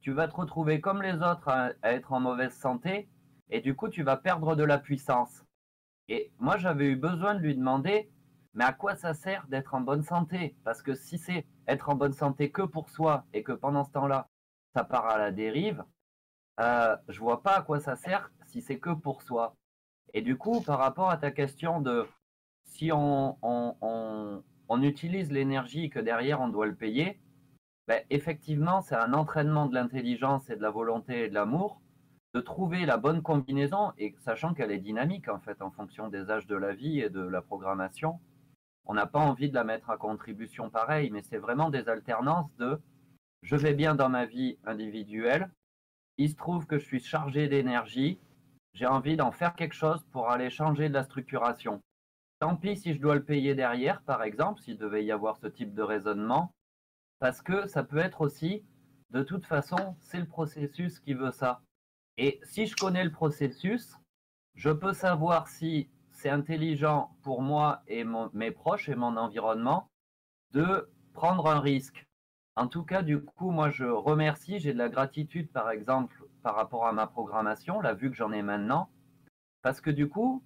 [0.00, 3.08] tu vas te retrouver comme les autres à être en mauvaise santé
[3.50, 5.44] et du coup, tu vas perdre de la puissance.
[6.08, 8.10] Et moi, j'avais eu besoin de lui demander,
[8.54, 10.56] mais à quoi ça sert d'être en bonne santé?
[10.64, 13.92] Parce que si c'est être en bonne santé que pour soi et que pendant ce
[13.92, 14.28] temps-là,
[14.74, 15.84] ça part à la dérive,
[16.60, 19.56] euh, je vois pas à quoi ça sert si c'est que pour soi.
[20.14, 22.06] Et du coup, par rapport à ta question de
[22.64, 27.20] si on, on, utilise l'énergie que derrière on doit le payer,
[27.86, 31.80] ben, effectivement, c'est un entraînement de l'intelligence et de la volonté et de l'amour
[32.34, 36.30] de trouver la bonne combinaison, et sachant qu'elle est dynamique en fait en fonction des
[36.30, 38.20] âges de la vie et de la programmation.
[38.86, 42.54] On n'a pas envie de la mettre à contribution pareil, mais c'est vraiment des alternances
[42.56, 42.80] de
[43.42, 45.50] je vais bien dans ma vie individuelle,
[46.18, 48.20] il se trouve que je suis chargé d'énergie,
[48.74, 51.80] j'ai envie d'en faire quelque chose pour aller changer de la structuration.
[52.40, 55.46] Tant pis si je dois le payer derrière, par exemple, s'il devait y avoir ce
[55.46, 56.52] type de raisonnement,
[57.18, 58.62] parce que ça peut être aussi,
[59.10, 61.62] de toute façon, c'est le processus qui veut ça.
[62.16, 63.96] Et si je connais le processus,
[64.54, 68.04] je peux savoir si c'est intelligent pour moi et
[68.34, 69.88] mes proches et mon environnement
[70.52, 72.06] de prendre un risque.
[72.56, 76.56] En tout cas, du coup, moi, je remercie, j'ai de la gratitude, par exemple, par
[76.56, 78.90] rapport à ma programmation, la vue que j'en ai maintenant,
[79.62, 80.42] parce que du coup,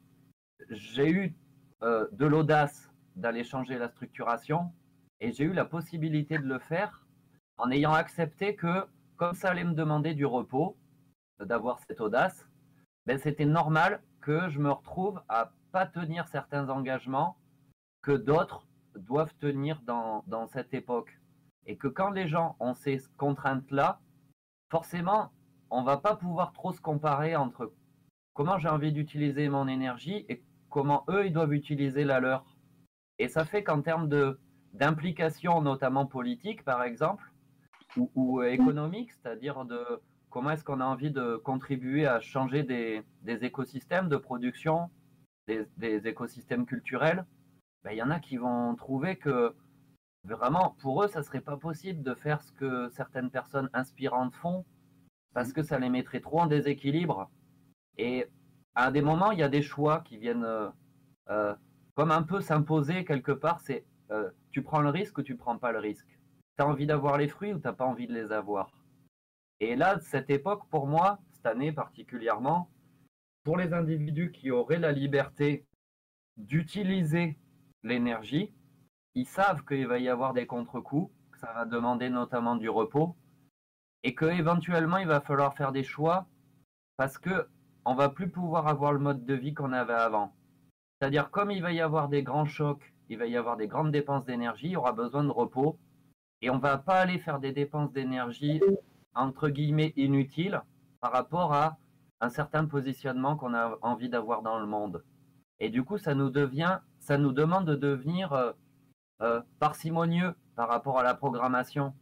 [0.70, 1.35] j'ai eu
[1.82, 4.73] euh, de l'audace d'aller changer la structuration
[5.20, 7.05] et j'ai eu la possibilité de le faire
[7.57, 8.86] en ayant accepté que,
[9.16, 10.77] comme ça allait me demander du repos,
[11.40, 12.47] d'avoir cette audace,
[13.06, 17.36] ben, c'était normal que je me retrouve à pas tenir certains engagements
[18.02, 18.66] que d'autres
[18.97, 21.19] doivent tenir dans, dans cette époque.
[21.66, 24.01] Et que quand les gens ont ces contraintes-là,
[24.70, 25.32] forcément,
[25.70, 27.73] on va pas pouvoir trop se comparer entre
[28.35, 32.44] comment j'ai envie d'utiliser mon énergie et comment eux, ils doivent utiliser la leur.
[33.19, 34.09] Et ça fait qu'en termes
[34.73, 37.24] d'implication, notamment politique, par exemple,
[37.97, 40.01] ou, ou économique, c'est-à-dire de,
[40.35, 43.05] comment est-ce qu'on a envie de contribuer à changer des,
[43.44, 44.90] écosystèmes de production,
[45.47, 47.24] des, écosystèmes culturels,
[47.85, 49.55] ben, il y en a qui vont trouver que
[50.24, 54.35] vraiment, pour eux, ça ne serait pas possible de faire ce que certaines personnes inspirantes
[54.35, 54.65] font,
[55.35, 57.31] parce que ça les mettrait trop en déséquilibre.
[57.97, 58.27] Et
[58.74, 60.48] à des moments, il y a des choix qui viennent
[61.94, 63.61] comme un peu s'imposer quelque part.
[63.61, 63.85] C'est
[64.51, 66.19] tu prends le risque ou tu prends pas le risque?
[66.59, 68.84] Tu as envie d'avoir les fruits ou tu n'as pas envie de les avoir?
[69.61, 72.71] Et là, cette époque, pour moi, cette année particulièrement,
[73.45, 75.67] pour les individus qui auraient la liberté
[76.37, 77.39] d'utiliser
[77.83, 78.53] l'énergie,
[79.15, 83.17] ils savent qu'il va y avoir des contre-coups, que ça va demander notamment du repos,
[84.03, 86.27] et qu'éventuellement il va falloir faire des choix
[86.97, 87.49] parce que
[87.85, 90.35] on va plus pouvoir avoir le mode de vie qu'on avait avant.
[90.99, 93.93] C'est-à-dire comme il va y avoir des grands chocs, il va y avoir des grandes
[93.93, 95.79] dépenses d'énergie, il y aura besoin de repos,
[96.41, 98.61] et on va pas aller faire des dépenses d'énergie
[99.15, 100.62] entre guillemets inutiles
[101.01, 101.78] par rapport à
[102.20, 105.05] un certain positionnement qu'on a envie d'avoir dans le monde.
[105.61, 108.53] Et du coup, ça nous devient, ça nous demande de devenir euh,
[109.23, 111.95] euh, parcimonieux par rapport à la programmation.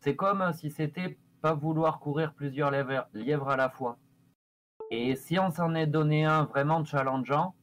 [0.00, 3.98] c'est comme si c'était pas vouloir courir plusieurs lièvres, à la fois.
[4.90, 7.54] Et si on s'en est donné un vraiment challengeant,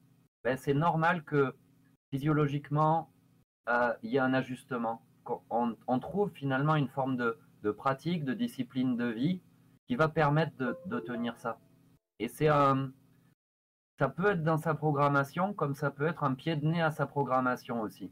[0.43, 1.55] ben c'est normal que
[2.11, 3.09] physiologiquement,
[3.69, 5.01] euh, il y ait un ajustement.
[5.49, 9.41] On, trouve finalement une forme de, de, pratique, de discipline de vie
[9.87, 11.59] qui va permettre de, de tenir ça.
[12.19, 12.91] Et c'est un,
[13.99, 16.91] ça peut être dans sa programmation, comme ça peut être un pied de nez à
[16.91, 18.11] sa programmation aussi.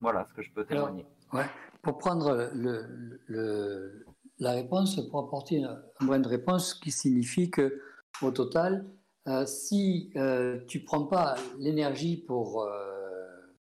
[0.00, 1.06] Voilà ce que je peux témoigner.
[1.32, 1.46] ouais,
[1.82, 4.04] pour prendre le,
[4.38, 7.80] la réponse, pour apporter une, bonne réponse, qui signifie que
[8.22, 8.86] au total,
[9.26, 12.70] euh, si euh, tu prends pas l'énergie pour euh,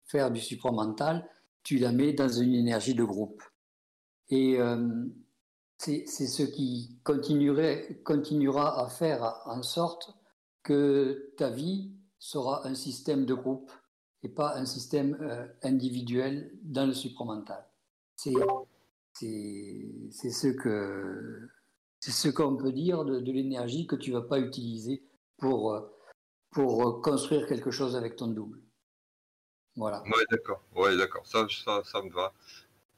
[0.06, 1.28] faire du supramental,
[1.64, 3.44] tu la mets dans une énergie de groupe.
[4.32, 4.58] Et
[5.78, 10.14] c'est ce qui continuerait, continuera à faire en sorte
[10.64, 13.72] que ta vie sera un système de groupe
[14.24, 17.68] et pas un système euh, individuel dans le supramental.
[18.16, 18.32] C'est
[19.14, 21.50] ce que
[22.00, 25.04] c'est ce qu'on peut dire de, l'énergie que tu vas pas utiliser
[25.38, 25.82] pour euh,
[26.52, 28.62] pour construire quelque chose avec ton double.
[29.76, 30.04] Voilà.
[30.04, 30.64] Ouais, d'accord.
[30.76, 30.96] Ouais.
[31.24, 32.34] Ça, ça, ça, me va.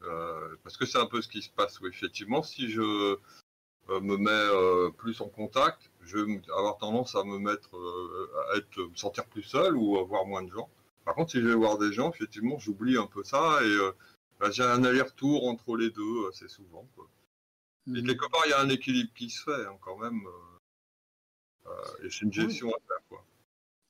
[0.03, 1.79] Euh, parce que c'est un peu ce qui se passe.
[1.79, 3.17] Oui, effectivement, si je
[3.89, 7.75] me mets plus en contact, je vais avoir tendance à me mettre,
[8.51, 10.69] à être, me sentir plus seul ou à voir moins de gens.
[11.05, 13.91] Par contre, si je vais voir des gens, effectivement, j'oublie un peu ça et euh,
[14.39, 16.87] bah, j'ai un aller-retour entre les deux assez souvent.
[17.87, 18.05] Et mhm.
[18.05, 20.21] quelque part, il y a un équilibre qui se fait hein, quand même.
[20.25, 23.03] Euh, euh, et c'est une gestion à faire.
[23.09, 23.25] Quoi.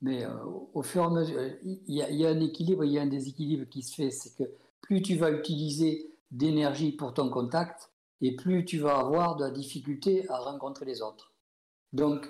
[0.01, 0.25] Mais
[0.73, 3.69] au fur et à mesure, il y, a, un équilibre, il y a un déséquilibre
[3.69, 4.11] qui se fait.
[4.11, 4.49] C'est que
[4.83, 7.89] plus tu vas utiliser d'énergie pour ton contact,
[8.21, 11.33] et plus tu vas avoir de la difficulté à rencontrer les autres.
[11.93, 12.27] Donc,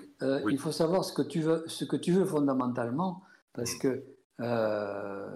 [0.50, 3.22] il faut savoir ce que tu veux, ce que tu veux fondamentalement,
[3.52, 4.04] parce que
[4.40, 5.28] euh,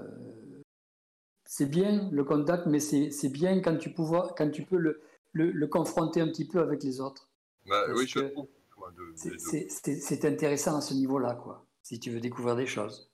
[1.45, 5.01] c'est bien le contact, mais c'est bien quand tu, quand tu peux le,
[5.32, 7.28] le, confronter un petit peu avec les autres.
[7.66, 8.07] Bah, oui,
[9.16, 13.07] C'est intéressant à ce niveau-là, quoi, si tu veux découvrir des choses.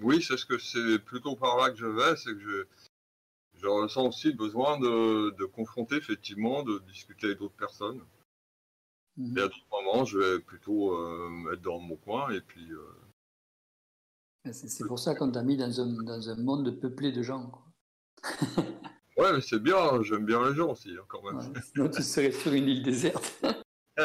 [0.00, 2.66] Oui, c'est ce que c'est plutôt par là que je vais, c'est que je,
[3.54, 8.02] je, ressens aussi le besoin de, de confronter, effectivement, de discuter avec d'autres personnes.
[9.16, 9.38] Mhm.
[9.38, 12.82] Et à d'autres moments, je vais plutôt euh, être dans mon coin et puis euh,
[14.52, 17.64] c'est pour ça qu'on t'a mis dans un, dans un, monde peuplé de gens.
[19.16, 21.40] ouais, mais c'est bien, j'aime bien les gens aussi, hein, quand même.
[21.62, 23.42] sinon, tu serais sur une île déserte.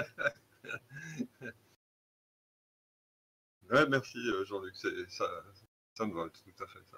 [3.70, 5.26] ouais, merci euh, Jean-Luc, ça,
[6.00, 6.80] ça me va tout à fait.
[6.86, 6.98] Ça.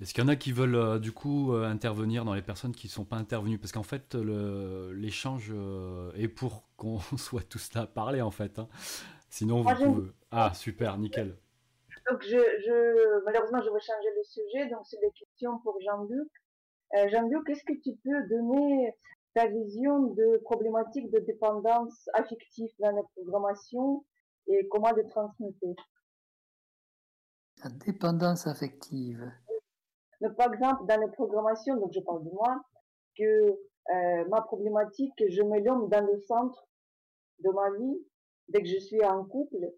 [0.00, 2.72] Est-ce qu'il y en a qui veulent euh, du coup euh, intervenir dans les personnes
[2.72, 3.58] qui ne sont pas intervenues?
[3.58, 5.52] Parce qu'en fait, l'échange
[6.16, 8.58] est pour qu'on soit tous là à parler en fait.
[8.58, 8.68] Hein.
[9.28, 10.10] Sinon, vous pouvez...
[10.30, 11.36] Ah, super, nickel.
[12.10, 14.68] Donc, je, malheureusement, je vais changer le sujet.
[14.70, 16.28] Donc, c'est des questions pour Jean-Luc.
[16.96, 18.94] Euh, Jean-Luc, est-ce que tu peux donner
[19.34, 24.04] ta vision de problématiques de dépendance affective dans la programmation
[24.48, 25.58] et comment les transmettre
[27.64, 29.30] La dépendance affective.
[30.36, 32.60] par exemple, dans la programmation, donc je parle de moi,
[33.16, 36.66] que euh, ma problématique, je me l'homme dans le centre
[37.40, 37.98] de ma vie
[38.48, 39.72] dès que je suis en couple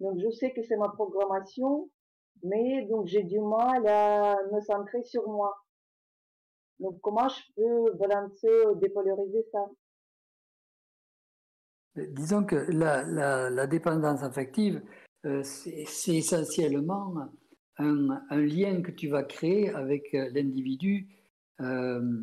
[0.00, 1.90] donc, je sais que c'est ma programmation,
[2.42, 5.54] mais donc j'ai du mal à me centrer sur moi.
[6.78, 9.66] Donc, comment je peux balancer, dépolariser ça?
[11.96, 14.82] Disons que la, dépendance affective,
[15.26, 17.14] euh, c'est essentiellement
[17.76, 21.08] un, lien que tu vas créer avec euh, l'individu
[21.60, 22.22] euh,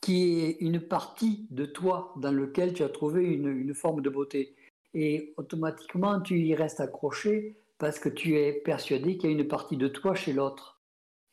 [0.00, 4.54] qui est une partie de toi dans lequel tu as trouvé une forme de beauté
[4.94, 9.48] et automatiquement tu y restes accroché parce que tu es persuadé qu'il y a une
[9.48, 10.80] partie de toi chez l'autre.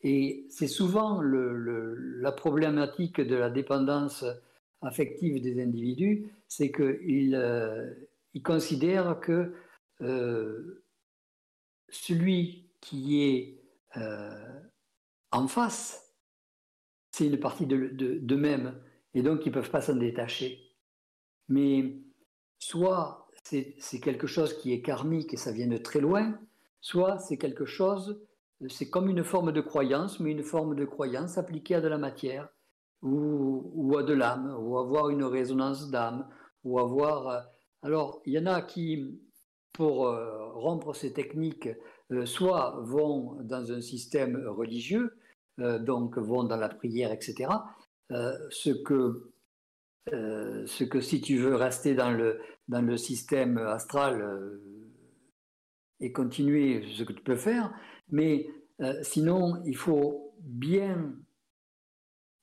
[0.02, 4.24] Et c'est souvent la problématique de la dépendance
[4.82, 7.92] affective des individus, c'est qu'ils euh,
[8.42, 9.54] considèrent que
[11.88, 13.62] celui qui est
[15.32, 16.16] en face,
[17.10, 18.80] c'est une partie d'eux-mêmes,
[19.14, 20.76] et donc ils ne peuvent pas s'en détacher.
[21.48, 22.00] Mais
[22.58, 26.38] soit c'est quelque chose qui est karmique et ça vient de très loin,
[26.80, 28.22] soit c'est quelque chose,
[28.68, 31.98] c'est comme une forme de croyance, mais une forme de croyance appliquée à de la
[31.98, 32.48] matière,
[33.02, 36.28] ou, à de l'âme, ou avoir une résonance d'âme,
[36.62, 37.48] ou avoir...
[37.84, 39.20] Euh, alors, il y en a qui,
[39.72, 41.68] pour euh, rompre ces techniques,
[42.12, 45.16] euh, soit vont dans un système religieux,
[45.58, 47.50] donc vont dans la prière, etc.
[48.08, 49.30] ce que
[50.12, 54.58] euh, ce que si tu veux rester dans le, dans le système astral euh,
[56.00, 57.72] et continuer ce que tu peux faire,
[58.08, 58.48] mais
[58.80, 61.14] euh, sinon, il faut bien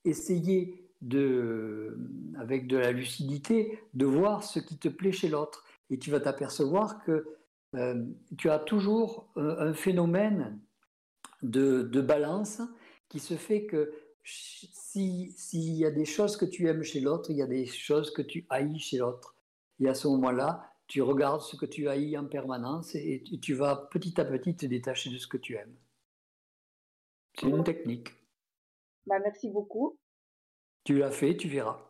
[0.05, 1.98] essayer de,
[2.38, 5.65] avec de la lucidité, de voir ce qui te plaît chez l'autre.
[5.90, 7.26] Et tu vas t'apercevoir que
[8.38, 10.60] tu as toujours un, phénomène
[11.44, 12.61] de, de, balance
[13.10, 13.94] qui se fait que
[14.24, 18.11] s'il y a des choses que tu aimes chez l'autre, il y a des choses
[18.11, 19.36] que tu haïs chez l'autre.
[19.80, 23.88] Et à ce moment-là, tu regardes ce que tu haïs en permanence et, tu vas
[23.91, 25.76] petit à petit te détacher de ce que tu aimes.
[27.40, 28.10] C'est une technique.
[29.06, 29.98] Bah, merci beaucoup.
[30.88, 31.81] Tu l'as fait, tu verras.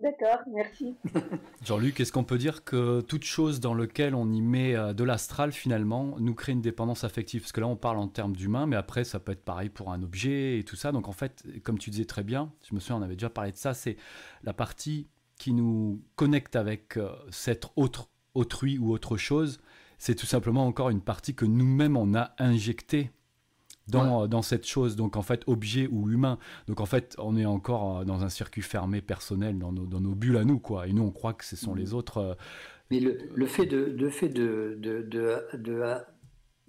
[0.00, 0.96] D'accord, merci.
[1.62, 5.04] Jean-Luc, est-ce qu'on peut dire que toute chose dans laquelle on y met euh, de
[5.04, 7.42] l'astral, finalement, nous crée une dépendance affective?
[7.42, 9.92] Parce que là, on parle en termes d'humain, mais après, ça peut être pareil pour
[9.92, 10.92] un objet et tout ça.
[10.92, 13.52] Donc, en fait, comme tu disais très bien, je me souviens, on avait déjà parlé
[13.52, 13.98] de ça, c'est
[14.44, 19.60] la partie qui nous connecte avec euh, cet autre, autrui ou autre chose.
[19.98, 23.10] C'est tout simplement encore une partie que nous-mêmes, on a injectée
[23.88, 26.38] dans, dans, cette chose, donc en fait objet ou humain.
[26.66, 30.00] Donc en fait, on est encore euh, dans un circuit fermé personnel, dans nos, dans
[30.00, 30.86] nos bulles à nous, quoi.
[30.86, 32.18] Et nous, on croit que ce sont les autres.
[32.18, 32.34] Euh,
[32.90, 35.96] Mais le, le, fait, de, de fait de, de, de,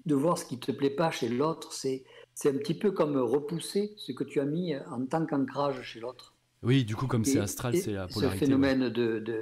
[0.06, 2.92] de, voir ce qui ne te plaît pas chez l'autre, c'est, c'est un petit peu
[2.92, 6.34] comme repousser ce que tu as mis en tant qu'ancrage chez l'autre.
[6.62, 8.40] Oui, du coup, comme c'est astral, c'est la polarité.
[8.40, 8.90] Ce phénomène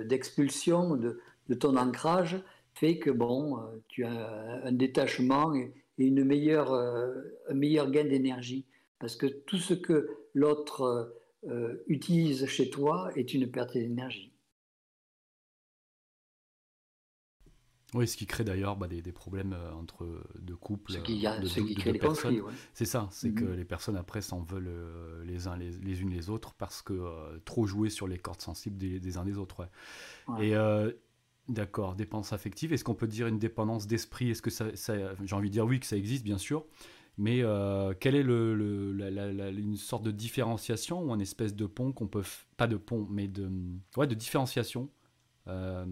[0.06, 2.40] d'expulsion de, de, ton ancrage
[2.76, 7.90] fait que bon, euh, tu as un détachement et, et une meilleure, euh, un meilleur
[7.90, 8.66] gain d'énergie.
[9.00, 11.16] Parce que tout ce que l'autre
[11.48, 14.34] euh, utilise chez toi est une perte d'énergie.
[17.94, 20.06] Oui, ce qui crée d'ailleurs bah, des, problèmes euh, entre
[20.40, 20.92] deux couples.
[20.92, 22.42] Ce qui, a, ce qui crée les conflits.
[22.74, 23.54] C'est ça, c'est que mhm.
[23.54, 27.90] les personnes après s'en veulent les uns les, unes les autres parce que trop jouer
[27.90, 29.70] sur les cordes sensibles des, uns des autres.
[30.42, 30.54] Et
[31.50, 32.74] D'accord, dépendance affective.
[32.74, 34.32] Est-ce qu'on peut dire une dépendance d'esprit?
[34.32, 34.66] Est-ce que ça,
[35.24, 36.66] j'ai envie de dire oui que ça existe bien sûr,
[37.18, 38.98] mais euh, quelle est le,
[39.58, 42.26] une sorte de différenciation ou un espèce de pont qu'on peut
[42.58, 43.50] pas de pont, mais de
[43.96, 44.90] ouais de différenciation
[45.48, 45.86] euh,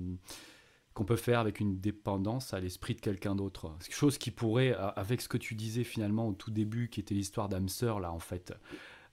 [0.94, 3.78] qu'on peut faire avec une dépendance à l'esprit de quelqu'un d'autre?
[3.80, 7.16] Quelque chose qui pourrait, avec ce que tu disais finalement au tout début, qui était
[7.16, 8.54] l'histoire d'âme sœur là en fait.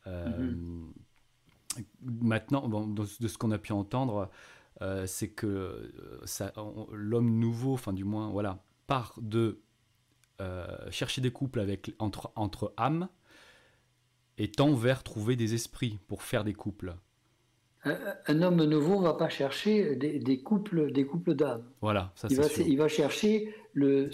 [0.09, 1.83] Euh, mm-hmm.
[2.03, 4.29] Maintenant, de, ce qu'on a pu entendre.
[4.83, 9.61] Euh, c'est que euh, l'homme nouveau, enfin du moins, voilà, part de
[10.41, 13.09] euh, chercher des couples avec, entre, entre âmes
[14.39, 16.97] et tend vers trouver des esprits pour faire des couples.
[17.85, 21.65] Un, homme nouveau ne va pas chercher des, couples des couples d'âmes.
[21.81, 24.11] Voilà, ça il, va, il va chercher le,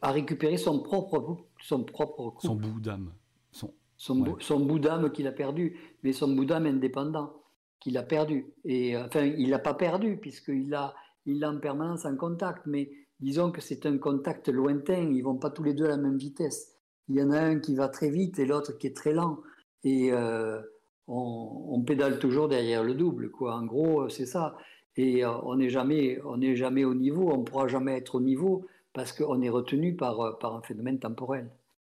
[0.00, 2.46] à récupérer son propre, son propre couple.
[2.46, 3.12] Son bout d'âme.
[3.50, 7.41] Son, son, son bout d'âme qu'il a perdu, mais son bout d'âme indépendant
[7.82, 8.46] qu'il a perdu.
[8.64, 10.94] Et euh, enfin, il l'a pas perdu puisqu'il a,
[11.26, 15.10] il a en permanence un contact, mais disons que c'est un contact lointain.
[15.10, 16.76] Ils vont pas tous les deux à la même vitesse.
[17.08, 19.40] Il y en a un qui va très vite et l'autre qui est très lent.
[19.82, 20.60] Et euh,
[21.08, 23.56] on, pédale toujours derrière le double, quoi.
[23.56, 24.56] En gros, c'est ça.
[24.96, 26.20] Et euh, on n'est jamais,
[26.54, 27.32] jamais au niveau.
[27.32, 31.50] On pourra jamais être au niveau parce qu'on est retenu par, par un phénomène temporel.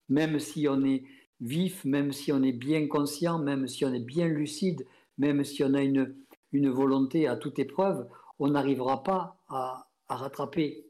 [0.09, 1.03] Même si on est
[1.41, 4.87] vif, même si on est bien conscient, même si on est bien lucide,
[5.23, 6.17] même si on a une,
[6.51, 8.09] une volonté à toute épreuve,
[8.41, 10.85] on n'arrivera pas à, rattraper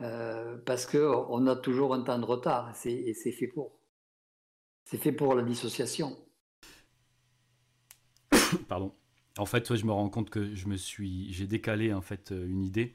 [0.00, 3.78] euh, parce qu'on a toujours un temps de retard et c'est fait pour.
[4.84, 6.16] C'est fait pour la dissociation.
[8.68, 8.92] Pardon.
[9.38, 12.46] En fait, je me rends compte que je me suis, j'ai décalé en fait euh,
[12.46, 12.94] une idée.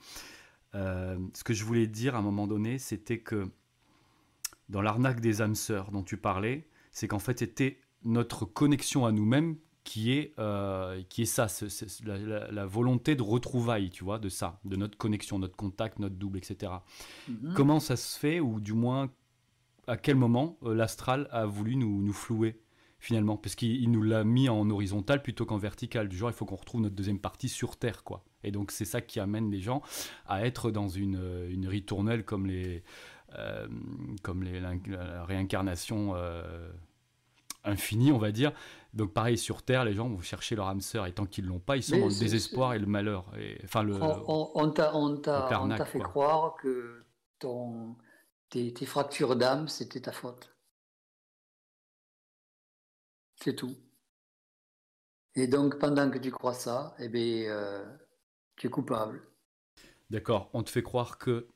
[0.76, 3.50] Euh, ce que je voulais dire à un moment donné, c'était que
[4.68, 9.12] dans l'arnaque des âmes sœurs dont tu parlais, c'est qu'en fait c'était notre connexion à
[9.12, 9.56] nous-mêmes
[9.88, 11.48] qui est, euh, qui est ça,
[12.04, 16.40] la, volonté de retrouvailles, tu vois, de ça, de notre connexion, notre contact, notre double,
[16.40, 16.74] etc.
[17.30, 17.54] Mhm.
[17.56, 19.10] Comment ça se fait, ou du moins,
[19.88, 22.60] à quel moment euh, l'astral a voulu nous, nous flouer
[23.00, 26.10] finalement, parce qu'il nous l'a mis en horizontal plutôt qu'en vertical.
[26.10, 28.26] Du genre, il faut qu'on retrouve notre deuxième partie sur Terre, quoi.
[28.44, 29.82] Et donc, c'est ça qui amène les gens
[30.26, 32.84] à être dans une, une ritournelle comme les,
[33.38, 33.68] euh,
[34.22, 36.70] comme les, la, réincarnation euh,
[37.64, 38.52] infinie, on va dire.
[38.98, 41.60] Donc, pareil, sur Terre, les gens vont chercher leur âme sœur, et tant qu'ils l'ont
[41.60, 43.32] pas, ils sont dans le désespoir et le malheur.
[43.38, 47.06] Et, enfin, le, on, on t'a fait croire que
[47.38, 47.96] ton,
[48.50, 50.52] tes, tes fractures d'âme, c'était ta faute.
[53.36, 53.76] C'est tout.
[55.36, 57.86] Et donc, pendant que tu crois ça, eh bien, euh,
[58.56, 59.22] tu es coupable.
[60.10, 60.50] D'accord.
[60.54, 61.48] On te fait croire que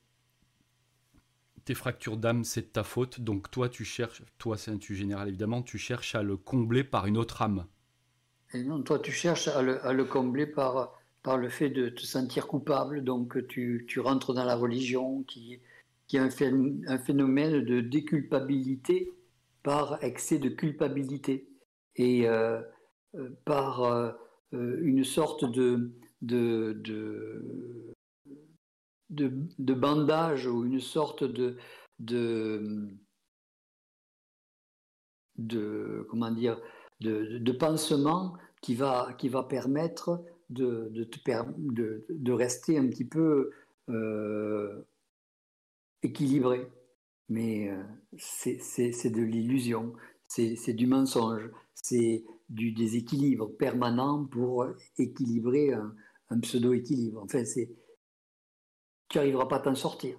[1.65, 3.21] tes fractures d'âme, c'est de ta faute.
[3.21, 6.83] Donc, toi, tu cherches, toi, c'est un tu général évidemment, tu cherches à le combler
[6.83, 7.65] par une autre âme.
[8.53, 13.03] Non, toi, tu cherches à le, combler par, par le fait de te sentir coupable.
[13.03, 15.59] Donc, tu, tu rentres dans la religion qui,
[16.07, 19.13] qui est un phénomène de déculpabilité
[19.63, 21.47] par excès de culpabilité
[21.95, 22.61] et euh,
[23.15, 24.11] euh, par euh,
[24.51, 26.73] une sorte de, de,
[29.11, 31.57] bandage ou une sorte de,
[31.99, 32.87] de,
[35.37, 36.59] de comment dire
[36.99, 41.19] de, de, pansement qui va, qui va permettre de, de, te
[41.57, 43.51] de, de rester un petit peu
[46.03, 46.67] équilibré.
[47.29, 47.71] Mais
[48.17, 49.93] c'est de l'illusion,
[50.27, 54.65] c'est du mensonge, c'est du déséquilibre permanent pour
[54.97, 57.21] équilibrer un, pseudo-équilibre.
[57.23, 57.43] Enfin,
[59.11, 60.17] tu n'arriveras pas à t'en sortir.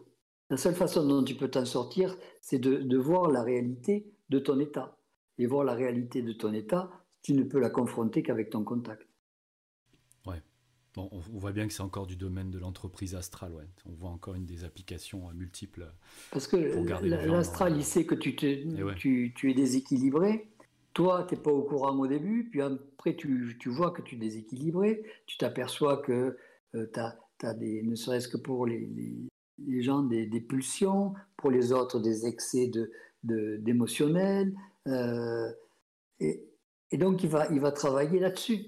[0.51, 4.61] La seule façon dont tu peux t'en sortir, c'est de, voir la réalité de ton
[4.61, 4.99] état.
[5.39, 6.91] Et voir la réalité de ton état,
[7.23, 9.09] tu ne peux la confronter qu'avec ton contact.
[10.27, 10.43] Ouais.
[10.95, 13.55] Bon, on voit bien que c'est encore du domaine de l'entreprise astrale.
[13.55, 13.65] Ouais.
[13.87, 15.91] On voit encore une des applications euh, multiples.
[16.31, 16.57] Parce que
[17.27, 20.53] l'astral, il sait que tu, te, tu, tu, es déséquilibré
[20.93, 24.19] toi, tu n'es pas au courant au début, puis après, tu, vois que tu es
[24.19, 26.37] déséquilibré, tu t'aperçois que
[26.75, 28.89] euh, tu as, des, ne serait-ce que pour les,
[29.83, 32.71] gens, des, pulsions, pour les autres, des excès
[33.23, 34.55] d'émotionnel.
[34.89, 35.51] Euh,
[36.21, 36.49] et,
[36.93, 38.67] donc, il va, il va travailler là-dessus,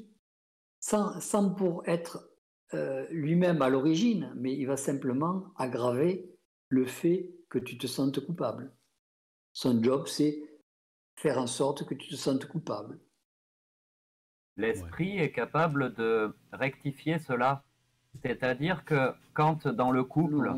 [0.80, 2.30] sans, sans, pour être
[2.72, 6.34] euh, lui-même à l'origine, mais il va simplement aggraver
[6.68, 8.72] le fait que tu te sentes coupable.
[9.52, 10.42] Son job, c'est
[11.16, 12.98] faire en sorte que tu te sentes coupable.
[14.56, 17.64] L'esprit est capable de rectifier cela.
[18.22, 20.52] C'est-à-dire que quand dans le couple,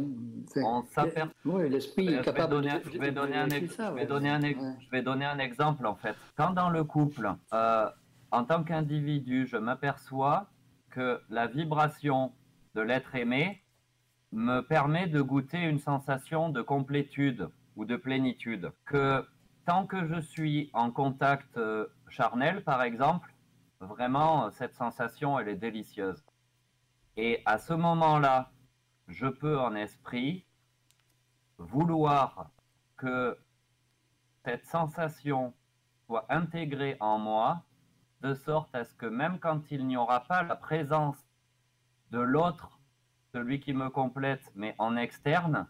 [0.56, 1.32] on s'aperçoit.
[1.44, 5.96] Oui, l'esprit est capable de, Je vais donner un, je vais donner un exemple en
[5.96, 6.14] fait.
[6.36, 7.88] Quand dans le couple, euh,
[8.30, 10.46] en tant qu'individu, je m'aperçois
[10.90, 12.32] que la vibration
[12.74, 13.62] de l'être aimé
[14.32, 19.24] me permet de goûter une sensation de complétude ou de plénitude, que
[19.64, 23.32] tant que je suis en contact euh, charnel, par exemple,
[23.80, 26.22] vraiment, cette sensation, elle est délicieuse.
[27.16, 28.50] Et à ce moment-là,
[29.08, 30.44] je peux en esprit
[31.58, 32.50] vouloir
[32.96, 33.38] que
[34.44, 35.54] cette sensation
[36.06, 37.62] soit intégrée en moi,
[38.20, 41.16] de sorte à ce que même quand il n'y aura pas la présence
[42.10, 42.78] de l'autre,
[43.32, 45.66] celui qui me complète, mais en externe,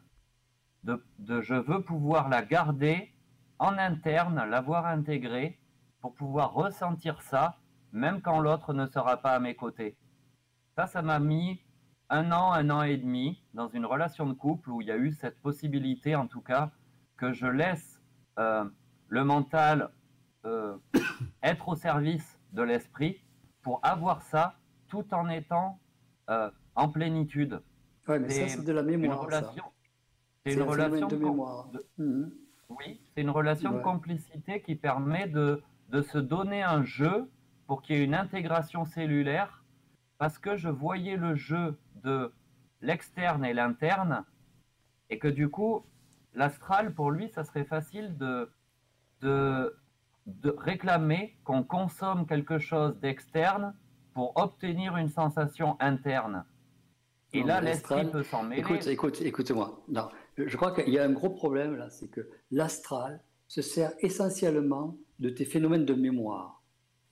[0.85, 3.13] je veux pouvoir la garder
[3.59, 5.59] en interne, l'avoir intégré
[6.01, 7.57] pour pouvoir ressentir ça,
[7.93, 9.97] même quand l'autre ne sera pas à mes côtés.
[10.77, 11.59] Ça, ça m'a mis
[12.11, 14.99] un an, un an et demi dans une relation de couple où il y a
[14.99, 16.71] eu cette possibilité, en tout cas,
[17.17, 17.99] que je laisse
[18.39, 18.63] euh,
[19.09, 19.91] le mental
[20.45, 20.77] euh,
[21.43, 23.23] être au service de l'esprit
[23.63, 24.59] pour avoir ça
[24.89, 25.81] tout en étant
[26.29, 27.63] euh, en plénitude.
[28.07, 29.27] Oui, mais ça, c'est de la mémoire.
[30.45, 31.71] C'est une relation de mémoire.
[31.97, 32.33] Mhm.
[32.69, 37.31] Oui, c'est une relation de complicité qui permet de, de se donner un jeu
[37.67, 39.56] pour qu'il y ait une intégration cellulaire,
[40.19, 42.33] parce que je voyais le jeu de
[42.81, 44.25] l'externe et l'interne,
[45.11, 45.85] et que du coup,
[46.35, 48.51] l'astral, pour lui, ça serait facile de,
[49.21, 49.77] de,
[50.27, 53.75] de réclamer qu'on consomme quelque chose d'externe
[54.15, 56.45] pour obtenir une sensation interne.
[57.33, 58.63] Et là, l'esprit peut s'en mêler.
[58.63, 59.83] Écoute, écoute, écoute-moi.
[59.89, 63.93] Non, je crois qu'il y a un gros problème là, c'est que l'astral se sert
[64.01, 66.56] essentiellement de tes phénomènes de mémoire.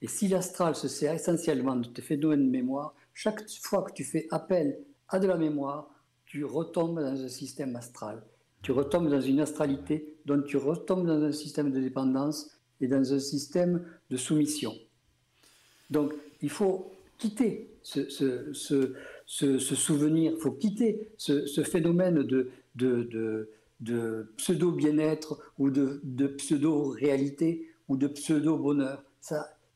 [0.01, 4.03] Et si l'astral se sert essentiellement de tes phénomènes de mémoire, chaque fois que tu
[4.03, 4.77] fais appel
[5.07, 5.89] à de la mémoire,
[6.25, 8.23] tu retombes dans un système astral.
[8.61, 12.49] Tu retombes dans une astralité, donc tu retombes dans un système de dépendance
[12.81, 14.73] et dans un système de soumission.
[15.89, 18.93] Donc il faut quitter ce,
[19.25, 29.03] souvenir, il faut quitter ce, phénomène de, de, pseudo-bien-être ou de, pseudo-réalité ou de pseudo-bonheur.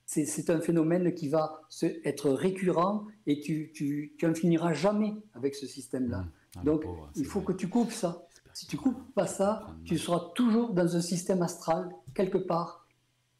[0.10, 5.14] C'est un phénomène qui va se, être récurrent et tu, tu, tu en finiras jamais
[5.36, 6.22] avec ce système-là.
[6.22, 6.31] Mmh.
[6.57, 6.84] Ah, Donc,
[7.15, 8.26] il faut que tu coupes ça.
[8.56, 12.88] Si tu coupes pas ça, tu seras toujours dans un système astral, quelque part,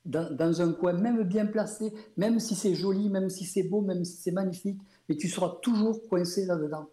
[0.05, 3.81] dans, dans un coin, même bien placé, même si c'est joli, même si c'est beau,
[3.81, 6.87] même si c'est magnifique, mais tu seras toujours coincé là-dedans.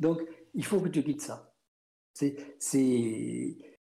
[0.00, 0.22] Donc,
[0.54, 1.52] il faut que tu quittes ça.
[2.14, 2.36] C'est,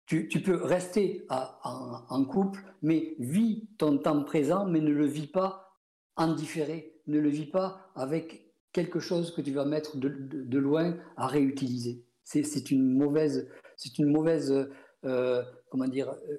[0.08, 5.06] tu, tu, peux rester en, en, couple, mais vis ton temps présent, mais ne le
[5.06, 5.78] vis pas
[6.16, 6.96] en différé.
[7.08, 11.28] Ne le vis pas avec quelque chose que tu vas mettre de, de, loin à
[11.28, 12.06] réutiliser.
[12.24, 14.70] C'est une mauvaise, c'est une mauvaise,
[15.06, 16.38] euh, comment dire, euh,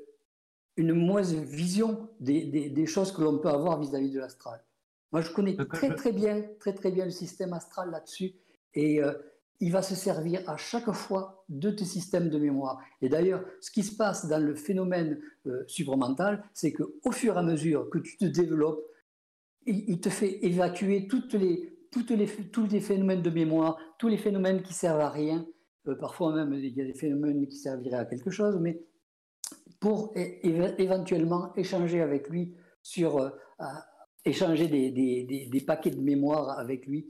[0.77, 4.65] une mauvaise vision des, des, des choses que l'on peut avoir vis-à-vis de l'astral.
[5.13, 8.35] Moi, je connais très très bien, très très bien le système astral là-dessus,
[8.75, 9.13] et euh,
[9.61, 12.81] il va se servir à chaque fois de tes systèmes de mémoire.
[13.03, 17.39] Et d'ailleurs, ce qui se passe dans le phénomène euh, supramental, c'est qu'au fur et
[17.39, 18.85] à mesure que tu te développes,
[19.67, 24.17] il, te fait évacuer toutes les, toutes les, tous les phénomènes de mémoire, tous les
[24.17, 25.47] phénomènes qui servent à rien.
[25.89, 28.81] Euh, parfois même, il y a des phénomènes qui serviraient à quelque chose, mais
[29.81, 33.19] pour éventuellement échanger avec lui sur...
[33.19, 33.31] Euh,
[34.25, 37.09] échanger des, des, des, paquets de mémoire avec lui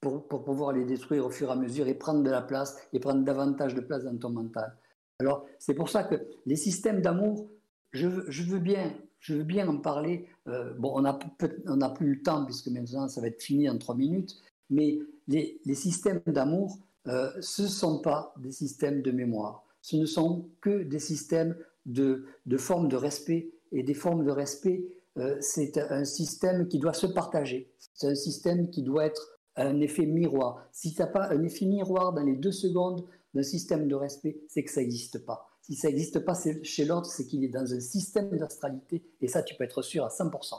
[0.00, 3.00] pour, pouvoir les détruire au fur et à mesure et prendre de la place et
[3.00, 4.76] prendre davantage de place dans ton mental.
[5.18, 6.14] Alors, c'est pour ça que
[6.46, 7.50] les systèmes d'amour,
[7.92, 10.26] je, je, veux bien, je veux bien en parler.
[10.48, 13.94] Euh, bon, on n'a plus le temps puisque maintenant ça va être fini en trois
[13.94, 14.36] minutes,
[14.70, 14.98] mais
[15.28, 19.64] les, les systèmes d'amour, euh, ce ne sont pas des systèmes de mémoire.
[19.82, 21.56] Ce ne sont que des systèmes
[21.86, 23.50] de, de formes de respect.
[23.72, 24.84] Et des formes de respect,
[25.18, 27.72] euh, c'est un système qui doit se partager.
[27.94, 30.66] C'est un système qui doit être un effet miroir.
[30.72, 34.40] Si tu n'as pas un effet miroir dans les deux secondes d'un système de respect,
[34.48, 35.46] c'est que ça n'existe pas.
[35.62, 39.42] Si ça n'existe pas chez l'autre, c'est qu'il est dans un système d'astralité, et ça,
[39.42, 40.54] tu peux être sûr à 100%.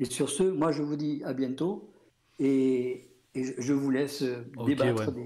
[0.00, 1.92] Et sur ce, moi, je vous dis à bientôt,
[2.38, 4.22] et, je vous laisse
[4.66, 5.12] débattre